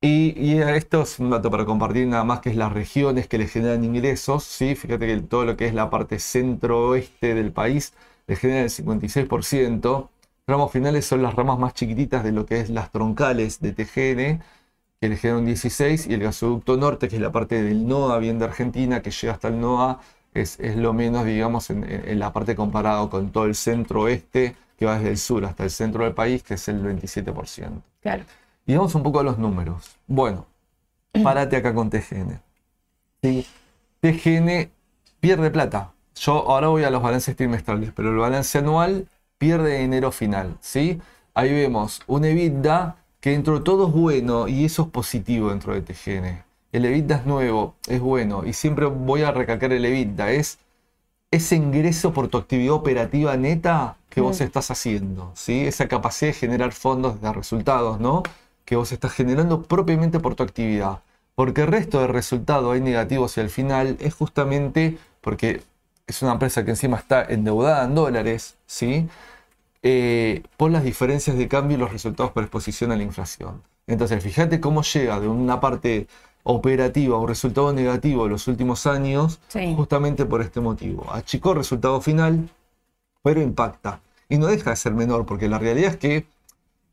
Y, 0.00 0.34
y 0.36 0.58
esto 0.60 1.02
es 1.02 1.18
un 1.20 1.30
dato 1.30 1.50
para 1.50 1.64
compartir 1.64 2.06
nada 2.08 2.24
más 2.24 2.40
que 2.40 2.50
es 2.50 2.56
las 2.56 2.72
regiones 2.72 3.28
que 3.28 3.38
le 3.38 3.46
generan 3.46 3.84
ingresos, 3.84 4.42
¿sí? 4.44 4.74
Fíjate 4.74 5.06
que 5.06 5.16
todo 5.22 5.44
lo 5.44 5.56
que 5.56 5.66
es 5.66 5.74
la 5.74 5.90
parte 5.90 6.18
centro-oeste 6.18 7.34
del 7.34 7.52
país 7.52 7.94
le 8.26 8.34
genera 8.36 8.62
el 8.62 8.70
56%. 8.70 10.10
Ramos 10.46 10.72
finales 10.72 11.06
son 11.06 11.22
las 11.22 11.34
ramas 11.34 11.58
más 11.58 11.74
chiquititas 11.74 12.24
de 12.24 12.32
lo 12.32 12.46
que 12.46 12.60
es 12.60 12.68
las 12.68 12.90
troncales 12.90 13.60
de 13.60 13.72
TGN, 13.72 14.42
que 15.00 15.34
un 15.34 15.46
16, 15.46 16.06
y 16.08 16.14
el 16.14 16.20
gasoducto 16.20 16.76
norte, 16.76 17.08
que 17.08 17.16
es 17.16 17.22
la 17.22 17.32
parte 17.32 17.62
del 17.62 17.86
NOA, 17.86 18.18
bien 18.18 18.38
de 18.38 18.46
Argentina, 18.46 19.02
que 19.02 19.10
llega 19.10 19.32
hasta 19.34 19.48
el 19.48 19.60
NOA, 19.60 20.00
es, 20.34 20.58
es 20.60 20.76
lo 20.76 20.92
menos, 20.92 21.24
digamos, 21.24 21.70
en, 21.70 21.84
en 21.84 22.18
la 22.18 22.32
parte 22.32 22.54
comparado 22.56 23.10
con 23.10 23.30
todo 23.30 23.44
el 23.44 23.54
centro-oeste, 23.54 24.56
que 24.76 24.86
va 24.86 24.96
desde 24.96 25.10
el 25.10 25.18
sur 25.18 25.44
hasta 25.44 25.64
el 25.64 25.70
centro 25.70 26.04
del 26.04 26.14
país, 26.14 26.42
que 26.42 26.54
es 26.54 26.68
el 26.68 26.82
27%. 26.82 27.82
Claro. 28.00 28.24
Y 28.66 28.74
vamos 28.74 28.94
un 28.94 29.02
poco 29.02 29.20
a 29.20 29.22
los 29.22 29.38
números. 29.38 29.96
Bueno, 30.06 30.46
párate 31.22 31.56
acá 31.56 31.74
con 31.74 31.90
TGN. 31.90 32.40
Sí, 33.22 33.46
TGN 34.00 34.70
pierde 35.20 35.50
plata. 35.50 35.92
Yo 36.14 36.50
ahora 36.50 36.68
voy 36.68 36.84
a 36.84 36.90
los 36.90 37.02
balances 37.02 37.36
trimestrales, 37.36 37.92
pero 37.94 38.10
el 38.10 38.16
balance 38.16 38.58
anual 38.58 39.08
pierde 39.42 39.80
dinero 39.80 40.12
final. 40.12 40.56
¿sí? 40.60 41.00
Ahí 41.34 41.52
vemos 41.52 42.00
un 42.06 42.24
EBITDA 42.24 42.94
que 43.18 43.30
dentro 43.30 43.58
de 43.58 43.64
todo 43.64 43.88
es 43.88 43.92
bueno 43.92 44.46
y 44.46 44.64
eso 44.64 44.82
es 44.82 44.88
positivo 44.90 45.50
dentro 45.50 45.74
de 45.74 45.82
TGN. 45.82 46.44
El 46.70 46.84
EBITDA 46.84 47.16
es 47.16 47.26
nuevo, 47.26 47.74
es 47.88 48.00
bueno 48.00 48.44
y 48.46 48.52
siempre 48.52 48.86
voy 48.86 49.22
a 49.22 49.32
recalcar 49.32 49.72
el 49.72 49.84
EBITDA. 49.84 50.30
Es 50.30 50.58
ese 51.32 51.56
ingreso 51.56 52.12
por 52.12 52.28
tu 52.28 52.38
actividad 52.38 52.74
operativa 52.74 53.36
neta 53.36 53.96
que 54.10 54.20
vos 54.20 54.40
estás 54.40 54.70
haciendo, 54.70 55.32
¿sí? 55.34 55.66
Esa 55.66 55.88
capacidad 55.88 56.30
de 56.30 56.38
generar 56.38 56.70
fondos 56.70 57.20
de 57.20 57.32
resultados, 57.32 57.98
¿no? 57.98 58.22
Que 58.64 58.76
vos 58.76 58.92
estás 58.92 59.12
generando 59.12 59.62
propiamente 59.62 60.20
por 60.20 60.36
tu 60.36 60.44
actividad. 60.44 61.00
Porque 61.34 61.62
el 61.62 61.66
resto 61.66 62.00
de 62.00 62.06
resultados 62.06 62.72
hay 62.72 62.80
negativos 62.80 63.36
y 63.38 63.40
al 63.40 63.48
final 63.48 63.96
es 63.98 64.14
justamente 64.14 64.98
porque 65.20 65.62
es 66.06 66.22
una 66.22 66.32
empresa 66.32 66.64
que 66.64 66.70
encima 66.70 66.96
está 66.98 67.24
endeudada 67.24 67.84
en 67.84 67.94
dólares, 67.94 68.56
¿sí? 68.66 69.08
Eh, 69.82 70.42
por 70.56 70.70
las 70.70 70.84
diferencias 70.84 71.36
de 71.36 71.48
cambio 71.48 71.76
y 71.76 71.80
los 71.80 71.92
resultados 71.92 72.32
por 72.32 72.42
exposición 72.44 72.92
a 72.92 72.96
la 72.96 73.02
inflación. 73.02 73.62
Entonces, 73.86 74.22
fíjate 74.22 74.60
cómo 74.60 74.82
llega 74.82 75.18
de 75.18 75.26
una 75.28 75.60
parte 75.60 76.06
operativa 76.44 77.16
a 77.16 77.20
un 77.20 77.28
resultado 77.28 77.72
negativo 77.72 78.24
en 78.26 78.32
los 78.32 78.46
últimos 78.48 78.86
años, 78.86 79.40
Sí. 79.48 79.74
justamente 79.76 80.24
por 80.24 80.40
este 80.40 80.60
motivo. 80.60 81.06
Achicó 81.12 81.50
el 81.52 81.58
resultado 81.58 82.00
final, 82.00 82.48
pero 83.22 83.40
impacta. 83.40 84.00
Y 84.28 84.38
no 84.38 84.46
deja 84.46 84.70
de 84.70 84.76
ser 84.76 84.92
menor, 84.94 85.26
porque 85.26 85.48
la 85.48 85.58
realidad 85.58 85.90
es 85.90 85.96
que 85.96 86.26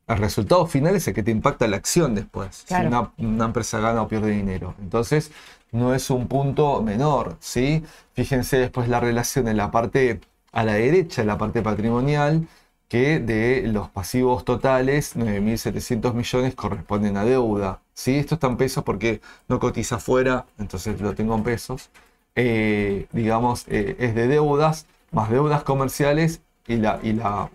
el 0.08 0.18
resultado 0.18 0.66
final 0.66 0.96
es 0.96 1.06
el 1.08 1.14
que 1.14 1.22
te 1.22 1.30
impacta 1.30 1.66
la 1.68 1.76
acción 1.76 2.14
después. 2.14 2.64
Claro. 2.66 2.82
Si 2.82 2.88
una, 3.22 3.34
una 3.34 3.44
empresa 3.46 3.78
gana 3.78 4.02
o 4.02 4.08
pierde 4.08 4.30
dinero. 4.30 4.74
Entonces, 4.80 5.30
no 5.72 5.94
es 5.94 6.10
un 6.10 6.28
punto 6.28 6.82
menor, 6.82 7.36
¿sí? 7.40 7.84
Fíjense 8.14 8.58
después 8.58 8.88
la 8.88 9.00
relación 9.00 9.48
en 9.48 9.56
la 9.56 9.70
parte 9.70 10.20
a 10.52 10.64
la 10.64 10.74
derecha, 10.74 11.22
en 11.22 11.28
la 11.28 11.38
parte 11.38 11.62
patrimonial, 11.62 12.48
que 12.88 13.20
de 13.20 13.62
los 13.68 13.88
pasivos 13.88 14.44
totales, 14.44 15.16
9.700 15.16 16.12
millones 16.12 16.54
corresponden 16.56 17.16
a 17.16 17.24
deuda. 17.24 17.82
¿sí? 17.94 18.16
Esto 18.16 18.34
está 18.34 18.48
en 18.48 18.56
pesos 18.56 18.82
porque 18.84 19.20
no 19.48 19.60
cotiza 19.60 19.96
afuera, 19.96 20.46
entonces 20.58 21.00
lo 21.00 21.14
tengo 21.14 21.36
en 21.36 21.44
pesos. 21.44 21.90
Eh, 22.34 23.06
digamos, 23.12 23.66
eh, 23.68 23.96
es 24.00 24.14
de 24.16 24.26
deudas, 24.26 24.86
más 25.12 25.30
deudas 25.30 25.62
comerciales 25.62 26.42
y 26.66 26.76
la, 26.78 26.98
y 27.02 27.12
la 27.12 27.50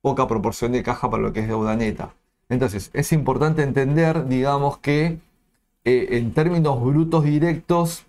poca 0.00 0.28
proporción 0.28 0.72
de 0.72 0.82
caja 0.84 1.10
para 1.10 1.22
lo 1.24 1.32
que 1.32 1.40
es 1.40 1.48
deuda 1.48 1.76
neta. 1.76 2.14
Entonces, 2.48 2.90
es 2.92 3.12
importante 3.12 3.62
entender, 3.62 4.26
digamos, 4.28 4.78
que 4.78 5.18
eh, 5.84 6.08
en 6.12 6.32
términos 6.32 6.82
brutos 6.82 7.24
directos 7.24 8.04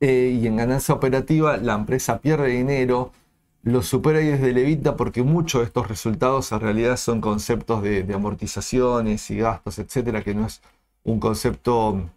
eh, 0.00 0.38
y 0.40 0.46
en 0.46 0.56
ganancia 0.56 0.94
operativa, 0.94 1.56
la 1.56 1.74
empresa 1.74 2.20
pierde 2.20 2.48
dinero, 2.48 3.12
lo 3.62 3.82
supera 3.82 4.20
y 4.20 4.26
desde 4.26 4.50
el 4.50 4.58
EBITDA 4.58 4.96
porque 4.96 5.22
muchos 5.22 5.60
de 5.60 5.66
estos 5.66 5.88
resultados 5.88 6.50
en 6.52 6.60
realidad 6.60 6.96
son 6.96 7.20
conceptos 7.20 7.82
de, 7.82 8.02
de 8.02 8.14
amortizaciones 8.14 9.30
y 9.30 9.36
gastos, 9.38 9.78
etcétera, 9.78 10.22
que 10.22 10.34
no 10.34 10.46
es 10.46 10.60
un 11.04 11.20
concepto 11.20 12.10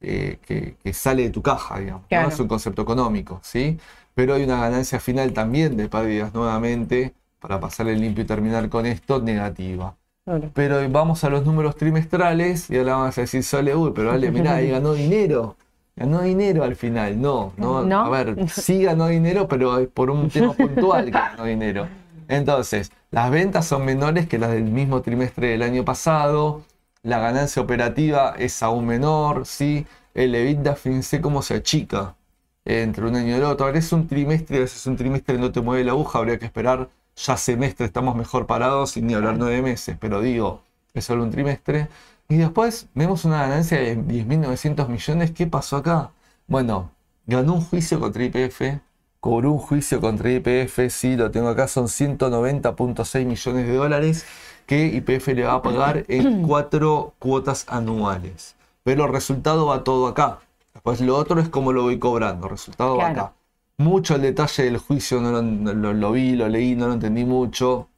eh, 0.00 0.38
que, 0.46 0.76
que 0.82 0.92
sale 0.92 1.24
de 1.24 1.30
tu 1.30 1.42
caja, 1.42 1.78
digamos, 1.80 2.04
¿no? 2.10 2.28
Es 2.28 2.38
un 2.38 2.48
concepto 2.48 2.82
económico, 2.82 3.40
¿sí? 3.42 3.78
Pero 4.14 4.34
hay 4.34 4.44
una 4.44 4.60
ganancia 4.60 5.00
final 5.00 5.32
también 5.32 5.76
de 5.76 5.88
pérdidas 5.88 6.32
nuevamente, 6.34 7.14
para 7.40 7.60
pasar 7.60 7.88
el 7.88 8.00
limpio 8.00 8.24
y 8.24 8.26
terminar 8.26 8.68
con 8.68 8.86
esto, 8.86 9.20
negativa. 9.20 9.96
Claro. 10.26 10.50
Pero 10.54 10.90
vamos 10.90 11.22
a 11.22 11.30
los 11.30 11.46
números 11.46 11.76
trimestrales 11.76 12.68
y 12.68 12.76
ahora 12.76 12.96
vamos 12.96 13.16
a 13.16 13.20
decir, 13.20 13.44
Sole, 13.44 13.76
uy, 13.76 13.92
pero 13.94 14.08
vale, 14.08 14.32
mirá, 14.32 14.56
ahí 14.56 14.70
ganó 14.70 14.92
dinero. 14.92 15.56
Ganó 15.94 16.20
dinero 16.22 16.64
al 16.64 16.74
final. 16.74 17.20
No, 17.20 17.52
no, 17.56 17.84
¿No? 17.84 18.00
A 18.00 18.10
ver, 18.10 18.48
sí 18.50 18.82
ganó 18.82 19.06
dinero, 19.06 19.46
pero 19.46 19.78
es 19.78 19.86
por 19.86 20.10
un 20.10 20.28
tema 20.28 20.52
puntual 20.52 21.04
que 21.06 21.10
ganó 21.12 21.44
dinero. 21.44 21.86
Entonces, 22.26 22.90
las 23.12 23.30
ventas 23.30 23.66
son 23.66 23.84
menores 23.84 24.26
que 24.26 24.36
las 24.38 24.50
del 24.50 24.64
mismo 24.64 25.00
trimestre 25.00 25.50
del 25.50 25.62
año 25.62 25.84
pasado. 25.84 26.62
La 27.04 27.20
ganancia 27.20 27.62
operativa 27.62 28.34
es 28.36 28.64
aún 28.64 28.84
menor, 28.84 29.46
¿sí? 29.46 29.86
El 30.12 30.34
EBITDA, 30.34 30.74
fíjense 30.74 31.20
cómo 31.20 31.40
se 31.40 31.54
achica 31.54 32.16
entre 32.64 33.06
un 33.06 33.14
año 33.14 33.28
y 33.28 33.34
el 33.34 33.44
otro. 33.44 33.66
Ahora 33.66 33.78
es 33.78 33.92
un 33.92 34.08
trimestre, 34.08 34.56
a 34.56 34.60
veces 34.62 34.84
un 34.88 34.96
trimestre 34.96 35.38
no 35.38 35.52
te 35.52 35.60
mueve 35.60 35.84
la 35.84 35.92
aguja, 35.92 36.18
habría 36.18 36.36
que 36.36 36.46
esperar 36.46 36.88
ya 37.16 37.36
semestre, 37.36 37.86
estamos 37.86 38.14
mejor 38.14 38.46
parados, 38.46 38.92
sin 38.92 39.06
ni 39.06 39.14
hablar 39.14 39.36
nueve 39.38 39.62
meses, 39.62 39.96
pero 39.98 40.20
digo, 40.20 40.62
es 40.94 41.04
solo 41.04 41.22
un 41.22 41.30
trimestre. 41.30 41.88
Y 42.28 42.36
después 42.36 42.88
vemos 42.94 43.24
una 43.24 43.42
ganancia 43.42 43.78
de 43.78 43.96
10.900 43.96 44.88
millones. 44.88 45.30
¿Qué 45.30 45.46
pasó 45.46 45.76
acá? 45.76 46.10
Bueno, 46.46 46.90
ganó 47.26 47.54
un 47.54 47.60
juicio 47.62 48.00
contra 48.00 48.24
IPF, 48.24 48.80
cobró 49.20 49.52
un 49.52 49.58
juicio 49.58 50.00
contra 50.00 50.30
IPF, 50.30 50.90
sí, 50.90 51.16
lo 51.16 51.30
tengo 51.30 51.48
acá, 51.48 51.68
son 51.68 51.86
190.6 51.86 53.24
millones 53.24 53.66
de 53.66 53.74
dólares 53.74 54.26
que 54.66 54.86
IPF 54.86 55.28
le 55.28 55.44
va 55.44 55.54
a 55.54 55.62
pagar 55.62 56.04
en 56.08 56.42
cuatro 56.46 57.14
cuotas 57.18 57.66
anuales. 57.68 58.56
Pero 58.82 59.06
el 59.06 59.12
resultado 59.12 59.66
va 59.66 59.84
todo 59.84 60.06
acá. 60.06 60.40
Después 60.74 61.00
lo 61.00 61.16
otro 61.16 61.40
es 61.40 61.48
cómo 61.48 61.72
lo 61.72 61.82
voy 61.82 61.98
cobrando. 61.98 62.48
Resultado 62.48 62.96
va 62.96 63.08
acá. 63.08 63.32
Mucho 63.78 64.14
el 64.14 64.22
detalle 64.22 64.64
del 64.64 64.78
juicio 64.78 65.20
no 65.20 65.30
lo, 65.32 65.42
no 65.42 65.72
lo- 65.74 65.92
lo 65.92 66.12
vi, 66.12 66.34
lo 66.34 66.48
leí, 66.48 66.74
no 66.74 66.86
lo 66.88 66.94
entendí 66.94 67.24
mucho. 67.26 67.88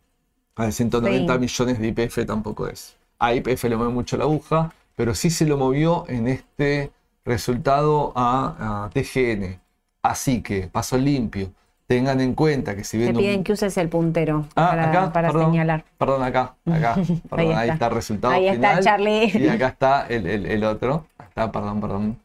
A 0.56 0.64
ver, 0.64 0.72
190 0.72 1.34
Sí. 1.34 1.38
millones 1.38 1.78
de 1.78 1.86
IPF 1.88 2.24
tampoco 2.26 2.66
es. 2.66 2.96
A 3.20 3.32
IPF 3.32 3.64
le 3.68 3.76
mueve 3.76 3.92
mucho 3.92 4.16
la 4.16 4.24
aguja, 4.24 4.72
pero 4.96 5.14
sí 5.14 5.30
se 5.30 5.46
lo 5.46 5.56
movió 5.56 6.04
en 6.08 6.26
este 6.26 6.90
resultado 7.24 8.12
a, 8.16 8.86
a 8.86 8.90
TGN. 8.90 9.60
Así 10.02 10.42
que, 10.42 10.66
paso 10.66 10.98
limpio. 10.98 11.52
Tengan 11.86 12.20
en 12.20 12.34
cuenta 12.34 12.74
que 12.76 12.82
si 12.84 12.98
Te 12.98 13.06
ven 13.06 13.16
un- 13.16 13.22
piden 13.22 13.44
que 13.44 13.52
uses 13.52 13.76
el 13.78 13.88
puntero 13.88 14.46
Ah, 14.56 14.70
para, 14.70 14.90
acá, 14.90 15.12
para 15.12 15.28
perdón, 15.30 15.52
señalar. 15.52 15.84
Perdón, 15.96 16.22
acá, 16.24 16.54
acá. 16.66 16.94
Perdón, 17.30 17.56
ahí, 17.56 17.68
está. 17.70 17.72
está. 17.74 17.86
el 17.86 17.94
resultado 17.94 18.34
Ahí 18.34 18.48
está. 18.48 18.80
Charlie. 18.80 19.30
Y 19.32 19.48
acá 19.48 19.68
está 19.68 20.06
el, 20.08 20.26
el- 20.26 20.46
el 20.46 20.64
otro. 20.64 21.06
Está, 21.20 21.50
perdón, 21.52 21.80
perdón. 21.80 22.18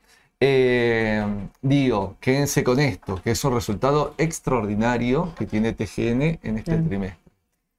Eh, 0.45 1.23
digo, 1.61 2.17
quédense 2.19 2.65
con 2.65 2.81
esto, 2.81 3.21
que 3.23 3.31
es 3.31 3.41
un 3.45 3.53
resultado 3.53 4.13
extraordinario 4.17 5.33
que 5.37 5.45
tiene 5.45 5.71
TGN 5.71 6.39
en 6.43 6.57
este 6.57 6.71
Bien. 6.71 6.87
trimestre. 6.89 7.23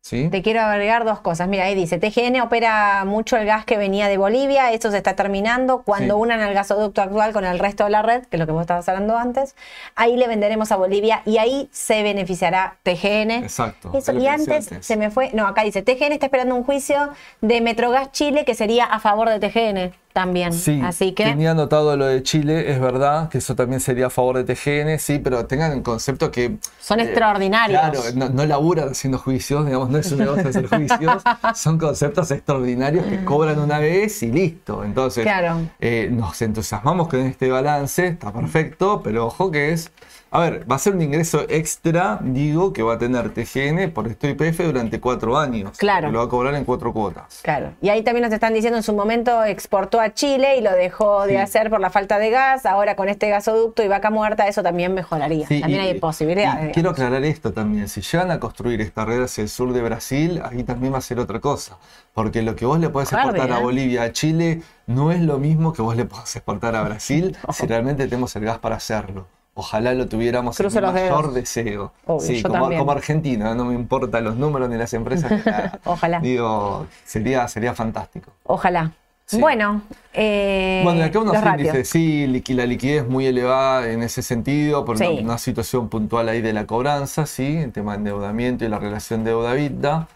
¿Sí? 0.02 0.28
Te 0.30 0.40
quiero 0.42 0.60
agregar 0.62 1.04
dos 1.04 1.20
cosas. 1.20 1.46
Mira, 1.48 1.64
ahí 1.64 1.74
dice, 1.74 1.98
TGN 1.98 2.40
opera 2.42 3.04
mucho 3.06 3.36
el 3.36 3.44
gas 3.46 3.66
que 3.66 3.76
venía 3.76 4.06
de 4.08 4.16
Bolivia, 4.18 4.72
eso 4.72 4.90
se 4.90 4.96
está 4.98 5.14
terminando. 5.14 5.82
Cuando 5.82 6.14
Sí. 6.14 6.20
unan 6.22 6.40
el 6.40 6.54
gasoducto 6.54 7.02
actual 7.02 7.32
con 7.34 7.44
el 7.44 7.58
resto 7.58 7.84
de 7.84 7.90
la 7.90 8.00
red, 8.02 8.22
que 8.24 8.36
es 8.36 8.40
lo 8.40 8.46
que 8.46 8.52
vos 8.52 8.62
estabas 8.62 8.86
hablando 8.88 9.16
antes, 9.18 9.54
ahí 9.94 10.16
le 10.16 10.26
venderemos 10.26 10.72
a 10.72 10.76
Bolivia 10.76 11.20
y 11.26 11.36
ahí 11.38 11.68
se 11.70 12.02
beneficiará 12.02 12.76
TGN. 12.82 13.30
Exacto. 13.44 13.92
Eso, 13.94 14.12
y 14.12 14.26
antes 14.26 14.70
se 14.80 14.96
me 14.96 15.10
fue, 15.10 15.30
no, 15.34 15.46
acá 15.46 15.62
dice, 15.64 15.82
TGN 15.82 16.12
está 16.12 16.26
esperando 16.26 16.54
un 16.54 16.64
juicio 16.64 17.10
de 17.42 17.60
Metrogas 17.62 18.10
Chile 18.12 18.44
que 18.46 18.54
sería 18.54 18.84
a 18.84 19.00
favor 19.00 19.28
de 19.30 19.38
TGN. 19.38 19.92
También. 20.14 20.52
Sí, 20.52 20.80
Así 20.82 21.12
que. 21.12 21.24
tenía 21.24 21.50
anotado 21.50 21.96
lo 21.96 22.06
de 22.06 22.22
Chile, 22.22 22.70
es 22.70 22.80
verdad, 22.80 23.28
que 23.28 23.38
eso 23.38 23.56
también 23.56 23.80
sería 23.80 24.06
a 24.06 24.10
favor 24.10 24.42
de 24.42 24.54
TGN, 24.54 24.98
sí, 25.00 25.18
pero 25.18 25.44
tengan 25.46 25.72
en 25.72 25.82
concepto 25.82 26.30
que... 26.30 26.56
Son 26.80 27.00
eh, 27.00 27.02
extraordinarios. 27.02 27.80
Claro, 27.80 28.00
no, 28.14 28.28
no 28.28 28.46
laburan 28.46 28.90
haciendo 28.90 29.18
juicios, 29.18 29.66
digamos, 29.66 29.90
no 29.90 29.98
es 29.98 30.10
un 30.12 30.20
negocio 30.20 30.48
hacer 30.48 30.68
juicios, 30.68 31.22
son 31.56 31.78
conceptos 31.78 32.30
extraordinarios 32.30 33.04
que 33.06 33.24
cobran 33.24 33.58
una 33.58 33.80
vez 33.80 34.22
y 34.22 34.30
listo. 34.30 34.84
Entonces, 34.84 35.24
Claro. 35.24 35.56
eh, 35.80 36.08
nos 36.12 36.40
entusiasmamos 36.40 37.08
con 37.08 37.18
este 37.20 37.50
balance, 37.50 38.06
está 38.06 38.32
perfecto, 38.32 39.00
pero 39.02 39.26
ojo 39.26 39.50
que 39.50 39.72
es... 39.72 39.90
A 40.36 40.40
ver, 40.40 40.68
va 40.68 40.74
a 40.74 40.78
ser 40.80 40.94
un 40.96 41.00
ingreso 41.00 41.44
extra, 41.48 42.18
digo, 42.20 42.72
que 42.72 42.82
va 42.82 42.94
a 42.94 42.98
tener 42.98 43.32
TGN 43.32 43.92
por 43.92 44.08
esto 44.08 44.26
IPF 44.26 44.64
durante 44.64 44.98
cuatro 44.98 45.38
años. 45.38 45.78
Claro. 45.78 46.08
Que 46.08 46.12
lo 46.12 46.18
va 46.18 46.24
a 46.24 46.28
cobrar 46.28 46.54
en 46.56 46.64
cuatro 46.64 46.92
cuotas. 46.92 47.38
Claro. 47.44 47.70
Y 47.80 47.88
ahí 47.90 48.02
también 48.02 48.24
nos 48.24 48.32
están 48.32 48.52
diciendo 48.52 48.76
en 48.76 48.82
su 48.82 48.94
momento 48.94 49.44
exportó 49.44 50.00
a 50.00 50.12
Chile 50.12 50.56
y 50.56 50.60
lo 50.60 50.72
dejó 50.72 51.22
de 51.26 51.34
Sí. 51.34 51.36
hacer 51.36 51.70
por 51.70 51.78
la 51.80 51.88
falta 51.90 52.18
de 52.18 52.30
gas. 52.30 52.66
Ahora 52.66 52.96
con 52.96 53.08
este 53.08 53.28
gasoducto 53.28 53.84
y 53.84 53.86
vaca 53.88 54.10
muerta, 54.10 54.48
eso 54.48 54.64
también 54.64 54.92
mejoraría. 54.92 55.46
Sí, 55.46 55.60
también 55.60 55.84
y- 55.84 55.86
hay 55.90 56.00
posibilidades. 56.00 56.72
quiero 56.74 56.90
aclarar 56.90 57.22
esto 57.24 57.52
también. 57.52 57.88
Si 57.88 58.00
llegan 58.00 58.32
a 58.32 58.40
construir 58.40 58.80
esta 58.80 59.04
red 59.04 59.22
hacia 59.22 59.42
el 59.42 59.48
sur 59.48 59.72
de 59.72 59.82
Brasil, 59.82 60.42
ahí 60.44 60.64
también 60.64 60.92
va 60.94 60.98
a 60.98 61.00
ser 61.00 61.20
otra 61.20 61.38
cosa. 61.38 61.78
Porque 62.12 62.42
lo 62.42 62.56
que 62.56 62.66
vos 62.66 62.80
le 62.80 62.88
podés 62.90 63.12
exportar 63.12 63.52
a 63.52 63.60
¿eh? 63.60 63.62
Bolivia, 63.62 64.02
a 64.02 64.10
Chile, 64.12 64.62
no 64.88 65.12
es 65.12 65.20
lo 65.20 65.38
mismo 65.38 65.72
que 65.72 65.80
vos 65.82 65.94
le 65.96 66.06
podés 66.06 66.34
exportar 66.34 66.74
a 66.74 66.82
Brasil 66.88 67.36
si 67.52 67.66
realmente 67.68 68.04
tenemos 68.08 68.34
el 68.34 68.44
gas 68.44 68.58
para 68.58 68.74
hacerlo. 68.74 69.28
Ojalá 69.54 69.94
lo 69.94 70.08
tuviéramos 70.08 70.56
Cruzo 70.56 70.78
en 70.80 70.86
mi 70.86 70.92
dedos. 71.00 71.10
mayor 71.16 71.32
deseo. 71.32 71.92
Obvio, 72.06 72.20
sí, 72.26 72.42
yo 72.42 72.48
como, 72.48 72.76
como 72.76 72.90
argentino, 72.92 73.54
no 73.54 73.64
me 73.66 73.74
importan 73.74 74.24
los 74.24 74.36
números 74.36 74.68
ni 74.68 74.76
las 74.76 74.92
empresas. 74.94 75.30
ni 75.30 75.36
nada. 75.46 75.78
Ojalá. 75.84 76.18
Digo, 76.20 76.86
sería, 77.04 77.46
sería 77.48 77.72
fantástico. 77.74 78.32
Ojalá. 78.44 78.92
Sí. 79.26 79.40
Bueno, 79.40 79.80
eh, 80.12 80.82
Bueno, 80.84 81.02
acá 81.02 81.18
unos 81.20 81.36
índices, 81.42 81.88
sí, 81.88 82.26
la 82.48 82.66
liquidez 82.66 83.08
muy 83.08 83.24
elevada 83.26 83.90
en 83.90 84.02
ese 84.02 84.20
sentido, 84.22 84.84
por 84.84 84.98
Sí. 84.98 85.04
una, 85.06 85.22
una 85.22 85.38
situación 85.38 85.88
puntual 85.88 86.28
ahí 86.28 86.42
de 86.42 86.52
la 86.52 86.66
cobranza, 86.66 87.24
sí, 87.24 87.56
el 87.56 87.72
tema 87.72 87.92
de 87.92 87.98
endeudamiento 87.98 88.64
y 88.66 88.68
la 88.68 88.78
relación 88.78 89.24
deuda-vida. 89.24 90.08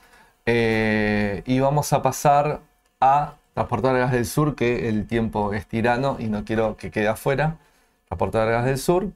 Eh, 0.46 1.42
y 1.46 1.60
vamos 1.60 1.92
a 1.92 2.02
pasar 2.02 2.60
a 3.00 3.34
Transportar 3.54 3.96
Gas 3.98 4.12
del 4.12 4.26
Sur, 4.26 4.54
que 4.54 4.88
el 4.88 5.06
tiempo 5.06 5.52
es 5.54 5.66
tirano 5.66 6.16
y 6.18 6.26
no 6.26 6.44
quiero 6.44 6.76
que 6.76 6.90
quede 6.90 7.08
afuera. 7.08 7.56
Transportar 8.08 8.48
Gas 8.50 8.64
del 8.66 8.78
Sur. 8.78 9.08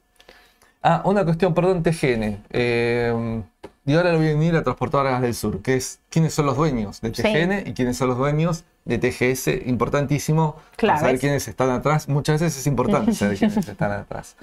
Ah, 0.82 1.02
una 1.04 1.24
cuestión, 1.24 1.54
perdón, 1.54 1.82
TGN. 1.82 2.38
Eh, 2.50 3.42
y 3.84 3.94
ahora 3.94 4.12
lo 4.12 4.18
voy 4.18 4.30
a 4.30 4.34
unir 4.36 4.54
a 4.56 4.62
Transportar 4.62 5.04
Gas 5.04 5.22
del 5.22 5.34
Sur, 5.34 5.60
que 5.62 5.74
es 5.74 6.00
quiénes 6.10 6.34
son 6.34 6.46
los 6.46 6.56
dueños 6.56 7.00
de 7.00 7.14
Sí. 7.14 7.22
TGN 7.22 7.68
y 7.68 7.72
quiénes 7.74 7.96
son 7.96 8.08
los 8.08 8.18
dueños 8.18 8.64
de 8.84 8.98
TGS. 8.98 9.48
Importantísimo 9.66 10.56
para 10.80 10.98
saber 10.98 11.18
quiénes 11.18 11.46
están 11.48 11.70
atrás. 11.70 12.08
Muchas 12.08 12.40
veces 12.40 12.58
es 12.60 12.66
importante 12.66 13.12
saber 13.12 13.38
quiénes 13.38 13.56
están 13.68 13.92
atrás. 13.92 14.36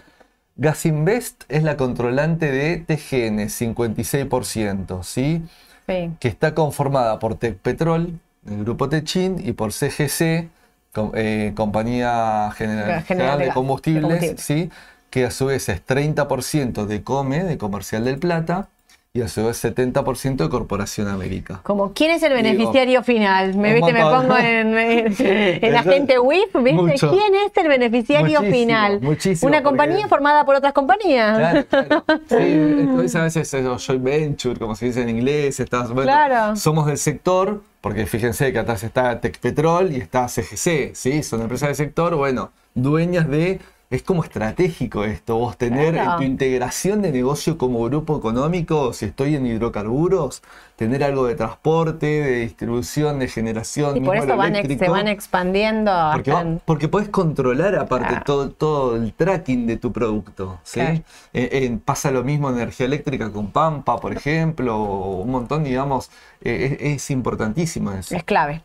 Gasinvest 0.55 1.43
es 1.47 1.63
la 1.63 1.77
controlante 1.77 2.51
de 2.51 2.77
TGN, 2.79 3.47
56%, 3.49 5.03
¿sí? 5.03 5.43
Sí. 5.87 6.11
que 6.19 6.27
está 6.27 6.53
conformada 6.53 7.17
por 7.17 7.35
Tecpetrol, 7.35 8.19
el 8.45 8.63
grupo 8.63 8.89
Techin, 8.89 9.37
y 9.43 9.53
por 9.53 9.71
CGC, 9.71 10.47
com- 10.93 11.11
eh, 11.15 11.53
Compañía 11.55 12.51
General, 12.55 12.85
General 12.85 13.03
General 13.03 13.39
de 13.39 13.49
Combustibles, 13.49 14.03
de 14.03 14.27
combustible. 14.27 14.37
¿sí? 14.37 14.69
Que 15.09 15.25
a 15.25 15.31
su 15.31 15.47
vez 15.47 15.69
es 15.69 15.85
30% 15.85 16.85
de 16.85 17.03
COME, 17.03 17.43
de 17.43 17.57
Comercial 17.57 18.05
del 18.05 18.17
Plata, 18.19 18.67
y 19.11 19.21
a 19.21 19.27
su 19.27 19.43
vez 19.43 19.63
70% 19.63 20.35
de 20.37 20.49
Corporación 20.49 21.07
América. 21.07 21.61
Como, 21.63 21.93
¿quién 21.93 22.11
es 22.11 22.21
el 22.21 22.31
beneficiario 22.31 23.01
final? 23.01 23.55
Me, 23.55 23.73
viste, 23.73 23.91
me 23.91 24.01
pongo 24.01 24.37
en, 24.37 24.77
en, 24.77 25.07
en 25.19 25.63
Eso- 25.63 25.77
agente 25.79 26.19
WIF, 26.19 26.53
¿viste? 26.53 26.73
mucho. 26.73 27.09
¿Quién 27.09 27.33
es 27.33 27.51
el 27.57 27.67
beneficiario 27.69 28.39
Muchísimo, 28.41 28.51
final? 28.55 29.01
muchísimo, 29.01 29.49
Una 29.49 29.63
compañía 29.63 30.07
formada 30.07 30.45
por 30.45 30.55
otras 30.55 30.73
compañías. 30.73 31.37
Claro, 31.39 31.65
claro. 31.67 32.03
Sí, 32.29 32.35
entonces 32.37 33.15
a 33.15 33.23
veces 33.23 33.51
es 33.51 33.85
joint 33.87 34.03
venture, 34.03 34.59
como 34.59 34.75
se 34.75 34.85
dice 34.85 35.01
en 35.01 35.09
inglés, 35.09 35.59
estás, 35.59 35.89
bueno, 35.89 36.03
Claro. 36.03 36.55
somos 36.55 36.85
del 36.85 36.99
sector, 36.99 37.63
porque 37.81 38.05
fíjense 38.05 38.53
que 38.53 38.59
atrás 38.59 38.83
está 38.83 39.19
Tecpetrol 39.19 39.91
y 39.91 39.95
está 40.01 40.27
CGC, 40.27 40.91
¿sí? 40.93 41.23
Son 41.23 41.41
empresas 41.41 41.69
del 41.69 41.75
sector, 41.77 42.13
bueno, 42.15 42.51
dueñas 42.75 43.27
de... 43.27 43.59
Es 43.91 44.03
como 44.03 44.23
estratégico 44.23 45.03
esto, 45.03 45.37
vos 45.39 45.57
tener 45.57 45.93
Claro. 45.95 46.11
en 46.11 46.17
tu 46.17 46.23
integración 46.23 47.01
de 47.01 47.11
negocio 47.11 47.57
como 47.57 47.83
grupo 47.85 48.15
económico, 48.19 48.93
si 48.93 49.05
estoy 49.05 49.33
en 49.35 49.47
hidrocarburos, 49.47 50.43
tener 50.75 51.03
algo 51.03 51.25
de 51.25 51.33
transporte, 51.33 52.05
de 52.05 52.35
distribución, 52.41 53.17
de 53.17 53.27
generación, 53.27 53.97
Y 53.97 54.01
por 54.01 54.15
eso 54.15 54.37
van 54.37 54.53
se 54.53 54.89
van 54.89 55.07
expandiendo 55.07 55.91
Porque, 56.13 56.31
va- 56.31 56.45
porque 56.65 56.87
podés 56.87 57.09
controlar 57.09 57.75
aparte 57.77 58.09
Claro. 58.09 58.23
todo, 58.27 58.49
todo 58.51 58.95
el 58.95 59.11
tracking 59.11 59.65
de 59.65 59.77
tu 59.77 59.91
producto. 59.91 60.59
¿sí? 60.63 60.81
Claro. 60.81 60.95
Eh, 61.33 61.49
eh, 61.51 61.79
pasa 61.83 62.11
lo 62.11 62.23
mismo 62.23 62.49
en 62.51 62.57
energía 62.57 62.85
eléctrica 62.85 63.31
con 63.31 63.49
Pampa, 63.49 63.97
por 63.97 64.13
ejemplo, 64.13 64.77
o 64.77 65.21
un 65.21 65.31
montón, 65.31 65.63
digamos, 65.63 66.11
eh, 66.41 66.77
es, 66.79 66.93
es 67.05 67.09
importantísimo 67.09 67.91
eso. 67.93 68.15
es 68.15 68.23
clave. 68.23 68.61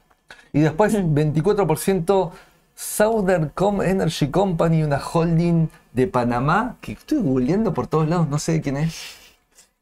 Y 0.52 0.60
después 0.60 0.92
24% 0.92 2.30
Southern 2.74 3.50
Com 3.54 3.82
Energy 3.82 4.30
Company, 4.30 4.82
una 4.82 4.98
holding 4.98 5.68
de 5.92 6.06
Panamá, 6.06 6.76
que 6.80 6.92
estoy 6.92 7.18
googleando 7.18 7.72
por 7.72 7.86
todos 7.86 8.08
lados, 8.08 8.28
no 8.28 8.38
sé 8.38 8.52
de 8.52 8.60
quién 8.60 8.76
es. 8.76 9.23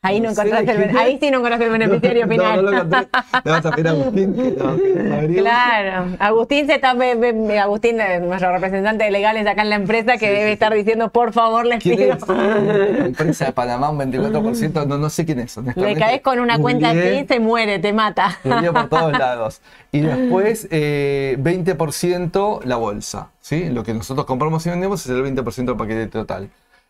Ahí 0.05 0.21
no 0.21 0.25
No 0.27 0.31
encontraste 0.33 0.73
el, 0.73 0.97
ahí 0.97 1.19
sí 1.21 1.31
no 1.31 1.39
encontraste 1.39 1.67
el 1.67 1.71
beneficiario 1.79 2.27
No, 2.27 2.33
final. 2.33 2.57
No, 2.57 2.63
no 2.63 2.71
lo 2.73 2.77
encontré. 2.83 3.09
Le 3.45 3.51
vas 3.53 3.67
a 3.67 3.71
pedir 3.71 3.87
a 3.87 3.91
Agustín 3.93 4.35
que 4.35 4.51
lo, 4.51 4.77
que 4.77 4.95
lo 5.05 5.15
averigüe. 5.15 5.41
Claro, 5.43 6.17
Agustín 6.19 6.67
se 6.67 6.75
está, 6.75 6.91
Agustín, 6.91 8.01
eh, 8.01 8.19
nuestro 8.21 8.53
representante 8.53 9.05
de 9.05 9.11
legales 9.13 9.47
acá 9.47 9.63
en 9.63 9.71
la 9.71 9.77
empresa, 9.77 10.15
que 10.19 10.27
Sí, 10.27 10.33
debe 10.33 10.47
sí, 10.47 10.53
estar 10.55 10.75
diciendo, 10.75 11.11
por 11.11 11.33
favor, 11.33 11.67
les 11.67 11.81
¿Quién 11.83 11.97
pido. 11.97 12.17
La 12.27 13.07
empresa 13.07 13.45
de 13.47 13.53
Panamá, 13.53 13.91
un 13.91 13.99
24%, 13.99 14.87
no, 14.87 14.99
no 14.99 15.09
sé 15.09 15.25
quién 15.25 15.39
es. 15.39 15.57
Le 15.57 15.95
caes 15.95 16.21
con 16.21 16.41
una 16.41 16.59
cuenta 16.59 16.91
así, 16.91 17.25
se 17.29 17.39
muere, 17.39 17.79
te 17.79 17.93
mata. 17.93 18.39
googleé 18.43 18.73
por 18.73 18.89
todos 18.89 19.13
lados. 19.13 19.61
Y 19.93 20.01
después, 20.01 20.67
eh, 20.71 21.37
20% 21.39 22.61
la 22.65 22.77
bolsa. 22.77 23.31
¿sí? 23.41 23.69
Lo 23.71 23.85
que 23.85 23.95
nosotros 23.95 24.27
compramos 24.27 24.67
y 24.67 24.71
vendemos 24.71 25.05
es 25.05 25.11
el 25.11 25.23
20% 25.23 25.73
del 25.73 25.77
paquete 25.77 26.07
total. 26.09 26.49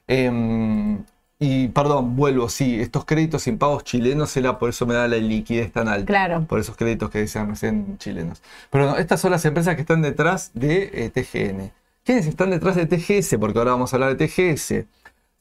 Em, 0.08 0.98
y 1.44 1.66
perdón, 1.66 2.14
vuelvo, 2.14 2.48
sí, 2.48 2.80
estos 2.80 3.04
créditos 3.04 3.42
sin 3.42 3.58
pagos 3.58 3.82
chilenos 3.82 4.30
será 4.30 4.60
por 4.60 4.70
eso 4.70 4.86
me 4.86 4.94
da 4.94 5.08
la 5.08 5.16
liquidez 5.16 5.72
tan 5.72 5.88
alta. 5.88 6.06
Claro. 6.06 6.44
Por 6.46 6.60
esos 6.60 6.76
créditos 6.76 7.10
que 7.10 7.18
decían 7.18 7.48
recién 7.48 7.98
chilenos. 7.98 8.40
Pero 8.70 8.86
no, 8.86 8.96
estas 8.96 9.20
son 9.20 9.32
las 9.32 9.44
empresas 9.44 9.74
que 9.74 9.80
están 9.80 10.02
detrás 10.02 10.52
de 10.54 10.90
eh, 10.94 11.10
TGN. 11.10 11.72
¿Quiénes 12.04 12.28
están 12.28 12.50
detrás 12.50 12.76
de 12.76 12.86
TGS? 12.86 13.38
Porque 13.40 13.58
ahora 13.58 13.72
vamos 13.72 13.92
a 13.92 13.96
hablar 13.96 14.16
de 14.16 14.28
TGS. 14.28 14.84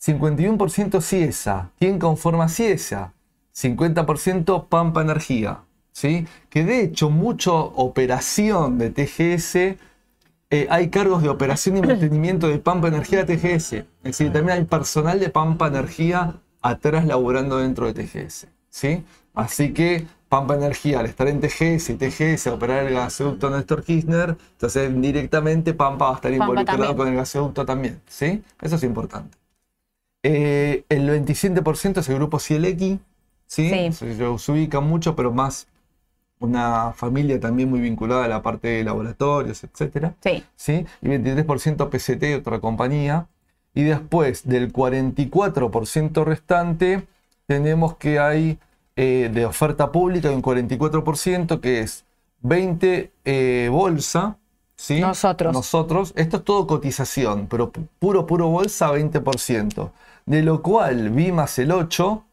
51% 0.04 1.02
CIESA. 1.02 1.70
¿Quién 1.78 2.00
conforma 2.00 2.50
CIESA? 2.50 3.14
50% 3.54 4.70
Pampa 4.70 5.04
Energía. 5.04 5.60
¿sí? 5.92 6.26
Que 6.50 6.64
de 6.64 6.82
hecho, 6.82 7.12
mucha 7.12 7.52
operación 7.52 8.80
de 8.80 8.90
TGS, 8.90 9.78
eh, 10.52 10.68
hay 10.70 10.90
cargos 10.90 11.24
de 11.24 11.30
operación 11.30 11.78
y 11.78 11.82
mantenimiento 11.88 12.48
de 12.50 12.60
Pampa 12.60 12.90
Energía 12.90 13.26
TGS. 13.26 13.74
Es 13.74 13.86
decir, 14.04 14.32
también 14.34 14.60
hay 14.60 14.66
personal 14.66 15.20
de 15.20 15.30
Pampa 15.30 15.68
Energía 15.68 16.36
atrás 16.62 17.06
laburando 17.06 17.58
dentro 17.58 17.92
de 17.92 17.94
TGS. 17.94 18.48
¿sí? 18.70 19.04
Así 19.34 19.74
que 19.74 20.06
Pampa 20.28 20.56
Energía, 20.56 21.00
al 21.00 21.06
estar 21.06 21.30
en 21.30 21.40
TGS 21.40 21.92
y 21.92 21.96
TGS 21.96 22.48
a 22.48 22.54
operar 22.54 22.86
el 22.86 22.94
gasoducto 22.94 23.50
Néstor 23.50 23.84
Kirchner, 23.84 24.36
entonces 24.52 25.02
directamente 25.02 25.74
Pampa 25.74 26.06
va 26.06 26.12
a 26.12 26.16
estar 26.16 26.32
Pampa 26.32 26.44
involucrado 26.44 26.78
también. 26.80 26.98
con 26.98 27.08
el 27.08 27.16
gasoducto 27.16 27.66
también. 27.66 28.02
¿sí? 28.08 28.44
Eso 28.62 28.76
es 28.76 28.84
importante. 28.84 29.38
Eh, 30.24 30.84
el 30.90 31.10
27% 31.10 32.00
es 32.00 32.10
el 32.10 32.16
grupo 32.16 32.40
Cielequi, 32.40 33.00
¿sí? 33.48 33.70
Sí. 33.70 33.92
Se, 33.94 34.38
se 34.38 34.52
ubica 34.52 34.82
mucho, 34.82 35.16
pero 35.16 35.32
más 35.32 35.68
una 36.42 36.92
familia 36.94 37.40
también 37.40 37.70
muy 37.70 37.80
vinculada 37.80 38.26
a 38.26 38.28
la 38.28 38.42
parte 38.42 38.68
de 38.68 38.84
laboratorios, 38.84 39.64
etcétera. 39.64 40.14
Sí, 40.22 40.44
¿sí? 40.56 40.86
Y 41.02 41.08
23% 41.08 41.90
PCT, 41.90 42.40
otra 42.40 42.60
compañía. 42.60 43.28
Y 43.74 43.84
después 43.84 44.46
del 44.48 44.74
44% 44.74 46.24
restante, 46.26 47.08
tenemos 47.48 47.96
que 47.96 48.20
hay 48.20 48.60
eh, 48.96 49.30
de 49.34 49.46
oferta 49.46 49.92
pública 49.92 50.30
un 50.32 50.42
44% 50.42 51.60
que 51.62 51.80
es 51.80 52.04
20 52.42 53.12
eh, 53.24 53.70
bolsa. 53.72 54.38
¿sí? 54.76 55.00
Nosotros. 55.00 55.54
Nosotros. 55.54 56.14
Esto 56.16 56.38
es 56.38 56.44
todo 56.44 56.68
cotización, 56.68 57.48
pero 57.48 57.72
pu- 57.72 57.88
puro, 58.00 58.26
puro 58.26 58.48
bolsa 58.50 58.92
20%. 58.92 59.92
De 60.26 60.42
lo 60.44 60.62
cual 60.62 61.10
Vimas 61.10 61.58
el 61.60 61.72
8 61.72 62.24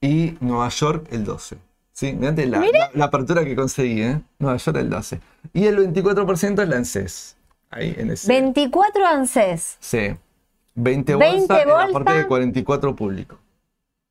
y 0.00 0.36
Nueva 0.40 0.68
York 0.68 1.06
el 1.10 1.24
12. 1.24 1.56
¿Sí? 2.00 2.12
Mirate 2.14 2.46
la, 2.46 2.60
la- 2.60 2.90
la 2.94 3.04
apertura 3.04 3.44
que 3.44 3.54
conseguí, 3.54 4.00
¿eh? 4.02 4.20
Nueva 4.38 4.56
York 4.56 4.76
el 4.78 4.88
12. 4.90 5.20
Y 5.52 5.66
el 5.66 5.76
24% 5.92 6.62
es 6.62 6.68
la 6.68 6.76
ANSES. 6.76 7.36
Ahí 7.70 7.94
en 7.98 8.10
ese. 8.10 8.26
24 8.26 9.06
ANSES, 9.06 9.76
Sí. 9.80 10.16
20 10.74 11.14
20 11.14 11.14
bolsas 11.16 11.62
en 11.62 11.68
la 11.68 11.74
bolsa. 11.74 11.92
parte 11.92 12.12
de 12.14 12.26
44 12.26 12.96
público. 12.96 13.38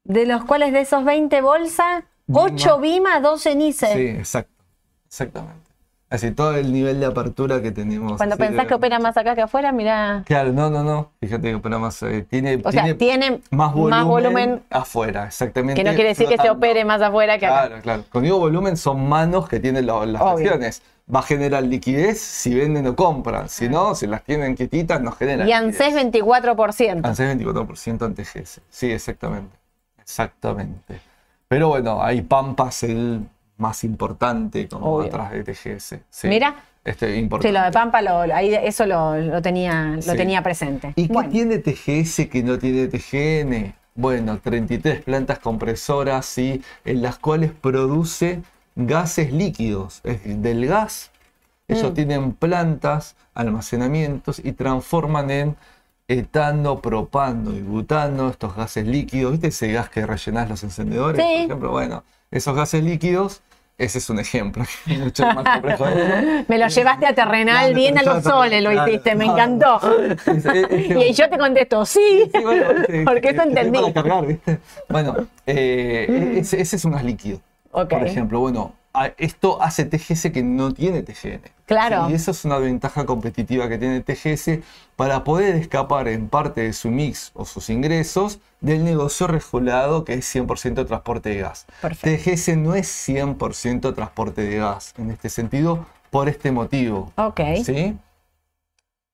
de 0.03 0.25
los 0.25 0.43
cuales 0.45 0.71
de 0.73 0.81
esos 0.81 1.03
20 1.03 1.41
bolsas, 1.41 2.03
8 2.31 2.79
Vima, 2.79 3.19
12 3.21 3.55
Nice. 3.55 3.87
Sí, 3.93 4.07
exacto. 4.07 4.63
Exactamente. 5.07 5.68
Así 6.11 6.31
todo 6.31 6.55
el 6.55 6.73
nivel 6.73 6.99
de 6.99 7.05
apertura 7.05 7.61
que 7.61 7.71
tenemos. 7.71 8.17
Cuando 8.17 8.33
así 8.33 8.41
pensás 8.43 8.63
de- 8.63 8.67
que 8.67 8.73
opera 8.73 8.97
más 8.97 9.15
acá 9.15 9.35
que 9.35 9.41
afuera, 9.43 9.71
mira. 9.71 10.23
Claro, 10.25 10.51
no, 10.51 10.69
no, 10.71 10.83
no. 10.83 11.11
Fíjate 11.19 11.49
que 11.49 11.55
opera 11.55 11.77
más. 11.77 12.01
eh, 12.01 12.25
tiene, 12.27 12.59
O 12.63 12.71
sea, 12.71 12.97
tiene 12.97 13.41
más 13.51 13.73
volumen, 13.73 13.89
más 13.91 14.05
volumen, 14.05 14.63
afuera, 14.71 15.25
exactamente. 15.27 15.75
que 15.79 15.87
no 15.87 15.93
quiere 15.95 16.09
decir 16.09 16.27
que 16.27 16.37
se 16.37 16.49
opere 16.49 16.83
más 16.83 16.99
afuera 17.03 17.37
que 17.37 17.45
acá. 17.45 17.67
Claro, 17.67 17.81
claro. 17.83 18.03
Cuando 18.11 18.25
digo 18.25 18.39
volumen, 18.39 18.75
son 18.75 19.07
manos 19.07 19.47
que 19.47 19.59
tienen 19.59 19.85
lo- 19.85 20.03
las 20.05 20.19
acciones. 20.21 20.81
Va 21.13 21.19
a 21.19 21.23
generar 21.23 21.63
liquidez 21.63 22.19
si 22.19 22.53
venden 22.55 22.85
o 22.87 22.95
compran. 22.95 23.47
Si 23.49 23.67
no, 23.69 23.93
si 23.95 24.05
las 24.07 24.23
tienen 24.23 24.55
quietitas, 24.55 25.01
no 25.01 25.11
genera. 25.11 25.47
Y 25.47 25.51
ANSES 25.51 25.93
24%. 25.95 27.05
ANSES 27.07 27.37
24% 27.37 28.05
ante 28.05 28.23
GS. 28.23 28.61
Sí, 28.69 28.91
exactamente. 28.91 29.55
Exactamente. 29.99 30.99
Pero 31.47 31.69
bueno, 31.69 32.03
hay 32.03 32.21
Pampas 32.21 32.83
el 32.83 33.27
más 33.59 33.83
importante 33.83 34.67
como 34.67 34.95
Obvio. 34.95 35.07
atrás 35.07 35.31
de 35.31 35.43
TGS. 35.43 35.95
Sí. 36.09 36.27
Mira. 36.27 36.55
Este, 36.83 37.17
importante. 37.17 37.49
Sí, 37.49 37.53
lo 37.53 37.63
de 37.63 37.71
Pampa, 37.71 38.01
lo, 38.01 38.19
ahí 38.33 38.53
eso 38.55 38.85
lo, 38.85 39.15
lo 39.17 39.41
tenía, 39.41 39.91
lo 39.97 40.01
Sí. 40.01 40.15
tenía 40.15 40.41
presente. 40.41 40.93
¿Y 40.95 41.07
qué 41.09 41.23
tiene 41.29 41.57
TGS 41.59 42.27
que 42.29 42.41
no 42.41 42.57
tiene 42.57 42.87
TGN? 42.87 43.75
Bueno, 43.95 44.39
33 44.39 45.01
plantas 45.03 45.39
compresoras, 45.39 46.25
¿sí? 46.25 46.61
en 46.85 47.01
las 47.01 47.19
cuales 47.19 47.51
produce 47.51 48.41
gases 48.75 49.33
líquidos. 49.33 49.99
Es 50.05 50.23
decir, 50.23 50.37
del 50.37 50.65
gas, 50.67 51.11
ellos 51.67 51.91
Mm. 51.91 51.93
tienen 51.95 52.31
plantas, 52.33 53.15
almacenamientos 53.35 54.39
y 54.43 54.53
transforman 54.53 55.29
en 55.31 55.55
etano, 56.07 56.79
propano 56.79 57.51
y 57.51 57.61
butano, 57.61 58.29
estos 58.29 58.55
gases 58.55 58.87
líquidos. 58.87 59.33
¿Viste 59.33 59.47
ese 59.47 59.71
gas 59.73 59.89
que 59.89 60.05
rellenás 60.05 60.49
los 60.49 60.63
encendedores? 60.63 61.21
Sí. 61.23 61.33
Por 61.33 61.45
ejemplo, 61.45 61.71
bueno, 61.71 62.03
esos 62.31 62.55
gases 62.55 62.83
líquidos, 62.83 63.41
ese 63.79 63.97
es 63.97 64.09
un 64.09 64.19
ejemplo. 64.19 64.63
Mucho 64.85 65.25
más 65.25 65.43
complejo 65.53 65.85
de 65.85 66.03
eso. 66.03 66.45
me 66.47 66.57
lo 66.59 66.67
llevaste 66.67 67.05
a 67.07 67.15
terrenal 67.15 67.57
Claro, 67.59 67.75
bien 67.75 67.97
a 67.97 68.03
los 68.03 68.23
soles, 68.23 68.61
lo 68.61 68.71
hiciste, 68.71 69.15
me 69.15 69.25
encantó. 69.25 69.79
Y 71.09 71.13
yo 71.13 71.29
te 71.29 71.37
contesto, 71.37 71.85
sí, 71.85 72.29
Sí, 72.33 72.39
bueno, 72.43 72.73
viste, 72.75 73.03
porque 73.05 73.29
eso 73.29 73.41
es- 73.41 73.47
es 73.47 73.47
entendí. 73.47 73.79
Para 73.79 73.93
cargar, 73.93 74.27
¿viste? 74.27 74.59
Bueno, 74.89 75.15
eh, 75.47 76.35
ese, 76.37 76.61
ese 76.61 76.75
es 76.75 76.85
un 76.85 76.91
gas 76.91 77.03
líquido. 77.03 77.39
Por 77.71 78.03
ejemplo, 78.05 78.39
bueno, 78.41 78.73
esto 79.17 79.61
hace 79.61 79.85
TGS 79.85 80.31
que 80.31 80.43
no 80.43 80.73
tiene 80.73 81.03
TGN. 81.03 81.41
Claro. 81.65 82.09
Y 82.09 82.13
eso 82.13 82.31
es 82.31 82.45
una 82.45 82.57
ventaja 82.57 83.05
competitiva 83.05 83.69
que 83.69 83.77
tiene 83.77 84.01
TGS 84.01 84.59
para 84.95 85.23
poder 85.23 85.55
escapar 85.55 86.07
en 86.07 86.27
parte 86.27 86.61
de 86.61 86.73
su 86.73 86.89
mix 86.89 87.31
o 87.35 87.45
sus 87.45 87.69
ingresos 87.69 88.39
del 88.59 88.83
negocio 88.83 89.27
regulado 89.27 90.03
que 90.03 90.15
es 90.15 90.35
100% 90.35 90.87
transporte 90.87 91.29
de 91.29 91.37
gas. 91.37 91.67
Perfecto. 91.81 92.31
TGS 92.31 92.57
no 92.57 92.75
es 92.75 92.87
100% 93.07 93.93
transporte 93.93 94.41
de 94.41 94.57
gas 94.57 94.93
en 94.97 95.11
este 95.11 95.29
sentido 95.29 95.85
por 96.09 96.27
este 96.27 96.51
motivo. 96.51 97.11
Ok. 97.15 97.41
¿Sí? 97.63 97.95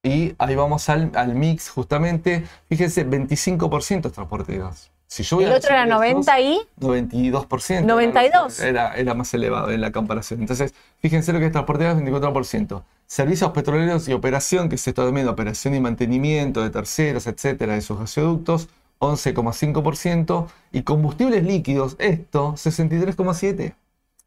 Y 0.03 0.35
ahí 0.37 0.55
vamos 0.55 0.87
al, 0.87 1.11
al 1.15 1.35
mix 1.35 1.69
justamente. 1.69 2.45
Fíjense, 2.69 3.05
25% 3.05 4.05
es 4.05 4.13
transporte 4.13 4.53
de 4.53 4.59
gas. 4.59 4.91
Si 5.15 5.23
yo 5.23 5.39
El 5.39 5.53
otro 5.53 5.69
era 5.69 5.85
los 5.85 6.05
ingresos, 6.05 6.25
90 6.25 6.39
y 6.41 6.59
92%. 6.81 7.85
92. 7.85 8.59
Era, 8.59 8.95
era 8.95 9.13
más 9.13 9.33
elevado 9.33 9.71
en 9.71 9.79
la 9.79 9.93
comparación. 9.93 10.41
Entonces, 10.41 10.73
fíjense 10.99 11.31
lo 11.31 11.39
que 11.39 11.45
es 11.45 11.53
transporte 11.53 11.85
de 11.85 11.93
gas, 11.93 12.03
24%. 12.03 12.83
Servicios 13.07 13.51
petroleros 13.51 14.09
y 14.09 14.13
operación, 14.13 14.67
que 14.67 14.75
es 14.75 14.85
esto 14.85 15.05
también, 15.05 15.29
operación 15.29 15.73
y 15.73 15.79
mantenimiento 15.79 16.61
de 16.61 16.69
terceros, 16.69 17.27
etcétera, 17.27 17.75
de 17.75 17.81
sus 17.81 17.97
gasoductos, 17.97 18.67
11,5%. 18.99 20.47
Y 20.73 20.81
combustibles 20.81 21.45
líquidos, 21.45 21.95
esto, 21.97 22.55
63,7%. 22.55 23.73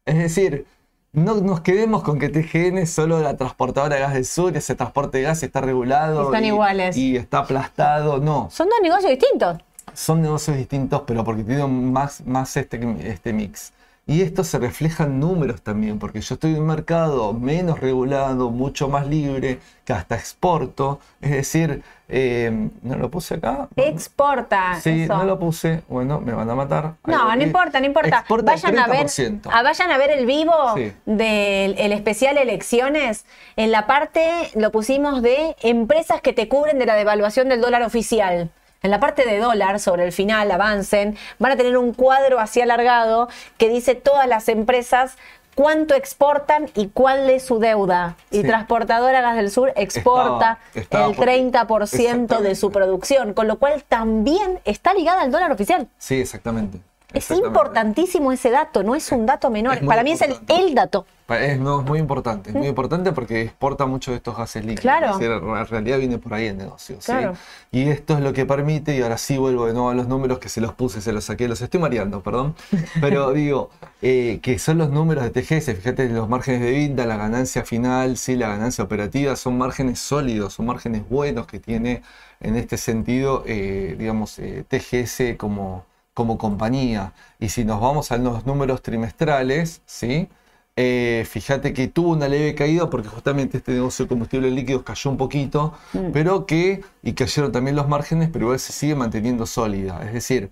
Es 0.05 0.17
decir, 0.17 0.65
no 1.11 1.35
nos 1.35 1.61
quedemos 1.61 2.01
con 2.01 2.17
que 2.17 2.29
TGN 2.29 2.79
es 2.79 2.89
solo 2.89 3.19
la 3.19 3.37
transportadora 3.37 3.97
de 3.97 4.01
gas 4.01 4.15
del 4.15 4.25
sur, 4.25 4.57
ese 4.57 4.73
transporte 4.73 5.19
de 5.19 5.25
gas 5.25 5.43
está 5.43 5.61
regulado 5.61 6.23
Están 6.23 6.45
iguales. 6.45 6.97
y 6.97 7.15
está 7.15 7.39
aplastado. 7.39 8.17
No, 8.17 8.49
son 8.49 8.69
dos 8.69 8.79
negocios 8.81 9.11
distintos. 9.11 9.59
Son 9.99 10.21
negocios 10.21 10.55
distintos, 10.55 11.03
pero 11.05 11.23
porque 11.25 11.43
tienen 11.43 11.91
más, 11.91 12.25
más 12.25 12.55
este, 12.55 12.79
este 13.03 13.33
mix. 13.33 13.73
Y 14.07 14.21
esto 14.23 14.43
se 14.43 14.57
refleja 14.57 15.03
en 15.03 15.19
números 15.19 15.61
también, 15.61 15.99
porque 15.99 16.19
yo 16.21 16.33
estoy 16.33 16.55
en 16.55 16.61
un 16.61 16.67
mercado 16.67 17.31
menos 17.33 17.79
regulado, 17.79 18.49
mucho 18.49 18.87
más 18.87 19.05
libre, 19.05 19.59
que 19.85 19.93
hasta 19.93 20.15
exporto. 20.15 20.99
Es 21.21 21.29
decir, 21.29 21.83
eh, 22.07 22.69
¿no 22.81 22.95
lo 22.95 23.11
puse 23.11 23.35
acá? 23.35 23.67
Exporta. 23.75 24.79
Sí, 24.81 25.01
eso. 25.03 25.15
no 25.15 25.25
lo 25.25 25.37
puse. 25.37 25.83
Bueno, 25.89 26.19
me 26.21 26.31
van 26.33 26.49
a 26.49 26.55
matar. 26.55 26.93
No, 27.05 27.35
no 27.35 27.43
importa, 27.43 27.79
no 27.79 27.85
importa. 27.85 28.19
Exporta 28.19 28.53
Vayan 28.53 28.79
a, 28.79 28.87
ver, 28.87 29.05
30%. 29.05 29.49
a- 29.51 29.61
vayan 29.61 29.91
a 29.91 29.97
ver 29.99 30.09
el 30.11 30.25
vivo 30.25 30.53
Sí. 30.75 30.91
del 31.05 31.77
el 31.77 31.91
especial 31.91 32.37
elecciones. 32.39 33.25
En 33.57 33.69
la 33.71 33.85
parte 33.85 34.23
lo 34.55 34.71
pusimos 34.71 35.21
de 35.21 35.55
empresas 35.61 36.19
que 36.21 36.33
te 36.33 36.47
cubren 36.47 36.79
de 36.79 36.87
la 36.87 36.95
devaluación 36.95 37.47
del 37.49 37.61
dólar 37.61 37.83
oficial. 37.83 38.49
En 38.81 38.91
la 38.91 38.99
parte 38.99 39.25
de 39.25 39.39
dólar, 39.39 39.79
sobre 39.79 40.05
el 40.05 40.11
final, 40.11 40.49
avancen, 40.51 41.17
van 41.37 41.51
a 41.51 41.57
tener 41.57 41.77
un 41.77 41.93
cuadro 41.93 42.39
así 42.39 42.61
alargado 42.61 43.27
que 43.57 43.67
dice 43.69 43.95
todas 43.95 44.27
las 44.27 44.47
empresas 44.47 45.17
cuánto 45.55 45.93
exportan 45.93 46.69
y 46.75 46.87
cuál 46.87 47.29
es 47.29 47.43
su 47.43 47.59
deuda. 47.59 48.15
Y 48.31 48.37
Sí. 48.37 48.43
Transportadora 48.47 49.19
Gas 49.19 49.35
del 49.35 49.51
Sur 49.51 49.73
exporta 49.75 50.59
Estaba- 50.73 50.81
estaba 50.83 51.05
el 51.07 51.15
por- 51.15 51.25
30% 51.25 52.39
de 52.39 52.55
su 52.55 52.71
producción, 52.71 53.33
con 53.33 53.47
lo 53.49 53.59
cual 53.59 53.83
también 53.83 54.61
está 54.63 54.93
ligada 54.93 55.21
al 55.23 55.31
dólar 55.31 55.51
oficial. 55.51 55.89
Sí, 55.97 56.21
exactamente. 56.21 56.79
Es 57.13 57.31
importantísimo 57.31 58.31
ese 58.31 58.51
dato, 58.51 58.83
no 58.83 58.95
es 58.95 59.11
un 59.11 59.25
dato 59.25 59.49
menor. 59.49 59.83
Para 59.85 60.03
mí 60.03 60.11
es 60.11 60.21
el, 60.21 60.75
dato. 60.75 61.05
Es, 61.27 61.59
no, 61.59 61.81
es 61.81 61.85
muy 61.85 61.99
importante, 61.99 62.49
es 62.49 62.55
muy 62.55 62.67
importante 62.67 63.11
porque 63.11 63.41
exporta 63.41 63.85
mucho 63.85 64.11
de 64.11 64.17
estos 64.17 64.35
gases 64.37 64.63
líquidos. 64.63 64.81
Claro. 64.81 65.11
Es 65.11 65.19
decir, 65.19 65.31
en 65.31 65.67
realidad 65.67 65.97
viene 65.99 66.17
por 66.17 66.33
ahí 66.33 66.47
el 66.47 66.57
negocio. 66.57 66.97
¿sí? 66.99 67.11
Claro. 67.11 67.33
Y 67.71 67.89
esto 67.89 68.15
es 68.15 68.19
lo 68.21 68.33
que 68.33 68.45
permite, 68.45 68.95
y 68.95 69.01
ahora 69.01 69.17
sí 69.17 69.37
vuelvo 69.37 69.65
de 69.67 69.73
nuevo 69.73 69.89
a 69.89 69.95
los 69.95 70.07
números 70.07 70.39
que 70.39 70.49
se 70.49 70.61
los 70.61 70.73
puse, 70.73 71.01
se 71.01 71.11
los 71.11 71.23
saqué, 71.25 71.47
los 71.47 71.61
estoy 71.61 71.79
mareando, 71.79 72.21
perdón. 72.21 72.55
Pero 73.01 73.31
digo, 73.31 73.69
eh, 74.01 74.39
que 74.41 74.59
son 74.59 74.77
los 74.77 74.89
números 74.89 75.23
de 75.23 75.29
TGS, 75.29 75.75
fíjate, 75.75 76.09
los 76.09 76.29
márgenes 76.29 76.61
de 76.61 76.71
vida, 76.71 77.05
la 77.05 77.17
ganancia 77.17 77.63
final, 77.63 78.17
sí, 78.17 78.35
la 78.35 78.49
ganancia 78.49 78.83
operativa, 78.83 79.35
son 79.35 79.57
márgenes 79.57 79.99
sólidos, 79.99 80.53
son 80.53 80.67
márgenes 80.67 81.07
buenos 81.09 81.47
que 81.47 81.59
tiene 81.59 82.01
en 82.39 82.55
este 82.55 82.77
sentido, 82.77 83.43
eh, 83.45 83.95
digamos, 83.97 84.39
eh, 84.39 84.63
TGS 84.67 85.37
como, 85.37 85.85
como 86.19 86.37
compañía. 86.37 87.13
Y 87.39 87.47
si 87.49 87.63
nos 87.65 87.79
vamos 87.81 88.11
a 88.11 88.17
los 88.17 88.45
números 88.45 88.81
trimestrales, 88.81 89.81
¿sí? 89.85 90.27
Eh, 90.75 91.25
fíjate 91.29 91.73
que 91.73 91.87
tuvo 91.87 92.09
una 92.11 92.27
leve 92.27 92.55
caída 92.55 92.89
porque 92.89 93.07
justamente 93.09 93.57
este 93.57 93.71
negocio 93.73 94.05
de 94.05 94.09
combustibles 94.09 94.51
líquidos 94.53 94.83
cayó 94.83 95.11
un 95.11 95.17
poquito, 95.17 95.73
Mm. 95.93 96.11
pero 96.13 96.45
que, 96.45 96.81
y 97.03 97.13
cayeron 97.13 97.51
también 97.51 97.75
los 97.75 97.87
márgenes, 97.87 98.29
pero 98.31 98.45
igual 98.45 98.59
se 98.59 98.73
sigue 98.73 98.95
manteniendo 98.95 99.45
sólida. 99.45 100.01
Es 100.05 100.13
decir, 100.13 100.51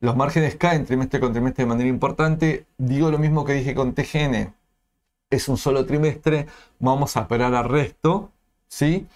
los 0.00 0.16
márgenes 0.16 0.56
caen 0.56 0.84
trimestre 0.86 1.20
con 1.20 1.32
trimestre 1.32 1.64
de 1.64 1.68
manera 1.68 1.88
importante. 1.88 2.66
Digo 2.78 3.10
lo 3.10 3.18
mismo 3.18 3.44
que 3.46 3.54
dije 3.54 3.74
con 3.74 3.94
TGN. 3.94 4.52
Es 5.30 5.48
un 5.48 5.56
solo 5.58 5.84
trimestre, 5.86 6.46
vamos 6.80 7.16
a 7.16 7.20
esperar 7.22 7.54
al 7.54 7.68
resto, 7.68 8.30
¿sí? 8.68 9.06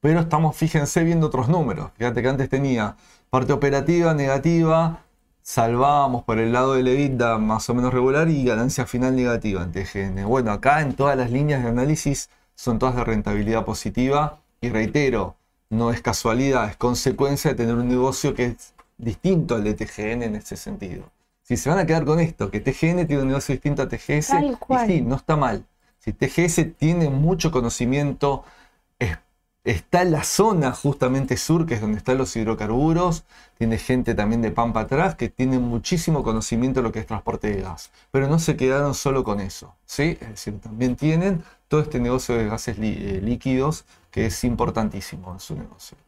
Pero 0.00 0.20
estamos, 0.20 0.56
fíjense, 0.56 1.02
viendo 1.04 1.26
otros 1.26 1.48
números. 1.48 1.90
Fíjate 1.98 2.22
que 2.22 2.28
antes 2.28 2.48
tenía 2.48 2.96
parte 3.30 3.52
operativa 3.52 4.14
negativa, 4.14 5.00
salvábamos 5.46 6.24
por 6.24 6.40
el 6.40 6.52
lado 6.52 6.74
del 6.74 6.88
EBITDA 6.88 7.38
más 7.38 7.70
o 7.70 7.74
menos 7.74 7.94
regular 7.94 8.28
y 8.28 8.44
ganancia 8.44 8.84
final 8.84 9.14
negativa 9.14 9.62
en 9.62 9.70
TGN. 9.70 10.26
Bueno, 10.26 10.50
acá 10.50 10.80
en 10.80 10.94
todas 10.94 11.16
las 11.16 11.30
líneas 11.30 11.62
de 11.62 11.68
análisis 11.68 12.30
son 12.56 12.80
todas 12.80 12.96
de 12.96 13.04
rentabilidad 13.04 13.64
positiva 13.64 14.40
y 14.60 14.70
reitero, 14.70 15.36
no 15.70 15.92
es 15.92 16.02
casualidad, 16.02 16.68
es 16.68 16.76
consecuencia 16.76 17.52
de 17.52 17.56
tener 17.56 17.76
un 17.76 17.86
negocio 17.86 18.34
que 18.34 18.46
es 18.46 18.74
distinto 18.98 19.54
al 19.54 19.62
de 19.62 19.74
TGN 19.74 20.24
en 20.24 20.34
ese 20.34 20.56
sentido. 20.56 21.12
Si 21.42 21.56
se 21.56 21.70
van 21.70 21.78
a 21.78 21.86
quedar 21.86 22.04
con 22.04 22.18
esto, 22.18 22.50
que 22.50 22.58
TGN 22.58 23.06
tiene 23.06 23.22
un 23.22 23.28
negocio 23.28 23.54
distinto 23.54 23.82
a 23.82 23.88
TGS, 23.88 24.32
y 24.42 24.86
sí, 24.88 25.02
no 25.02 25.14
está 25.14 25.36
mal. 25.36 25.64
Si 26.00 26.12
TGS 26.12 26.76
tiene 26.76 27.08
mucho 27.08 27.52
conocimiento, 27.52 28.42
está 29.66 30.02
en 30.02 30.12
la 30.12 30.22
zona 30.22 30.72
justamente 30.72 31.36
sur, 31.36 31.66
que 31.66 31.74
es 31.74 31.80
donde 31.80 31.98
están 31.98 32.18
los 32.18 32.34
hidrocarburos, 32.36 33.24
tiene 33.58 33.78
gente 33.78 34.14
también 34.14 34.40
de 34.40 34.52
Pampa 34.52 34.80
atrás 34.82 35.16
que 35.16 35.28
tiene 35.28 35.58
muchísimo 35.58 36.22
conocimiento 36.22 36.80
de 36.80 36.84
lo 36.84 36.92
que 36.92 37.00
es 37.00 37.06
transporte 37.06 37.50
de 37.50 37.62
gas, 37.62 37.90
pero 38.12 38.28
no 38.28 38.38
se 38.38 38.56
quedaron 38.56 38.94
solo 38.94 39.24
con 39.24 39.40
eso, 39.40 39.74
¿sí? 39.84 40.16
Es 40.20 40.28
decir, 40.28 40.60
también 40.60 40.94
tienen 40.94 41.42
todo 41.66 41.80
este 41.80 41.98
negocio 41.98 42.36
de 42.36 42.46
gases 42.46 42.76
eh, 42.80 43.20
líquidos 43.22 43.84
que 44.12 44.26
es 44.26 44.44
importantísimo 44.44 45.32
en 45.32 45.40
su 45.40 45.56
negocio. 45.56 45.98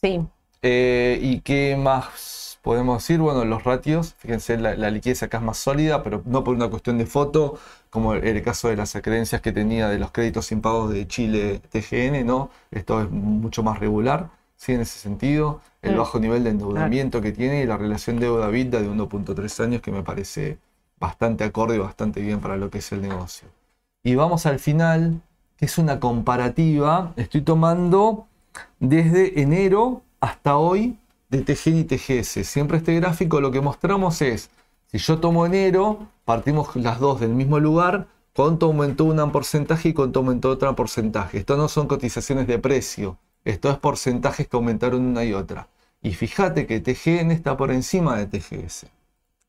Sí. 0.00 0.24
Eh, 0.62 1.18
¿Y 1.20 1.40
qué 1.40 1.76
más 1.76 2.41
podemos 2.62 3.02
decir? 3.02 3.18
Bueno, 3.20 3.44
los 3.44 3.64
ratios, 3.64 4.14
fíjense, 4.18 4.56
la, 4.58 4.74
la 4.76 4.90
liquidez 4.90 5.22
acá 5.22 5.38
es 5.38 5.42
más 5.44 5.58
sólida, 5.58 6.02
pero 6.02 6.22
no 6.24 6.44
por 6.44 6.54
una 6.54 6.68
cuestión 6.68 6.98
de 6.98 7.06
foto, 7.06 7.58
como 7.90 8.14
el, 8.14 8.24
el 8.24 8.42
caso 8.42 8.68
de 8.68 8.76
las 8.76 8.92
creencias 9.02 9.40
que 9.42 9.52
tenía 9.52 9.88
de 9.88 9.98
los 9.98 10.10
créditos 10.12 10.50
impagos 10.52 10.92
de 10.92 11.06
Chile 11.08 11.60
TGN, 11.70 12.24
¿no? 12.24 12.50
Esto 12.70 13.02
es 13.02 13.10
mucho 13.10 13.62
más 13.62 13.78
regular, 13.80 14.30
¿sí? 14.56 14.72
En 14.72 14.80
ese 14.82 14.98
sentido, 14.98 15.60
el 15.82 15.94
Mm. 15.94 15.98
bajo 15.98 16.20
nivel 16.20 16.44
de 16.44 16.50
endeudamiento 16.50 17.20
que 17.20 17.32
tiene 17.32 17.62
y 17.62 17.66
la 17.66 17.76
relación 17.76 18.18
deuda-vida 18.20 18.80
de 18.80 18.88
1.3 18.88 19.58
años 19.60 19.82
que 19.82 19.90
me 19.90 20.02
parece 20.02 20.58
bastante 21.00 21.42
acorde 21.44 21.74
y 21.76 21.78
bastante 21.80 22.20
bien 22.20 22.40
para 22.40 22.56
lo 22.56 22.70
que 22.70 22.78
es 22.78 22.92
el 22.92 23.02
negocio. 23.02 23.48
y 24.04 24.14
vamos 24.14 24.46
al 24.46 24.58
final, 24.60 25.20
que 25.56 25.64
es 25.66 25.78
una 25.78 25.98
comparativa. 26.00 27.12
Estoy 27.16 27.42
tomando 27.42 28.26
desde 28.80 29.40
enero 29.40 30.02
hasta 30.20 30.56
hoy 30.56 30.96
de 31.32 31.40
TGN 31.40 31.78
y 31.78 31.84
TGS. 31.84 32.46
Siempre 32.46 32.76
este 32.78 32.94
gráfico 32.94 33.40
lo 33.40 33.50
que 33.50 33.62
mostramos 33.62 34.20
es, 34.20 34.50
si 34.88 34.98
yo 34.98 35.18
tomo 35.18 35.46
enero, 35.46 36.06
partimos 36.26 36.76
las 36.76 37.00
dos 37.00 37.20
del 37.20 37.30
mismo 37.30 37.58
lugar, 37.58 38.06
cuánto 38.34 38.66
aumentó 38.66 39.04
un 39.04 39.32
porcentaje 39.32 39.88
y 39.88 39.92
cuánto 39.94 40.20
aumentó 40.20 40.50
otro 40.50 40.76
porcentaje. 40.76 41.38
Esto 41.38 41.56
no 41.56 41.68
son 41.68 41.88
cotizaciones 41.88 42.46
de 42.46 42.58
precio, 42.58 43.16
esto 43.46 43.70
es 43.70 43.78
porcentajes 43.78 44.46
que 44.46 44.56
aumentaron 44.56 45.06
una 45.06 45.24
y 45.24 45.32
otra. 45.32 45.68
Y 46.02 46.12
fíjate 46.12 46.66
que 46.66 46.80
TGN 46.80 47.30
está 47.30 47.56
por 47.56 47.70
encima 47.70 48.18
de 48.18 48.26
TGS. 48.26 48.86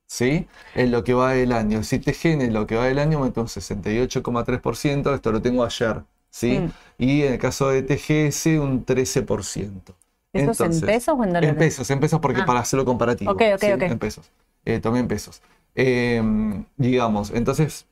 ¿Sí? 0.08 0.48
En 0.76 0.92
lo 0.92 1.04
que 1.04 1.14
va 1.14 1.34
del 1.34 1.52
año. 1.52 1.84
Si 1.84 2.00
TGN 2.00 2.44
en 2.44 2.54
lo 2.54 2.66
que 2.66 2.78
va 2.78 2.86
del 2.86 3.00
año 3.00 3.18
aumentó 3.18 3.42
un 3.42 3.48
68,3%, 3.48 5.14
esto 5.14 5.32
lo 5.34 5.42
tengo 5.42 5.66
ayer. 5.66 6.04
¿sí? 6.30 6.60
Mm. 6.60 6.72
Y 6.98 7.24
en 7.24 7.34
el 7.34 7.40
caso 7.40 7.70
de 7.70 7.84
TGS 7.84 8.46
un 8.60 8.86
13%. 8.86 9.96
¿Eso 10.34 10.66
en 10.66 10.82
pesos 10.82 11.16
o 11.18 11.24
en 11.24 11.30
dólares? 11.30 11.50
En 11.50 11.56
pesos, 11.58 11.90
en 11.92 12.00
pesos 12.00 12.20
porque 12.20 12.42
ah. 12.42 12.46
para 12.46 12.60
hacerlo 12.60 12.86
comparativo. 12.86 13.32
Ok, 13.32 13.42
ok, 13.56 13.64
ok. 13.76 13.82
En 13.84 14.00
pesos. 14.00 14.32
Eh, 14.66 14.80
tomé 14.80 15.00
en 15.00 15.08
pesos. 15.08 15.42
Em, 15.76 16.66
digamos, 16.78 17.32
entonces, 17.32 17.86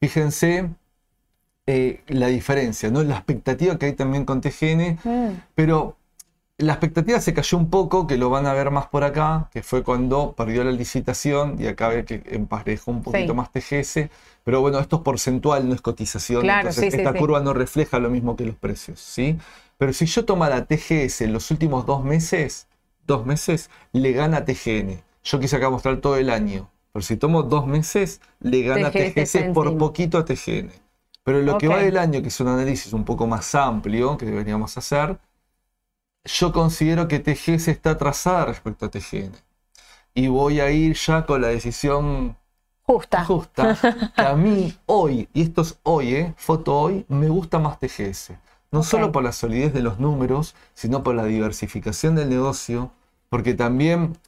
fíjense 0.00 0.68
eh, 1.66 2.02
la 2.08 2.28
diferencia, 2.28 2.90
¿no? 2.90 3.02
La 3.02 3.16
expectativa 3.16 3.78
que 3.78 3.86
hay 3.86 3.92
también 3.92 4.24
con 4.24 4.40
TGN, 4.40 4.98
mm. 5.02 5.42
pero 5.54 5.96
la 6.58 6.72
expectativa 6.72 7.20
se 7.20 7.32
cayó 7.32 7.56
un 7.56 7.70
poco, 7.70 8.06
que 8.06 8.18
lo 8.18 8.30
van 8.30 8.46
a 8.46 8.52
ver 8.52 8.70
más 8.72 8.88
por 8.88 9.04
acá, 9.04 9.48
que 9.52 9.62
fue 9.62 9.84
cuando 9.84 10.32
perdió 10.32 10.64
la 10.64 10.72
licitación 10.72 11.56
y 11.58 11.68
acá 11.68 11.88
ve 11.88 12.04
que 12.04 12.22
emparejó 12.26 12.90
un 12.90 13.02
poquito 13.02 13.32
más 13.32 13.52
TGS. 13.52 14.08
Pero 14.42 14.60
bueno, 14.60 14.78
esto 14.80 14.96
es 14.96 15.02
porcentual, 15.02 15.68
no 15.68 15.74
es 15.74 15.80
cotización. 15.80 16.48
entonces 16.48 16.92
esta 16.92 17.12
curva 17.12 17.40
no 17.40 17.54
refleja 17.54 17.98
lo 17.98 18.10
mismo 18.10 18.34
que 18.34 18.44
los 18.44 18.56
precios, 18.56 18.98
¿sí? 18.98 19.38
Pero 19.78 19.92
si 19.92 20.06
yo 20.06 20.24
tomara 20.24 20.66
TGS 20.66 21.22
en 21.22 21.32
los 21.32 21.50
últimos 21.50 21.86
dos 21.86 22.04
meses, 22.04 22.66
dos 23.06 23.24
meses, 23.24 23.70
le 23.92 24.12
gana 24.12 24.44
TGN. 24.44 25.02
Yo 25.24 25.40
quise 25.40 25.56
acá 25.56 25.70
mostrar 25.70 25.98
todo 25.98 26.16
el 26.16 26.30
año. 26.30 26.68
Pero 26.92 27.02
si 27.02 27.16
tomo 27.16 27.44
dos 27.44 27.66
meses, 27.66 28.20
le 28.40 28.62
gana 28.62 28.90
TGS, 28.90 29.52
por 29.54 29.76
poquito 29.78 30.18
a 30.18 30.24
TGN. 30.24 30.70
Pero 31.22 31.42
lo 31.42 31.58
que 31.58 31.68
va 31.68 31.78
del 31.78 31.96
año, 31.96 32.22
que 32.22 32.28
es 32.28 32.40
un 32.40 32.48
análisis 32.48 32.92
un 32.92 33.04
poco 33.04 33.26
más 33.26 33.54
amplio 33.54 34.16
que 34.18 34.26
deberíamos 34.26 34.76
hacer, 34.76 35.18
yo 36.24 36.52
considero 36.52 37.06
que 37.06 37.20
TGS 37.20 37.68
está 37.68 37.90
atrasada 37.90 38.46
respecto 38.46 38.86
a 38.86 38.90
TGN. 38.90 39.32
Y 40.14 40.26
voy 40.26 40.60
a 40.60 40.70
ir 40.70 40.96
ya 40.96 41.24
con 41.24 41.40
la 41.42 41.48
decisión 41.48 42.36
justa. 42.82 43.24
Justa. 43.24 43.78
Que 44.16 44.22
a 44.22 44.34
mí 44.34 44.74
hoy, 44.86 45.28
y 45.32 45.42
esto 45.42 45.62
es 45.62 45.78
hoy, 45.84 46.14
¿eh? 46.14 46.34
foto 46.36 46.76
hoy, 46.76 47.04
me 47.08 47.28
gusta 47.28 47.58
más 47.58 47.78
TGS. 47.78 48.32
No 48.70 48.82
solo 48.82 49.12
por 49.12 49.22
la 49.22 49.32
solidez 49.32 49.72
de 49.72 49.82
los 49.82 49.98
números, 49.98 50.54
sino 50.74 51.02
por 51.02 51.14
la 51.14 51.24
diversificación 51.24 52.14
del 52.14 52.28
negocio, 52.28 52.92
porque 53.30 53.54
también 53.54 54.18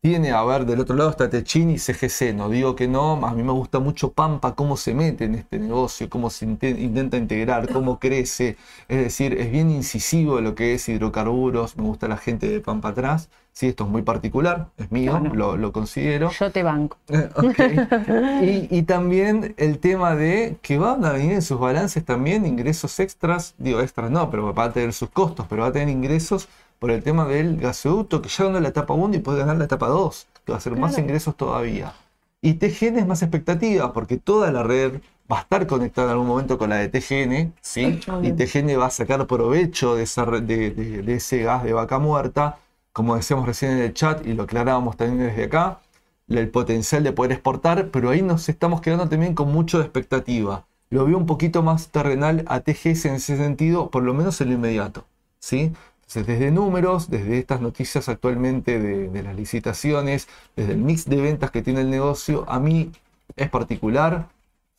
tiene, 0.00 0.30
a 0.30 0.42
ver, 0.44 0.64
del 0.64 0.80
otro 0.80 0.96
lado 0.96 1.10
está 1.10 1.28
Techin 1.28 1.70
y 1.70 1.78
CGC, 1.78 2.34
no 2.34 2.48
digo 2.48 2.74
que 2.74 2.88
no, 2.88 3.14
a 3.26 3.34
mí 3.34 3.42
me 3.42 3.52
gusta 3.52 3.80
mucho 3.80 4.12
Pampa, 4.12 4.54
cómo 4.54 4.78
se 4.78 4.94
mete 4.94 5.24
en 5.26 5.34
este 5.34 5.58
negocio, 5.58 6.08
cómo 6.08 6.30
se 6.30 6.46
intenta 6.46 7.18
integrar, 7.18 7.70
cómo 7.70 7.98
crece, 7.98 8.56
es 8.88 8.98
decir, 8.98 9.34
es 9.38 9.52
bien 9.52 9.70
incisivo 9.70 10.40
lo 10.40 10.54
que 10.54 10.72
es 10.74 10.88
hidrocarburos, 10.88 11.76
me 11.76 11.82
gusta 11.82 12.08
la 12.08 12.16
gente 12.16 12.48
de 12.48 12.60
Pampa 12.60 12.88
atrás, 12.90 13.28
sí, 13.52 13.68
esto 13.68 13.84
es 13.84 13.90
muy 13.90 14.02
particular, 14.02 14.68
es 14.76 14.90
mío, 14.90 15.18
lo, 15.32 15.72
considero. 15.72 16.30
Yo 16.30 16.50
te 16.50 16.62
banco. 16.62 16.96
y, 18.42 18.68
y, 18.70 18.82
también 18.82 19.54
el 19.56 19.78
tema 19.78 20.14
de 20.16 20.56
que 20.62 20.78
van 20.78 21.04
a 21.04 21.12
venir 21.12 21.32
en 21.32 21.42
sus 21.42 21.58
balances 21.58 22.04
también 22.04 22.46
ingresos 22.46 22.98
extras, 23.00 23.54
digo 23.58 23.80
extras 23.80 24.10
no, 24.10 24.30
pero 24.30 24.54
va 24.54 24.64
a 24.64 24.72
tener 24.72 24.92
sus 24.92 25.10
costos, 25.10 25.46
pero 25.48 25.62
va 25.62 25.68
a 25.68 25.72
tener 25.72 25.88
ingresos 25.88 26.48
por 26.80 26.90
el 26.90 27.02
tema 27.02 27.26
del 27.26 27.58
gasoducto, 27.58 28.22
que 28.22 28.28
ya 28.28 28.44
ganó 28.44 28.58
la 28.58 28.68
etapa 28.68 28.94
1 28.94 29.14
y 29.14 29.18
puede 29.18 29.38
ganar 29.38 29.58
la 29.58 29.66
etapa 29.66 29.86
2, 29.86 30.26
que 30.44 30.52
va 30.52 30.58
a 30.58 30.60
ser 30.60 30.76
más 30.76 30.98
ingresos 30.98 31.36
todavía. 31.36 31.92
Y 32.40 32.54
TGN 32.54 33.00
es 33.00 33.06
más 33.06 33.22
expectativa, 33.22 33.92
porque 33.92 34.16
toda 34.16 34.50
la 34.50 34.62
red 34.62 35.02
va 35.30 35.38
a 35.38 35.42
estar 35.42 35.66
conectada 35.66 36.08
en 36.08 36.12
algún 36.12 36.26
momento 36.26 36.56
con 36.56 36.70
la 36.70 36.76
de 36.76 36.88
TGN, 36.88 37.52
¿sí? 37.60 38.00
y 38.22 38.32
TGN 38.32 38.80
va 38.80 38.86
a 38.86 38.90
sacar 38.90 39.26
provecho 39.26 39.94
de, 39.94 40.04
esa, 40.04 40.24
de, 40.24 40.70
de, 40.70 41.14
ese 41.14 41.42
gas 41.42 41.62
de 41.64 41.74
vaca 41.74 41.98
muerta, 41.98 42.58
como 43.00 43.16
decíamos 43.16 43.46
recién 43.46 43.72
en 43.72 43.78
el 43.78 43.94
chat 43.94 44.26
y 44.26 44.34
lo 44.34 44.42
aclarábamos 44.42 44.98
también 44.98 45.28
desde 45.28 45.44
acá, 45.44 45.80
el 46.28 46.50
potencial 46.50 47.02
de 47.02 47.12
poder 47.12 47.32
exportar, 47.32 47.88
pero 47.90 48.10
ahí 48.10 48.20
nos 48.20 48.48
estamos 48.50 48.82
quedando 48.82 49.08
también 49.08 49.34
con 49.34 49.50
mucho 49.50 49.78
de 49.78 49.84
expectativa. 49.84 50.66
Lo 50.90 51.06
veo 51.06 51.16
un 51.16 51.24
poquito 51.24 51.62
más 51.62 51.88
terrenal 51.88 52.44
a 52.46 52.60
TGS 52.60 53.06
en 53.06 53.14
ese 53.14 53.38
sentido, 53.38 53.88
por 53.90 54.02
lo 54.02 54.12
menos 54.12 54.38
en 54.42 54.48
lo 54.48 54.54
inmediato. 54.54 55.06
¿sí? 55.38 55.72
desde 56.14 56.50
números, 56.50 57.08
desde 57.08 57.38
estas 57.38 57.62
noticias 57.62 58.08
actualmente 58.10 58.78
de, 58.78 59.22
las 59.22 59.34
licitaciones, 59.34 60.28
desde 60.56 60.72
el 60.72 60.78
mix 60.78 61.06
de 61.06 61.22
ventas 61.22 61.50
que 61.50 61.62
tiene 61.62 61.80
el 61.80 61.90
negocio, 61.90 62.44
a 62.48 62.60
mí 62.60 62.90
es 63.36 63.48
particular. 63.48 64.28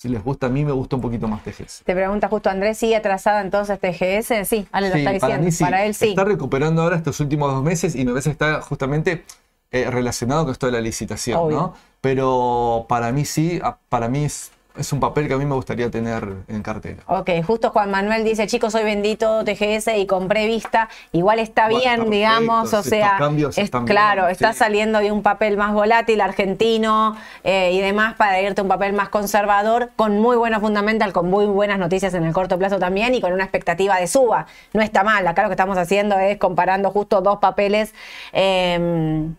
Si 0.02 0.10
les 0.10 0.24
gusta, 0.24 0.48
a 0.48 0.50
mí 0.50 0.66
me 0.66 0.72
gusta 0.72 0.96
un 0.96 1.02
poquito 1.04 1.28
más 1.28 1.44
TGS. 1.44 1.84
Te 1.84 1.94
pregunta 1.94 2.28
justo 2.28 2.50
Andrés, 2.50 2.76
¿sigue 2.76 2.96
atrasada 2.96 3.40
entonces 3.40 3.80
TGS? 3.80 4.50
Sí, 4.50 4.66
Ale 4.72 4.90
lo 4.90 4.96
está 4.96 5.12
diciendo. 5.12 5.48
Para, 5.60 5.86
él 5.86 5.94
sí. 5.94 6.10
Está 6.10 6.24
recuperando 6.24 6.82
ahora 6.82 6.96
estos 6.96 7.20
últimos 7.20 7.54
dos 7.54 7.64
meses 7.64 7.94
y 7.94 8.04
me 8.04 8.10
parece 8.10 8.30
que 8.30 8.32
está 8.32 8.62
justamente 8.62 9.24
eh, 9.70 9.92
relacionado 9.92 10.46
con 10.46 10.54
esto 10.54 10.66
de 10.66 10.72
la 10.72 10.82
licitación, 10.82 11.52
¿no? 11.52 11.76
Pero 12.02 12.88
para 12.90 13.12
mí 13.12 13.26
sí, 13.26 13.62
para 13.90 14.08
mí 14.08 14.26
es 14.26 14.50
es 14.78 14.94
un 14.94 15.00
papel 15.00 15.28
que 15.28 15.34
a 15.34 15.38
mí 15.38 15.46
me 15.46 15.56
gustaría 15.56 15.90
tener 15.92 16.36
en 16.48 16.62
cartera. 16.64 17.04
Ok, 17.08 17.30
justo 17.46 17.72
Juan 17.72 17.92
Manuel 17.92 18.24
dice, 18.24 18.48
chicos, 18.48 18.72
soy 18.72 18.84
bendito 18.84 19.44
TGS 19.44 19.90
y 19.98 20.06
compré 20.06 20.48
vista. 20.48 20.90
Igual 21.12 21.40
está 21.40 21.68
bien, 21.68 22.10
digamos, 22.10 22.74
o 22.74 22.84
sea, 22.84 23.20
es, 23.56 23.72
claro, 23.86 24.28
está 24.28 24.54
saliendo 24.54 25.00
de 25.00 25.12
un 25.12 25.24
papel 25.24 25.58
más 25.58 25.74
volátil, 25.74 26.22
argentino 26.22 27.18
eh, 27.44 27.72
y 27.74 27.82
demás, 27.82 28.16
para 28.16 28.42
irte 28.42 28.62
a 28.62 28.64
un 28.64 28.70
papel 28.70 28.94
más 28.94 29.10
conservador, 29.10 29.92
con 29.96 30.20
muy 30.20 30.38
buena 30.38 30.60
fundamental, 30.60 31.12
con 31.12 31.30
muy 31.30 31.46
buenas 31.46 31.78
noticias 31.78 32.14
en 32.14 32.24
el 32.24 32.34
corto 32.34 32.58
plazo 32.58 32.80
también 32.80 33.14
y 33.14 33.22
con 33.22 33.34
una 33.34 33.44
expectativa 33.44 33.98
de 33.98 34.08
suba. 34.08 34.48
No 34.74 34.82
está 34.82 35.04
mal, 35.04 35.28
acá 35.28 35.44
lo 35.44 35.50
que 35.50 35.54
estamos 35.54 35.78
haciendo 35.78 36.18
es 36.18 36.38
comparando 36.38 36.92
justo 36.92 37.22
dos 37.22 37.40
papeles. 37.40 37.94
Eh, 38.32 39.30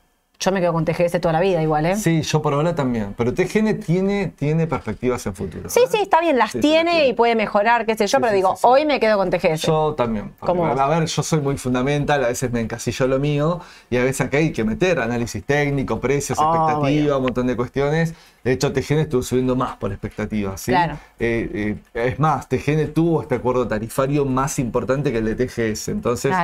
yo 0.43 0.53
me 0.53 0.61
quedo 0.61 0.73
con 0.73 0.85
TGS 0.85 1.21
toda 1.21 1.33
la 1.33 1.41
vida 1.41 1.63
igual, 1.63 1.87
¿eh? 1.87 1.97
Sí, 1.97 2.23
yo 2.23 2.43
por 2.43 2.53
ahora 2.55 2.75
también. 2.75 3.15
Pero 3.17 3.33
TGN 3.33 3.79
tiene, 3.81 4.29
tiene 4.29 4.67
perspectivas 4.67 5.25
en 5.27 5.35
futuro. 5.35 5.71
Sí, 5.71 5.81
sí, 5.89 5.99
está 6.03 6.21
bien, 6.21 6.37
las 6.37 6.53
tiene 6.53 7.07
y 7.07 7.13
puede 7.13 7.37
mejorar, 7.37 7.87
qué 7.87 7.97
sé 7.97 8.07
yo, 8.07 8.21
pero 8.21 8.33
digo, 8.33 8.57
hoy 8.63 8.85
me 8.85 8.99
quedo 8.99 9.17
con 9.17 9.31
TGS. 9.31 9.63
Yo 9.63 9.95
también. 9.95 10.33
A 10.41 10.89
ver, 10.89 11.07
yo 11.07 11.23
soy 11.23 11.41
muy 11.41 11.57
fundamental, 11.57 12.25
a 12.25 12.29
veces 12.29 12.51
me 12.51 12.61
encasillo 12.61 13.07
lo 13.07 13.19
mío 13.19 13.61
y 13.89 13.97
a 13.97 14.05
veces 14.05 14.23
acá 14.23 14.39
hay 14.39 14.53
que 14.53 14.65
meter 14.65 14.99
análisis 14.99 15.45
técnico, 15.45 16.01
precios, 16.01 16.39
expectativas, 16.39 17.17
un 17.17 17.23
montón 17.23 17.47
de 17.47 17.57
cuestiones. 17.57 18.15
De 18.45 18.53
hecho, 18.53 18.73
TGN 18.73 18.99
estuvo 18.99 19.23
subiendo 19.23 19.55
más 19.55 19.77
por 19.77 19.93
expectativas. 19.93 20.61
¿sí? 20.61 20.73
Claro. 20.73 20.99
Eh, 21.21 21.77
eh, 21.95 22.11
es 22.11 22.19
más, 22.19 22.49
TGN 22.49 22.93
tuvo 22.93 23.23
este 23.23 23.37
acuerdo 23.37 23.69
tarifario 23.69 24.25
más 24.25 24.59
importante 24.59 25.13
que 25.13 25.19
el 25.19 25.37
de 25.37 25.47
TGS. 25.47 25.89
Entonces, 25.89 26.35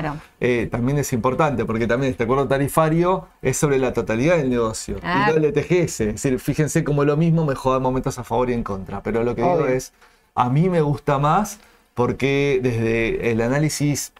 eh, 0.41 0.69
también 0.71 0.99
es 0.99 1.13
importante 1.13 1.65
porque 1.65 1.87
también 1.87 2.13
este 2.13 2.25
acuerdo 2.25 2.47
tarifario 2.47 3.27
es 3.43 3.57
sobre 3.57 3.79
la 3.79 3.93
totalidad 3.93 4.37
del 4.37 4.51
negocio. 4.51 4.97
Y 4.99 5.01
ah. 5.03 5.27
no 5.31 5.37
el 5.37 5.43
de 5.43 5.53
TGS. 5.53 6.01
Es 6.01 6.23
decir, 6.23 6.39
fíjense 6.39 6.85
cómo 6.85 7.05
lo 7.05 7.17
mismo 7.17 7.45
me 7.45 7.57
juega 7.57 7.81
momentos 7.81 8.19
a 8.19 8.25
favor 8.25 8.51
y 8.51 8.53
en 8.53 8.63
contra. 8.63 9.03
Pero 9.03 9.25
lo 9.25 9.35
que 9.35 9.43
digo 9.43 9.67
es, 9.67 9.93
a 10.37 10.51
mí 10.51 10.69
me 10.69 10.81
gusta 10.81 11.19
más 11.19 11.59
porque 11.95 12.61
desde 12.63 13.33
el 13.33 13.41
análisis 13.41 14.13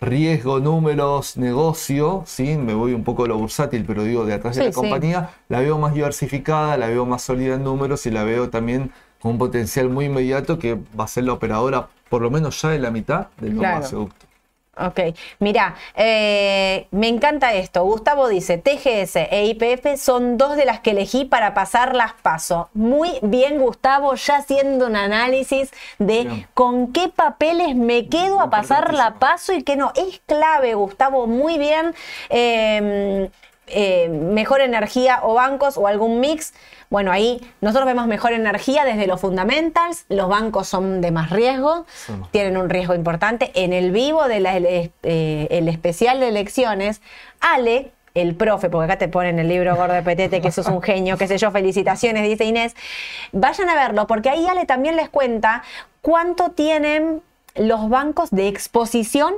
riesgo, 0.00 0.60
números, 0.60 1.36
negocio, 1.36 2.22
¿sí? 2.26 2.56
me 2.56 2.74
voy 2.74 2.92
un 2.92 3.04
poco 3.04 3.24
a 3.24 3.28
lo 3.28 3.38
bursátil, 3.38 3.84
pero 3.86 4.04
digo, 4.04 4.24
de 4.26 4.34
atrás 4.34 4.56
de 4.56 4.66
la 4.66 4.72
compañía, 4.72 5.30
la 5.48 5.60
veo 5.60 5.78
más 5.78 5.94
diversificada, 5.94 6.76
la 6.76 6.88
veo 6.88 7.06
más 7.06 7.22
sólida 7.22 7.54
en 7.54 7.64
números 7.64 8.06
y 8.06 8.10
la 8.10 8.24
veo 8.24 8.50
también 8.50 8.90
con 9.20 9.32
un 9.32 9.38
potencial 9.38 9.88
muy 9.88 10.06
inmediato 10.06 10.58
que 10.58 10.78
va 10.98 11.04
a 11.04 11.08
ser 11.08 11.24
la 11.24 11.32
operadora 11.32 11.88
por 12.08 12.22
lo 12.22 12.30
menos 12.30 12.60
ya 12.62 12.70
de 12.70 12.78
la 12.78 12.90
mitad 12.90 13.28
del 13.40 13.56
nuevo 13.56 13.80
claro. 13.80 14.08
Ok, 14.78 15.00
mira, 15.38 15.74
eh, 15.94 16.86
me 16.90 17.08
encanta 17.08 17.54
esto. 17.54 17.82
Gustavo 17.84 18.28
dice, 18.28 18.58
TGS 18.58 19.16
e 19.30 19.46
IPF 19.46 19.96
son 19.96 20.36
dos 20.36 20.54
de 20.54 20.66
las 20.66 20.80
que 20.80 20.90
elegí 20.90 21.24
para 21.24 21.54
pasar 21.54 21.96
las 21.96 22.12
paso. 22.12 22.68
Muy 22.74 23.10
bien, 23.22 23.58
Gustavo, 23.58 24.14
ya 24.16 24.36
haciendo 24.36 24.86
un 24.86 24.96
análisis 24.96 25.70
de 25.98 26.46
con 26.52 26.92
qué 26.92 27.08
papeles 27.08 27.74
me 27.74 28.08
quedo 28.08 28.38
a 28.40 28.50
pasar 28.50 28.92
la 28.92 29.14
paso 29.14 29.54
y 29.54 29.62
qué 29.62 29.76
no. 29.76 29.92
Es 29.96 30.20
clave, 30.26 30.74
Gustavo, 30.74 31.26
muy 31.26 31.56
bien. 31.56 31.94
Em, 32.28 33.30
eh, 33.68 34.08
mejor 34.08 34.60
energía 34.60 35.20
o 35.22 35.34
bancos 35.34 35.76
o 35.76 35.86
algún 35.86 36.20
mix. 36.20 36.54
Bueno, 36.88 37.10
ahí 37.10 37.40
nosotros 37.60 37.86
vemos 37.86 38.06
mejor 38.06 38.32
energía 38.32 38.84
desde 38.84 39.06
los 39.06 39.20
fundamentals, 39.20 40.04
los 40.08 40.28
bancos 40.28 40.68
son 40.68 41.00
de 41.00 41.10
más 41.10 41.30
riesgo, 41.30 41.84
tienen 42.30 42.56
un 42.56 42.70
riesgo 42.70 42.94
importante. 42.94 43.50
En 43.54 43.72
el 43.72 43.90
vivo 43.90 44.28
del 44.28 44.44
de 44.44 44.92
eh, 45.02 45.48
el 45.50 45.68
especial 45.68 46.20
de 46.20 46.28
elecciones, 46.28 47.00
Ale 47.40 47.90
el 48.14 48.34
profe, 48.34 48.70
porque 48.70 48.84
acá 48.84 48.98
te 48.98 49.08
ponen 49.08 49.38
el 49.38 49.48
libro 49.48 49.76
gordo 49.76 49.94
de 49.94 50.02
Petete, 50.02 50.40
que 50.40 50.50
sos 50.50 50.68
un 50.68 50.80
genio, 50.80 51.18
qué 51.18 51.28
sé 51.28 51.36
yo, 51.36 51.50
felicitaciones, 51.50 52.22
dice 52.22 52.44
Inés. 52.44 52.74
Vayan 53.32 53.68
a 53.68 53.74
verlo, 53.74 54.06
porque 54.06 54.30
ahí 54.30 54.46
Ale 54.46 54.64
también 54.64 54.96
les 54.96 55.08
cuenta 55.10 55.62
cuánto 56.00 56.50
tienen 56.50 57.20
los 57.56 57.88
bancos 57.88 58.30
de 58.30 58.48
exposición 58.48 59.34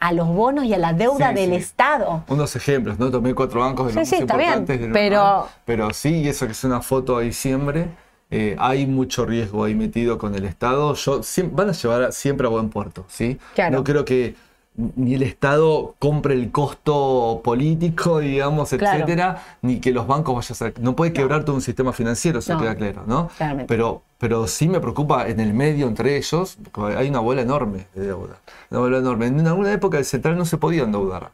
a 0.00 0.12
los 0.12 0.26
bonos 0.28 0.64
y 0.64 0.72
a 0.74 0.78
la 0.78 0.92
deuda 0.94 1.28
Sí, 1.28 1.34
del 1.34 1.50
sí. 1.50 1.56
Estado. 1.56 2.24
Unos 2.28 2.56
ejemplos, 2.56 2.98
¿no? 2.98 3.10
Tomé 3.10 3.34
cuatro 3.34 3.60
bancos 3.60 3.86
de 3.86 3.92
Sí, 3.92 3.98
los 3.98 4.08
sí, 4.08 4.14
más 4.26 4.36
bien, 4.38 4.40
importantes 4.48 4.80
de 4.80 4.86
lo 4.88 4.92
pero- 4.94 5.16
normal, 5.22 5.44
pero 5.66 5.90
sí, 5.92 6.22
y 6.22 6.28
eso 6.28 6.46
que 6.46 6.52
es 6.52 6.64
una 6.64 6.80
foto 6.80 7.18
a 7.18 7.20
diciembre, 7.20 7.88
eh, 8.30 8.56
hay 8.58 8.86
mucho 8.86 9.26
riesgo 9.26 9.64
ahí 9.64 9.74
metido 9.74 10.16
con 10.16 10.34
el 10.34 10.44
Estado. 10.46 10.94
Yo, 10.94 11.20
van 11.52 11.68
a 11.68 11.72
llevar 11.72 12.02
a- 12.04 12.12
siempre 12.12 12.46
a 12.46 12.50
buen 12.50 12.70
puerto, 12.70 13.04
¿sí? 13.08 13.38
Claro. 13.54 13.76
No 13.78 13.84
creo 13.84 14.04
que 14.04 14.34
ni 14.76 15.14
el 15.14 15.22
Estado 15.22 15.94
compre 15.98 16.34
el 16.34 16.50
costo 16.50 17.40
político, 17.44 18.20
digamos, 18.20 18.70
Claro. 18.70 18.96
etcétera, 18.98 19.42
ni 19.62 19.80
que 19.80 19.92
los 19.92 20.06
bancos 20.06 20.34
vayan 20.34 20.52
a 20.52 20.54
ser. 20.54 20.80
No 20.80 20.96
puede 20.96 21.12
quebrar 21.12 21.44
todo 21.44 21.56
un 21.56 21.62
sistema 21.62 21.92
financiero, 21.92 22.38
eso 22.38 22.54
No. 22.54 22.60
queda 22.60 22.74
claro, 22.76 23.02
¿no? 23.06 23.28
Claramente. 23.36 23.66
Pero, 23.68 24.02
pero 24.18 24.46
sí 24.46 24.68
me 24.68 24.80
preocupa 24.80 25.28
en 25.28 25.40
el 25.40 25.52
medio 25.54 25.86
entre 25.86 26.16
ellos, 26.16 26.56
hay 26.96 27.08
una 27.10 27.20
bola 27.20 27.42
enorme 27.42 27.86
de 27.94 28.06
deuda. 28.06 28.36
Una 28.70 28.80
bola 28.80 28.98
enorme. 28.98 29.26
En 29.26 29.46
alguna 29.46 29.72
época 29.72 29.98
el 29.98 30.04
central 30.04 30.36
no 30.38 30.44
se 30.44 30.56
podía 30.56 30.84
endeudar. 30.84 31.30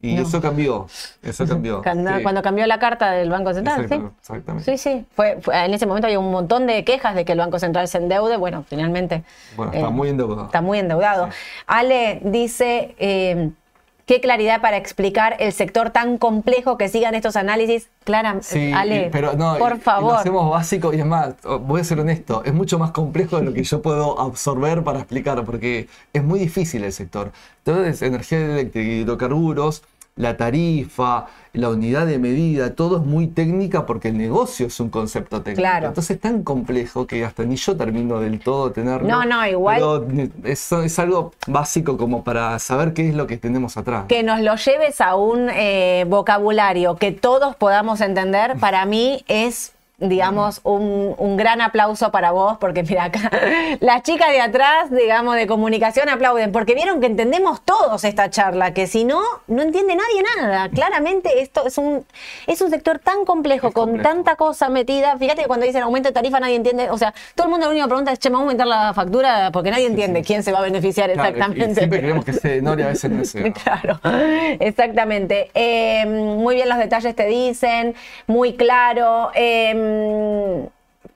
Y 0.00 0.14
No. 0.14 0.22
eso 0.22 0.40
cambió. 0.40 0.86
Eso 1.22 1.44
cambió. 1.46 1.82
Cuando, 1.82 2.16
Sí. 2.16 2.22
cuando 2.22 2.40
cambió 2.40 2.64
la 2.68 2.78
carta 2.78 3.10
del 3.10 3.30
Banco 3.30 3.52
Central, 3.52 3.82
Exacto, 3.82 4.08
sí. 4.10 4.14
Exactamente. 4.20 4.76
Sí, 4.76 4.78
sí. 4.78 5.06
Fue, 5.16 5.38
fue- 5.40 5.64
en 5.64 5.74
ese 5.74 5.86
momento 5.86 6.06
había 6.06 6.20
un 6.20 6.30
montón 6.30 6.68
de 6.68 6.84
quejas 6.84 7.16
de 7.16 7.24
que 7.24 7.32
el 7.32 7.38
Banco 7.38 7.58
Central 7.58 7.88
se 7.88 7.98
endeude. 7.98 8.36
Bueno, 8.36 8.64
finalmente. 8.68 9.24
Bueno, 9.56 9.72
está 9.72 9.88
eh, 9.88 9.90
muy 9.90 10.08
endeudado. 10.08 10.44
Está 10.46 10.60
muy 10.60 10.78
endeudado. 10.78 11.28
Ale 11.66 12.20
dice, 12.22 12.94
eh, 12.98 13.50
qué 14.08 14.20
claridad 14.22 14.60
para 14.62 14.78
explicar 14.78 15.36
el 15.38 15.52
sector 15.52 15.90
tan 15.90 16.16
complejo 16.18 16.76
que 16.78 16.88
sigan 16.88 17.14
estos 17.14 17.36
análisis. 17.36 17.88
Clara, 18.04 18.38
Sí, 18.40 18.72
Ale, 18.74 19.06
y- 19.06 19.10
pero 19.10 19.34
no, 19.34 19.54
y- 19.56 19.58
por 19.60 19.72
y 19.72 19.74
lo 19.74 19.80
favor. 19.80 20.16
hacemos 20.16 20.50
básico 20.50 20.94
y 20.94 20.98
es 21.00 21.04
más, 21.06 21.34
voy 21.60 21.82
a 21.82 21.84
ser 21.84 22.00
honesto, 22.00 22.42
es 22.44 22.54
mucho 22.54 22.78
más 22.78 22.90
complejo 22.90 23.36
de 23.38 23.44
lo 23.44 23.52
que 23.52 23.62
yo 23.62 23.82
puedo 23.82 24.18
absorber 24.18 24.82
para 24.82 24.98
explicar, 25.00 25.44
porque 25.44 25.88
es 26.12 26.24
muy 26.24 26.40
difícil 26.40 26.82
el 26.84 26.92
sector. 26.94 27.30
Entonces, 27.66 28.00
energía 28.02 28.38
eléctrica, 28.38 28.90
hidrocarburos, 28.90 29.82
la 30.16 30.36
tarifa, 30.38 31.26
la 31.58 31.70
unidad 31.70 32.06
de 32.06 32.18
medida, 32.18 32.74
todo 32.74 32.98
es 32.98 33.04
muy 33.04 33.26
técnica 33.26 33.84
porque 33.84 34.08
el 34.08 34.18
negocio 34.18 34.66
es 34.68 34.78
un 34.80 34.90
concepto 34.90 35.42
técnico. 35.42 35.62
Claro. 35.62 35.88
Entonces 35.88 36.16
es 36.16 36.20
tan 36.20 36.42
complejo 36.44 37.06
que 37.06 37.24
hasta 37.24 37.44
ni 37.44 37.56
yo 37.56 37.76
termino 37.76 38.20
del 38.20 38.38
todo 38.38 38.68
de 38.68 38.74
tenerlo. 38.74 39.08
No, 39.08 39.24
no, 39.24 39.46
igual- 39.46 40.30
eso 40.44 40.82
es 40.82 40.98
algo 40.98 41.32
básico 41.46 41.96
como 41.96 42.22
para 42.22 42.58
saber 42.58 42.92
qué 42.94 43.08
es 43.08 43.14
lo 43.14 43.26
que 43.26 43.36
tenemos 43.38 43.76
atrás. 43.76 44.04
Que 44.08 44.22
nos 44.22 44.40
lo 44.40 44.54
lleves 44.54 45.00
a 45.00 45.16
un 45.16 45.48
eh, 45.52 46.04
vocabulario 46.08 46.96
que 46.96 47.10
todos 47.12 47.56
podamos 47.56 48.00
entender, 48.00 48.56
para 48.58 48.84
mí 48.86 49.24
es 49.26 49.72
digamos, 49.98 50.60
un, 50.62 51.14
un 51.18 51.36
gran 51.36 51.60
aplauso 51.60 52.12
para 52.12 52.30
vos, 52.30 52.56
porque 52.58 52.84
mira 52.84 53.04
acá, 53.04 53.30
las 53.80 54.02
chicas 54.04 54.30
de 54.30 54.40
atrás, 54.40 54.90
digamos, 54.92 55.34
de 55.34 55.48
comunicación 55.48 56.08
aplauden, 56.08 56.52
porque 56.52 56.74
vieron 56.74 57.00
que 57.00 57.06
entendemos 57.06 57.62
todos 57.62 58.04
esta 58.04 58.30
charla, 58.30 58.72
que 58.72 58.86
si 58.86 59.04
no, 59.04 59.20
no 59.48 59.62
entiende 59.62 59.96
nadie 59.96 60.22
nada. 60.36 60.68
Claramente 60.68 61.40
esto 61.42 61.66
es 61.66 61.78
un, 61.78 62.06
es 62.46 62.60
un 62.62 62.70
sector 62.70 63.00
tan 63.00 63.24
complejo, 63.24 63.72
con 63.72 64.00
tanta 64.00 64.36
cosa 64.36 64.68
metida. 64.68 65.18
Fíjate 65.18 65.42
que 65.42 65.48
cuando 65.48 65.66
dicen 65.66 65.82
aumento 65.82 66.10
de 66.10 66.12
tarifa 66.12 66.38
nadie 66.38 66.54
entiende, 66.54 66.90
o 66.90 66.98
sea, 66.98 67.12
todo 67.34 67.48
el 67.48 67.50
mundo 67.50 67.66
la 67.66 67.72
única 67.72 67.86
pregunta 67.86 68.12
es, 68.12 68.20
che, 68.20 68.30
¿me 68.30 68.34
vamos 68.34 68.42
a 68.42 68.50
aumentar 68.52 68.66
la 68.68 68.94
factura? 68.94 69.50
Porque 69.52 69.72
nadie 69.72 69.86
entiende 69.86 70.22
quién 70.22 70.44
se 70.44 70.52
va 70.52 70.60
a 70.60 70.62
beneficiar 70.62 71.12
Claro, 71.12 71.28
y 71.28 71.32
exactamente. 71.32 71.74
siempre 71.74 71.98
creemos 72.00 72.24
que 72.24 72.32
se 72.34 72.58
y 72.58 72.82
a 72.82 72.86
veces 72.86 73.10
no 73.10 73.22
es. 73.22 73.34
Claro, 73.64 74.00
exactamente. 74.60 75.50
Eh, 75.54 76.06
muy 76.06 76.54
bien 76.54 76.68
los 76.68 76.78
detalles 76.78 77.16
te 77.16 77.26
dicen, 77.26 77.94
muy 78.26 78.54
claro. 78.54 79.30
Eh, 79.34 79.87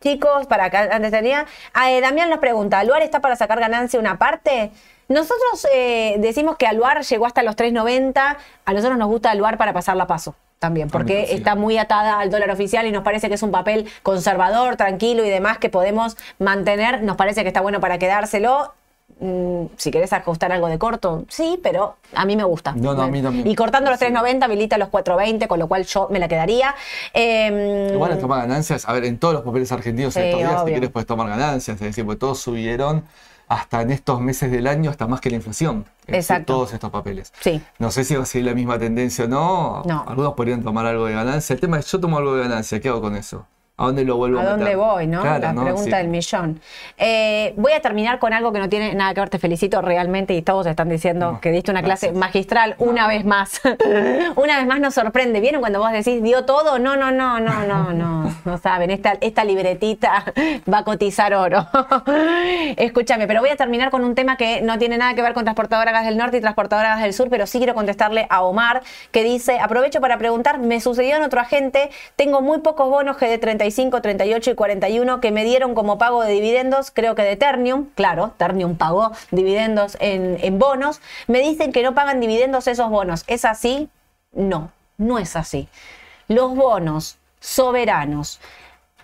chicos, 0.01 0.47
para 0.47 0.67
acá 0.67 0.89
antes 0.93 1.11
tenía. 1.11 1.47
ah, 1.73 1.91
eh, 1.91 2.01
Damián 2.01 2.31
nos 2.31 2.39
pregunta: 2.39 2.79
¿Aluar 2.79 3.03
está 3.03 3.21
para 3.21 3.37
sacar 3.37 3.61
ganancia 3.61 3.99
una 3.99 4.19
parte? 4.19 4.71
Nosotros 5.09 5.67
eh, 5.75 6.17
decimos 6.19 6.57
que 6.57 6.67
Aluar 6.67 7.03
llegó 7.03 7.27
hasta 7.27 7.43
los 7.43 7.57
3.90. 7.57 8.37
A 8.65 8.73
nosotros 8.73 8.99
nos 8.99 9.09
gusta 9.09 9.31
Aluar 9.31 9.59
para 9.59 9.73
pasarla 9.73 10.05
a 10.05 10.07
paso. 10.07 10.35
También, 10.59 10.89
porque 10.91 11.27
sí. 11.27 11.35
está 11.35 11.57
muy 11.57 11.77
atada 11.77 12.21
al 12.21 12.31
dólar 12.31 12.53
oficial 12.53 12.87
y 12.87 12.93
nos 12.93 13.03
parece 13.03 13.29
que 13.29 13.35
es 13.35 13.43
un 13.43 13.51
papel 13.51 13.91
conservador, 14.05 14.77
tranquilo 14.77 15.25
y 15.25 15.29
demás 15.29 15.59
que 15.59 15.69
podemos 15.69 16.17
mantener. 16.39 17.03
Nos 17.03 17.17
parece 17.17 17.43
que 17.43 17.49
está 17.49 17.61
bueno 17.61 17.81
para 17.81 17.99
quedárselo. 17.99 18.73
Mm, 19.21 19.67
si 19.77 19.91
querés 19.91 20.13
ajustar 20.13 20.51
algo 20.53 20.67
de 20.69 20.79
corto, 20.79 21.25
sí, 21.29 21.59
pero 21.63 21.97
a 22.15 22.25
mí 22.25 22.35
me 22.37 22.45
gusta. 22.45 22.73
No, 22.73 22.95
no, 22.95 23.03
a 23.03 23.07
mí 23.09 23.23
también. 23.23 23.47
Y 23.47 23.55
cortando 23.55 23.91
los 23.91 23.99
Sí. 24.01 24.07
3.90 24.07 24.45
habilita 24.45 24.79
los 24.79 24.89
4.20, 24.89 25.47
con 25.47 25.59
lo 25.61 25.69
cual 25.69 25.85
yo 25.85 26.09
me 26.11 26.19
la 26.19 26.27
quedaría. 26.29 26.75
Eh, 27.15 27.91
Igual 27.93 28.19
toma 28.19 28.39
ganancias, 28.39 28.89
a 28.89 28.93
ver, 28.93 29.05
en 29.05 29.19
todos 29.19 29.35
los 29.35 29.43
papeles 29.43 29.71
argentinos 29.73 30.17
en 30.17 30.25
estos 30.25 30.41
días, 30.41 30.61
si 30.65 30.71
quieres, 30.71 30.91
puedes 30.91 31.07
tomar 31.07 31.29
ganancias, 31.29 31.77
es 31.77 31.81
decir, 31.81 32.05
porque 32.05 32.19
todos 32.19 32.41
subieron 32.41 33.05
hasta 33.49 33.83
en 33.83 33.91
estos 33.91 34.21
meses 34.21 34.51
del 34.51 34.67
año, 34.67 34.91
hasta 34.91 35.07
más 35.07 35.21
que 35.21 35.29
la 35.31 35.37
inflación. 35.37 35.85
Es 36.01 36.07
decir, 36.07 36.17
Exacto. 36.17 36.55
todos 36.55 36.73
estos 36.73 36.91
papeles. 36.91 37.33
Sí. 37.41 37.63
No 37.79 37.91
sé 37.91 38.03
si 38.05 38.15
va 38.17 38.23
a 38.23 38.27
seguir 38.27 38.47
la 38.47 38.55
misma 38.55 38.79
tendencia 38.79 39.27
o 39.27 39.29
no. 39.29 39.83
No. 39.85 40.05
Algunos 40.09 40.33
podrían 40.35 40.63
tomar 40.63 40.87
algo 40.87 41.05
de 41.07 41.13
ganancia. 41.13 41.53
El 41.55 41.61
tema 41.61 41.79
es, 41.79 41.87
yo 41.91 42.01
tomo 42.01 42.17
algo 42.19 42.35
de 42.35 42.43
ganancia, 42.45 42.81
¿qué 42.81 42.89
hago 42.89 43.01
con 43.03 43.15
eso? 43.15 43.47
¿A 43.83 43.87
dónde 43.87 44.05
lo 44.05 44.17
vuelvo 44.17 44.39
a 44.39 44.43
¿A 44.43 44.45
dónde 44.47 44.77
voy, 44.77 45.07
no? 45.07 45.23
Claro, 45.23 45.41
la 45.43 45.53
¿no? 45.53 45.63
pregunta 45.63 45.85
Sí. 45.91 45.97
del 45.97 46.09
millón. 46.09 46.61
Eh, 46.99 47.53
voy 47.57 47.73
a 47.73 47.81
terminar 47.81 48.19
con 48.19 48.33
algo 48.33 48.53
que 48.53 48.59
no 48.59 48.69
tiene 48.69 48.95
nada 48.95 49.13
que 49.15 49.21
ver. 49.21 49.29
Te 49.31 49.39
felicito 49.39 49.81
realmente 49.83 50.35
y 50.35 50.43
todos 50.43 50.67
están 50.67 50.89
diciendo 50.89 51.33
No, 51.33 51.41
que 51.41 51.51
diste 51.51 51.71
una 51.71 51.83
clase 51.83 52.13
magistral 52.13 52.75
una 52.79 53.07
vez 53.09 53.25
más. 53.25 53.61
una 54.37 54.59
vez 54.59 54.67
más 54.67 54.81
nos 54.81 54.95
sorprende. 54.95 55.41
¿Vieron 55.41 55.61
cuando 55.61 55.79
vos 55.81 55.91
decís, 55.93 56.23
dio 56.23 56.45
todo? 56.45 56.79
No, 56.79 56.97
no, 56.97 57.11
no, 57.11 57.41
no, 57.41 57.67
no, 57.67 57.93
no. 57.93 58.35
No 58.45 58.59
saben, 58.59 58.91
esta, 58.91 59.15
esta 59.21 59.45
libretita 59.45 60.25
va 60.73 60.79
a 60.79 60.85
cotizar 60.85 61.35
oro. 61.35 61.67
Escúchame, 62.77 63.27
pero 63.27 63.41
voy 63.41 63.51
a 63.51 63.57
terminar 63.57 63.91
con 63.91 64.05
un 64.05 64.15
tema 64.15 64.37
que 64.37 64.61
no 64.63 64.79
tiene 64.79 64.99
nada 64.99 65.15
que 65.15 65.23
ver 65.23 65.33
con 65.35 65.45
Transportadora 65.45 65.93
Gas 65.93 66.05
del 66.05 66.17
Norte 66.17 66.37
y 66.37 66.41
Transportadora 66.41 66.91
Gas 66.91 67.03
del 67.03 67.13
Sur, 67.15 67.29
pero 67.31 67.47
sí 67.47 67.59
quiero 67.59 67.75
contestarle 67.75 68.27
a 68.31 68.43
Omar, 68.43 68.83
que 69.11 69.25
dice, 69.25 69.59
aprovecho 69.59 70.01
para 70.01 70.19
preguntar, 70.19 70.59
me 70.59 70.81
sucedió 70.81 71.17
en 71.17 71.23
otro 71.23 71.41
agente, 71.41 71.91
tengo 72.17 72.41
muy 72.41 72.59
pocos 72.61 72.89
bonos 72.89 73.17
GD 73.19 73.39
35, 73.41 73.72
38 73.75 74.51
y 74.51 74.55
41 74.55 75.21
que 75.21 75.31
me 75.33 75.45
dieron 75.45 75.75
como 75.75 75.99
pago 75.99 76.23
de 76.23 76.33
dividendos, 76.33 76.91
creo 76.91 77.15
que 77.15 77.23
de 77.23 77.37
Ternium, 77.37 77.87
claro, 77.95 78.33
Ternium 78.37 78.77
pagó 78.77 79.13
dividendos 79.31 79.97
en, 80.01 80.39
en 80.41 80.59
bonos, 80.59 81.01
me 81.27 81.41
dicen 81.41 81.73
que 81.73 81.83
no 81.83 81.95
pagan 81.95 82.21
dividendos 82.21 82.67
esos 82.67 82.91
bonos, 82.91 83.25
¿es 83.27 83.45
así? 83.45 83.89
No, 84.33 84.71
no 84.99 85.19
es 85.19 85.37
así. 85.37 85.69
Los 86.29 86.55
bonos 86.55 87.19
soberanos 87.41 88.41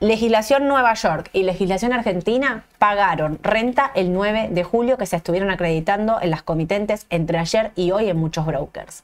Legislación 0.00 0.68
Nueva 0.68 0.94
York 0.94 1.28
y 1.32 1.42
legislación 1.42 1.92
argentina 1.92 2.64
pagaron 2.78 3.40
renta 3.42 3.90
el 3.96 4.12
9 4.12 4.48
de 4.52 4.62
julio 4.62 4.96
que 4.96 5.06
se 5.06 5.16
estuvieron 5.16 5.50
acreditando 5.50 6.20
en 6.22 6.30
las 6.30 6.42
comitentes 6.42 7.06
entre 7.10 7.38
ayer 7.38 7.72
y 7.74 7.90
hoy 7.90 8.08
en 8.08 8.16
muchos 8.16 8.46
brokers. 8.46 9.02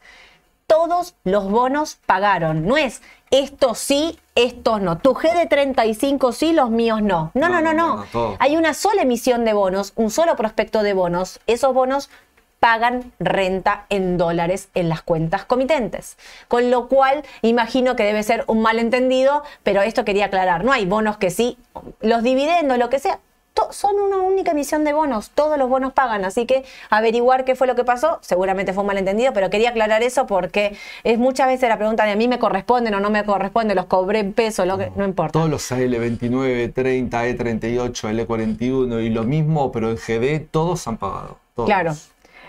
Todos 0.67 1.15
los 1.25 1.51
bonos 1.51 1.99
pagaron. 2.07 2.67
No 2.67 2.77
es 2.77 3.03
estos 3.31 3.79
sí, 3.79 4.19
estos 4.35 4.81
no. 4.81 4.99
Tu 4.99 5.13
G 5.15 5.37
de 5.37 5.47
35 5.47 6.33
sí, 6.33 6.53
los 6.53 6.71
míos 6.71 7.03
no. 7.03 7.31
No, 7.35 7.49
no, 7.49 7.61
no, 7.61 7.73
No, 7.73 8.07
no. 8.13 8.37
Hay 8.39 8.57
una 8.57 8.75
sola 8.75 9.03
emisión 9.03 9.45
de 9.45 9.53
bonos, 9.53 9.93
un 9.97 10.11
solo 10.11 10.37
prospecto 10.37 10.83
de 10.83 10.95
bonos. 10.95 11.41
Esos 11.47 11.75
bonos 11.75 12.11
pagan 12.65 13.13
renta 13.19 13.85
en 13.91 14.17
dólares 14.17 14.71
en 14.75 14.89
las 14.89 15.03
cuentas 15.03 15.45
comitentes. 15.45 16.17
Con 16.49 16.71
lo 16.71 16.89
cual, 16.89 17.23
imagino 17.43 17.95
que 17.95 18.05
debe 18.05 18.23
ser 18.23 18.45
un 18.47 18.63
malentendido, 18.63 19.43
pero 19.63 19.83
esto 19.83 20.07
quería 20.07 20.27
aclarar. 20.27 20.65
No 20.65 20.73
hay 20.73 20.87
bonos 20.87 21.19
que 21.19 21.31
sí, 21.31 21.59
los 22.01 22.23
dividendos, 22.23 22.79
lo 22.79 22.89
que 22.89 23.01
sea, 23.01 23.21
son 23.71 23.97
una 23.97 24.19
única 24.19 24.53
emisión 24.53 24.85
de 24.85 24.93
bonos. 24.93 25.31
Todos 25.31 25.59
los 25.59 25.69
bonos 25.69 25.93
pagan. 25.93 26.25
Así 26.25 26.47
que 26.47 26.65
averiguar 26.91 27.45
qué 27.45 27.55
fue 27.55 27.67
lo 27.67 27.75
que 27.75 27.85
pasó, 27.85 28.19
seguramente 28.21 28.73
fue 28.73 28.83
un 28.83 28.89
malentendido, 28.89 29.33
pero 29.33 29.51
quería 29.51 29.71
aclarar 29.71 30.03
eso 30.03 30.27
porque 30.27 30.77
es 31.03 31.19
muchas 31.19 31.47
veces 31.47 31.69
la 31.69 31.77
pregunta 31.77 32.05
de 32.05 32.13
a 32.13 32.17
mí 32.17 32.29
me 32.29 32.39
corresponden 32.39 32.95
o 32.95 33.01
no 33.01 33.11
me 33.11 33.25
corresponde, 33.25 33.75
los 33.75 33.87
cobré 33.87 34.21
en 34.21 34.33
peso, 34.33 34.65
lo 34.65 34.79
que, 34.79 34.91
no 34.97 35.05
importa. 35.05 35.33
Todos 35.33 35.51
los 35.51 35.71
AL29, 35.71 36.73
30, 36.73 37.27
E38, 37.27 38.27
L41 38.27 39.03
y 39.05 39.11
lo 39.11 39.25
mismo, 39.25 39.73
pero 39.73 39.91
en 39.91 39.97
GD 39.97 40.49
todos 40.51 40.87
han 40.87 40.97
pagado. 40.97 41.39
todos. 41.55 41.69
Claro. 41.69 41.95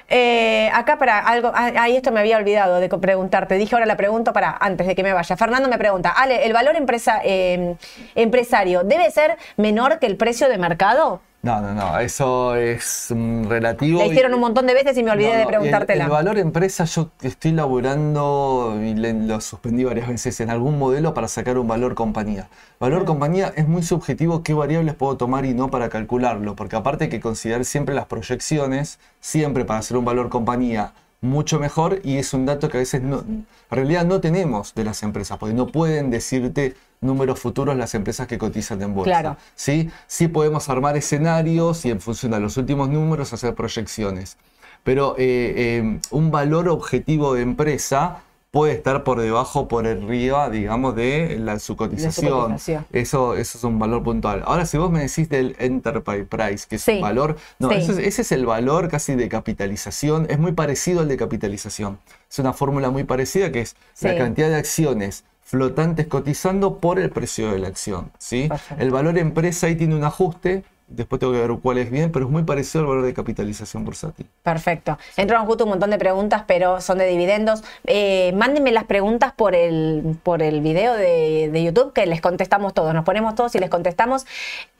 Eh, 0.08 0.70
acá 0.74 0.97
para 0.97 1.20
algo, 1.20 1.51
ah, 1.53 1.72
ahí 1.80 1.95
esto 1.95 2.12
me 2.12 2.20
había 2.20 2.38
olvidado 2.38 2.80
de 2.80 2.89
preguntarte. 2.89 3.56
Dije 3.56 3.76
ahora 3.76 3.86
la 3.86 3.97
pregunto 3.97 4.34
para 4.34 4.56
antes 4.60 4.86
de 4.88 4.95
que 4.95 5.03
me 5.03 5.14
vaya. 5.14 5.36
Fernando 5.36 5.68
me 5.70 5.78
pregunta, 5.78 6.10
Ale, 6.10 6.45
¿el 6.45 6.53
valor 6.53 6.76
empresa, 6.76 7.22
eh, 7.24 7.76
empresario 8.14 8.84
debe 8.84 9.10
ser 9.12 9.38
menor 9.58 9.99
que 9.99 10.06
el 10.06 10.18
precio 10.18 10.47
de 10.49 10.58
mercado? 10.58 11.22
No, 11.46 11.62
no, 11.62 11.74
no, 11.76 12.00
eso 12.00 12.56
es 12.56 13.08
mm, 13.16 13.46
relativo. 13.48 14.00
La 14.00 14.08
y- 14.08 14.10
hicieron 14.10 14.34
un 14.34 14.39
montón 14.39 14.66
de 14.66 14.74
veces 14.74 14.98
y 14.98 15.04
me 15.04 15.12
olvidé 15.12 15.32
No, 15.34 15.38
de 15.39 15.46
preguntártela. 15.46 16.04
El, 16.06 16.10
el 16.10 16.12
valor 16.12 16.38
empresa, 16.39 16.86
yo 16.86 17.12
estoy 17.22 17.52
laburando 17.52 18.76
y 18.84 18.96
le- 18.96 19.14
lo 19.14 19.39
suspendí 19.41 19.84
varias 19.84 20.08
veces 20.08 20.39
en 20.39 20.50
algún 20.50 20.80
modelo 20.80 21.14
para 21.14 21.28
sacar 21.28 21.58
un 21.58 21.68
valor 21.68 21.93
compañía. 21.96 22.50
Valor 22.80 23.04
Mm. 23.04 23.06
compañía 23.06 23.54
es 23.56 23.68
muy 23.68 23.84
subjetivo 23.84 24.41
qué 24.43 24.54
variables 24.54 24.96
puedo 24.96 25.18
tomar 25.18 25.46
y 25.46 25.54
no 25.54 25.70
para 25.70 25.89
calcularlo, 25.89 26.56
porque 26.56 26.76
aparte 26.76 27.06
hay 27.06 27.10
que 27.12 27.20
considerar 27.20 27.64
siempre 27.64 27.93
las 27.93 28.06
proyecciones, 28.08 29.00
siempre 29.20 29.66
para 29.66 29.80
hacer 29.80 29.98
un 29.98 30.06
valor 30.06 30.30
compañía 30.30 30.93
mucho 31.22 31.60
mejor 31.60 32.02
y 32.04 32.18
es 32.18 32.34
un 32.34 32.46
dato 32.46 32.70
que 32.70 32.78
a 32.78 32.80
veces 32.82 33.02
no, 33.02 33.20
en 33.20 33.46
realidad 33.72 34.06
no 34.06 34.20
tenemos 34.22 34.76
de 34.76 34.84
las 34.84 35.02
empresas, 35.04 35.38
porque 35.38 35.56
no 35.56 35.68
pueden 35.68 36.10
decirte 36.12 36.76
números 37.02 37.39
futuros 37.39 37.76
las 37.76 37.93
empresas 37.96 38.28
que 38.28 38.38
cotizan 38.38 38.82
en 38.82 38.93
bolsa. 38.93 39.12
Claro. 39.12 39.38
¿sí? 39.56 39.89
sí 40.08 40.28
podemos 40.28 40.70
armar 40.70 40.98
escenarios 40.98 41.86
y 41.86 41.91
en 41.91 42.02
función 42.02 42.32
de 42.32 42.39
los 42.39 42.58
últimos 42.58 42.89
números 42.89 43.34
hacer 43.34 43.54
proyecciones. 43.56 44.38
Pero 44.84 45.16
eh, 45.18 45.54
eh, 45.84 46.00
un 46.12 46.32
valor 46.32 46.70
objetivo 46.70 47.34
de 47.34 47.41
empresa 47.41 48.22
puede 48.52 48.72
estar 48.72 49.04
por 49.04 49.20
debajo 49.20 49.62
o 49.62 49.68
por 49.68 49.86
arriba, 49.86 50.50
digamos, 50.50 50.96
de 50.96 51.38
la, 51.41 51.60
su 51.60 51.76
cotización. 51.76 52.54
Eso, 52.93 53.36
eso 53.36 53.58
es 53.58 53.64
un 53.66 53.78
valor 53.80 54.02
puntual. 54.02 54.43
Ahora, 54.46 54.66
si 54.66 54.78
vos 54.78 54.89
me 54.89 55.02
decís 55.02 55.28
del 55.28 55.58
Enterprise 55.60 56.24
Price, 56.24 56.66
que 56.70 56.78
es 56.78 56.84
Sí. 56.84 56.91
un 56.93 57.02
valor, 57.02 57.36
no, 57.60 57.70
Sí. 57.70 57.76
eso 57.76 57.91
es- 57.91 57.98
ese 57.98 58.22
es 58.22 58.32
el 58.32 58.46
valor 58.46 58.88
casi 58.88 59.16
de 59.16 59.28
capitalización, 59.28 60.28
es 60.30 60.39
muy 60.39 60.54
parecido 60.54 61.02
al 61.02 61.10
de 61.10 61.18
capitalización. 61.18 61.98
Es 62.32 62.39
una 62.39 62.54
fórmula 62.54 62.89
muy 62.91 63.04
parecida 63.04 63.52
que 63.52 63.60
es 63.62 63.76
la 64.00 64.16
cantidad 64.18 64.48
de 64.48 64.56
acciones 64.56 65.26
flotantes 65.46 66.08
cotizando 66.08 66.80
por 66.80 67.00
el 67.00 67.12
precio 67.12 67.52
de 67.52 67.60
la 67.60 67.68
acción. 67.68 68.12
¿sí? 68.18 68.50
El 68.78 68.89
valor 68.91 69.18
empresa 69.18 69.68
ahí 69.68 69.76
tiene 69.76 69.96
un 69.96 70.04
ajuste, 70.04 70.66
después 70.88 71.19
tengo 71.19 71.33
que 71.33 71.39
ver 71.39 71.51
cuál 71.61 71.77
es 71.77 71.89
bien, 71.89 72.11
pero 72.11 72.25
es 72.25 72.31
muy 72.31 72.43
parecido 72.43 72.81
al 72.83 72.88
valor 72.88 73.05
de 73.05 73.13
capitalización 73.13 73.86
bursátil. 73.86 74.27
Perfecto. 74.43 74.97
Entraron 75.17 75.45
justo 75.45 75.63
un 75.63 75.71
montón 75.71 75.89
de 75.89 75.97
preguntas, 75.97 76.43
pero 76.47 76.81
son 76.81 76.97
de 76.97 77.07
dividendos. 77.07 77.63
Eh, 77.86 78.31
mándenme 78.36 78.71
las 78.71 78.83
preguntas 78.83 79.33
por 79.33 79.55
el, 79.55 80.17
por 80.23 80.41
el 80.41 80.61
video 80.61 80.93
de, 80.93 81.49
de 81.51 81.63
YouTube, 81.63 81.93
que 81.93 82.05
les 82.05 82.21
contestamos 82.21 82.73
todos. 82.73 82.93
Nos 82.93 83.05
ponemos 83.05 83.36
todos 83.36 83.55
y 83.55 83.59
les 83.59 83.69
contestamos. 83.69 84.25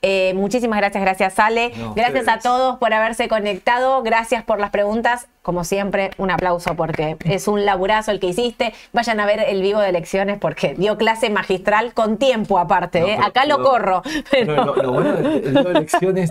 Eh, 0.02 0.32
muchísimas 0.34 0.78
gracias, 0.78 1.02
gracias 1.02 1.38
Ale. 1.38 1.72
No, 1.76 1.94
gracias 1.94 2.28
a 2.28 2.38
todos 2.38 2.78
por 2.78 2.92
haberse 2.94 3.28
conectado. 3.28 4.02
Gracias 4.02 4.44
por 4.44 4.60
las 4.60 4.70
preguntas. 4.70 5.26
Como 5.42 5.62
siempre, 5.62 6.10
un 6.18 6.32
aplauso 6.32 6.74
porque 6.74 7.16
es 7.24 7.46
un 7.46 7.64
laburazo 7.64 8.10
el 8.10 8.18
que 8.18 8.26
hiciste. 8.26 8.74
Vayan 8.92 9.20
a 9.20 9.26
ver 9.26 9.44
el 9.46 9.62
vivo 9.62 9.78
de 9.78 9.90
elecciones 9.90 10.38
porque 10.38 10.74
dio 10.74 10.98
clase 10.98 11.30
magistral 11.30 11.94
con 11.94 12.16
tiempo 12.16 12.58
aparte. 12.58 13.00
No, 13.00 13.06
¿eh? 13.06 13.18
Acá 13.22 13.44
lo 13.46 13.62
corro. 13.62 14.02
Pero 14.30 14.64
lo, 14.64 14.74
lo 14.74 14.92
bueno 14.92 15.12
del 15.12 15.54
de 15.54 15.78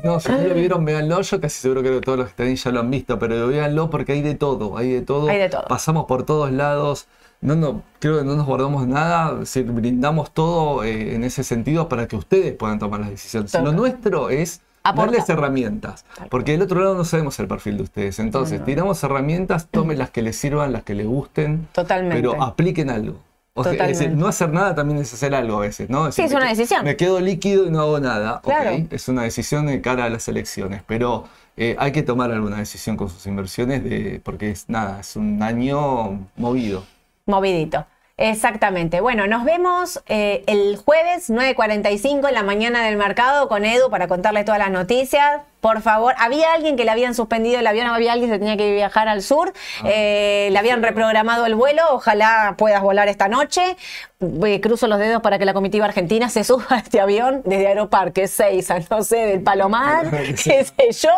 no, 0.04 0.20
si 0.20 0.32
no 0.32 0.38
lo 0.48 0.54
vieron, 0.54 0.86
véanlo. 0.86 1.22
Yo 1.22 1.42
casi 1.42 1.62
seguro 1.62 1.82
que 1.84 2.02
todos 2.02 2.18
los 2.18 2.28
que 2.28 2.32
están 2.32 2.48
ahí 2.48 2.56
ya 2.56 2.72
lo 2.72 2.80
han 2.80 2.92
visto, 2.92 3.20
pero 3.20 3.48
véanlo 3.48 3.90
porque 3.90 4.14
hay 4.14 4.22
de 4.22 4.36
todo, 4.36 4.78
hay 4.78 4.92
de 4.92 5.02
todo. 5.02 5.28
Hay 5.28 5.38
de 5.38 5.50
todo. 5.50 5.66
Pasamos 5.68 6.06
por 6.06 6.24
todos 6.24 6.52
lados. 6.52 7.08
No, 7.42 7.56
no, 7.56 7.84
creo 8.00 8.20
que 8.20 8.24
no 8.24 8.36
nos 8.36 8.46
guardamos 8.46 8.88
nada, 8.88 9.36
decir, 9.36 9.66
brindamos 9.66 10.32
todo 10.32 10.84
eh, 10.84 11.14
en 11.16 11.24
ese 11.24 11.44
sentido 11.44 11.88
para 11.90 12.08
que 12.08 12.16
ustedes 12.16 12.54
puedan 12.54 12.80
tomar 12.80 13.02
las 13.02 13.10
decisiones. 13.10 13.54
Lo 13.54 13.72
nuestro 13.72 14.30
es 14.30 14.62
Aportar. 14.84 15.12
darles 15.12 15.30
herramientas, 15.30 16.06
porque 16.30 16.54
del 16.54 16.62
otro 16.64 16.80
lado 16.80 16.96
no 16.96 17.04
sabemos 17.04 17.38
el 17.40 17.48
perfil 17.48 17.78
de 17.78 17.84
ustedes. 17.84 18.20
Entonces, 18.20 18.64
tiramos 18.64 19.04
herramientas, 19.04 19.68
tomen 19.70 19.98
las 20.00 20.10
que 20.12 20.22
les 20.22 20.38
sirvan, 20.38 20.72
las 20.72 20.84
que 20.84 20.96
les 20.96 21.06
gusten, 21.06 21.68
Totalmente. 21.74 22.16
pero 22.16 22.42
apliquen 22.42 22.90
algo. 22.90 23.20
O 23.58 23.64
sea, 23.64 23.72
es 23.88 24.12
no 24.12 24.28
hacer 24.28 24.52
nada 24.52 24.76
también 24.76 25.00
es 25.00 25.14
hacer 25.14 25.34
algo 25.34 25.58
a 25.58 25.62
veces, 25.62 25.90
¿no? 25.90 26.12
Sí, 26.12 26.24
es 26.24 26.34
una 26.34 26.50
decisión. 26.50 26.84
Me 26.84 26.98
quedo 26.98 27.22
líquido 27.22 27.66
y 27.66 27.72
no 27.72 27.80
hago 27.80 28.02
nada. 28.02 28.42
Claro. 28.44 28.86
Es 28.92 29.08
una 29.08 29.24
decisión 29.24 29.68
de 29.68 29.80
cara 29.80 30.04
a 30.04 30.10
las 30.10 30.28
elecciones, 30.28 30.82
pero 30.86 31.24
eh, 31.56 31.74
hay 31.80 31.94
que 31.94 32.04
tomar 32.04 32.32
alguna 32.32 32.58
decisión 32.58 32.98
con 32.98 33.10
sus 33.10 33.26
inversiones 33.28 33.82
de, 33.82 34.20
porque 34.22 34.52
es 34.52 34.68
nada, 34.68 35.00
es 35.00 35.16
un 35.16 35.42
año 35.42 36.28
movido. 36.36 36.84
Movidito. 37.28 37.86
Exactamente. 38.18 39.00
Bueno, 39.00 39.26
nos 39.26 39.46
vemos 39.46 40.02
eh, 40.08 40.44
el 40.48 40.76
jueves 40.76 41.30
9.45 41.30 42.28
en 42.28 42.34
la 42.34 42.44
mañana 42.44 42.84
del 42.86 42.98
mercado 42.98 43.48
con 43.48 43.64
Edu 43.64 43.90
para 43.90 44.10
contarle 44.10 44.44
todas 44.44 44.60
las 44.60 44.72
noticias. 44.72 45.42
Por 45.66 45.82
favor, 45.82 46.14
había 46.20 46.54
alguien 46.54 46.76
que 46.76 46.86
le 46.86 46.92
habían 46.92 47.16
suspendido 47.16 47.60
el 47.60 47.66
avión, 47.66 47.88
había 47.88 48.14
alguien 48.14 48.30
que 48.30 48.38
tenía 48.38 48.56
que 48.56 48.72
viajar 48.72 49.08
al 49.08 49.24
sur, 49.24 49.52
eh, 49.84 50.50
le 50.52 50.60
habían 50.60 50.84
reprogramado 50.84 51.48
el 51.48 51.56
vuelo, 51.56 51.82
ojalá 51.90 52.54
puedas 52.56 52.84
volar 52.84 53.08
esta 53.08 53.30
noche. 53.30 53.76
Eh, 54.22 54.62
cruzo 54.62 54.88
los 54.88 54.98
dedos 54.98 55.22
para 55.22 55.38
que 55.38 55.44
la 55.44 55.54
comitiva 55.54 55.84
argentina 55.84 56.30
se 56.30 56.44
suba 56.46 56.66
a 56.70 56.78
este 56.78 57.02
avión 57.02 57.42
desde 57.44 57.68
Aeroparque 57.68 58.28
6, 58.28 58.70
no 58.90 59.04
sé, 59.04 59.18
del 59.18 59.42
Palomar, 59.42 60.10
qué 60.44 60.64
sé 60.64 60.92
yo, 60.92 61.12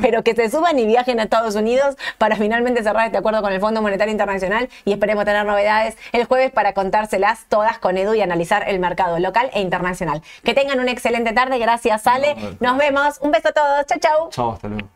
pero 0.00 0.22
que 0.22 0.36
se 0.36 0.48
suban 0.50 0.78
y 0.78 0.86
viajen 0.86 1.18
a 1.18 1.24
Estados 1.24 1.56
Unidos 1.56 1.96
para 2.16 2.36
finalmente 2.36 2.82
cerrar 2.84 3.06
este 3.06 3.18
acuerdo 3.18 3.42
con 3.42 3.52
el 3.52 3.60
Fondo 3.60 3.82
Monetario 3.82 4.12
Internacional 4.12 4.68
y 4.84 4.92
esperemos 4.92 5.24
tener 5.24 5.44
novedades 5.44 5.96
el 6.12 6.26
jueves 6.26 6.52
para 6.52 6.74
contárselas 6.74 7.46
todas 7.48 7.78
con 7.78 7.96
Edu 7.98 8.14
y 8.14 8.20
analizar 8.20 8.68
el 8.68 8.78
mercado 8.78 9.18
local 9.18 9.50
e 9.52 9.60
internacional. 9.60 10.22
Que 10.44 10.54
tengan 10.54 10.78
una 10.78 10.92
excelente 10.92 11.32
tarde, 11.32 11.58
gracias 11.58 12.06
Ale, 12.06 12.36
No, 12.60 12.74
nos 12.74 12.78
vemos, 12.78 13.18
un 13.20 13.32
beso 13.32 13.48
a 13.48 13.52
todos, 13.52 13.86
chau 14.00 14.00
chau. 14.00 14.28
Chao, 14.30 14.52
hasta 14.52 14.68
luego. 14.68 14.88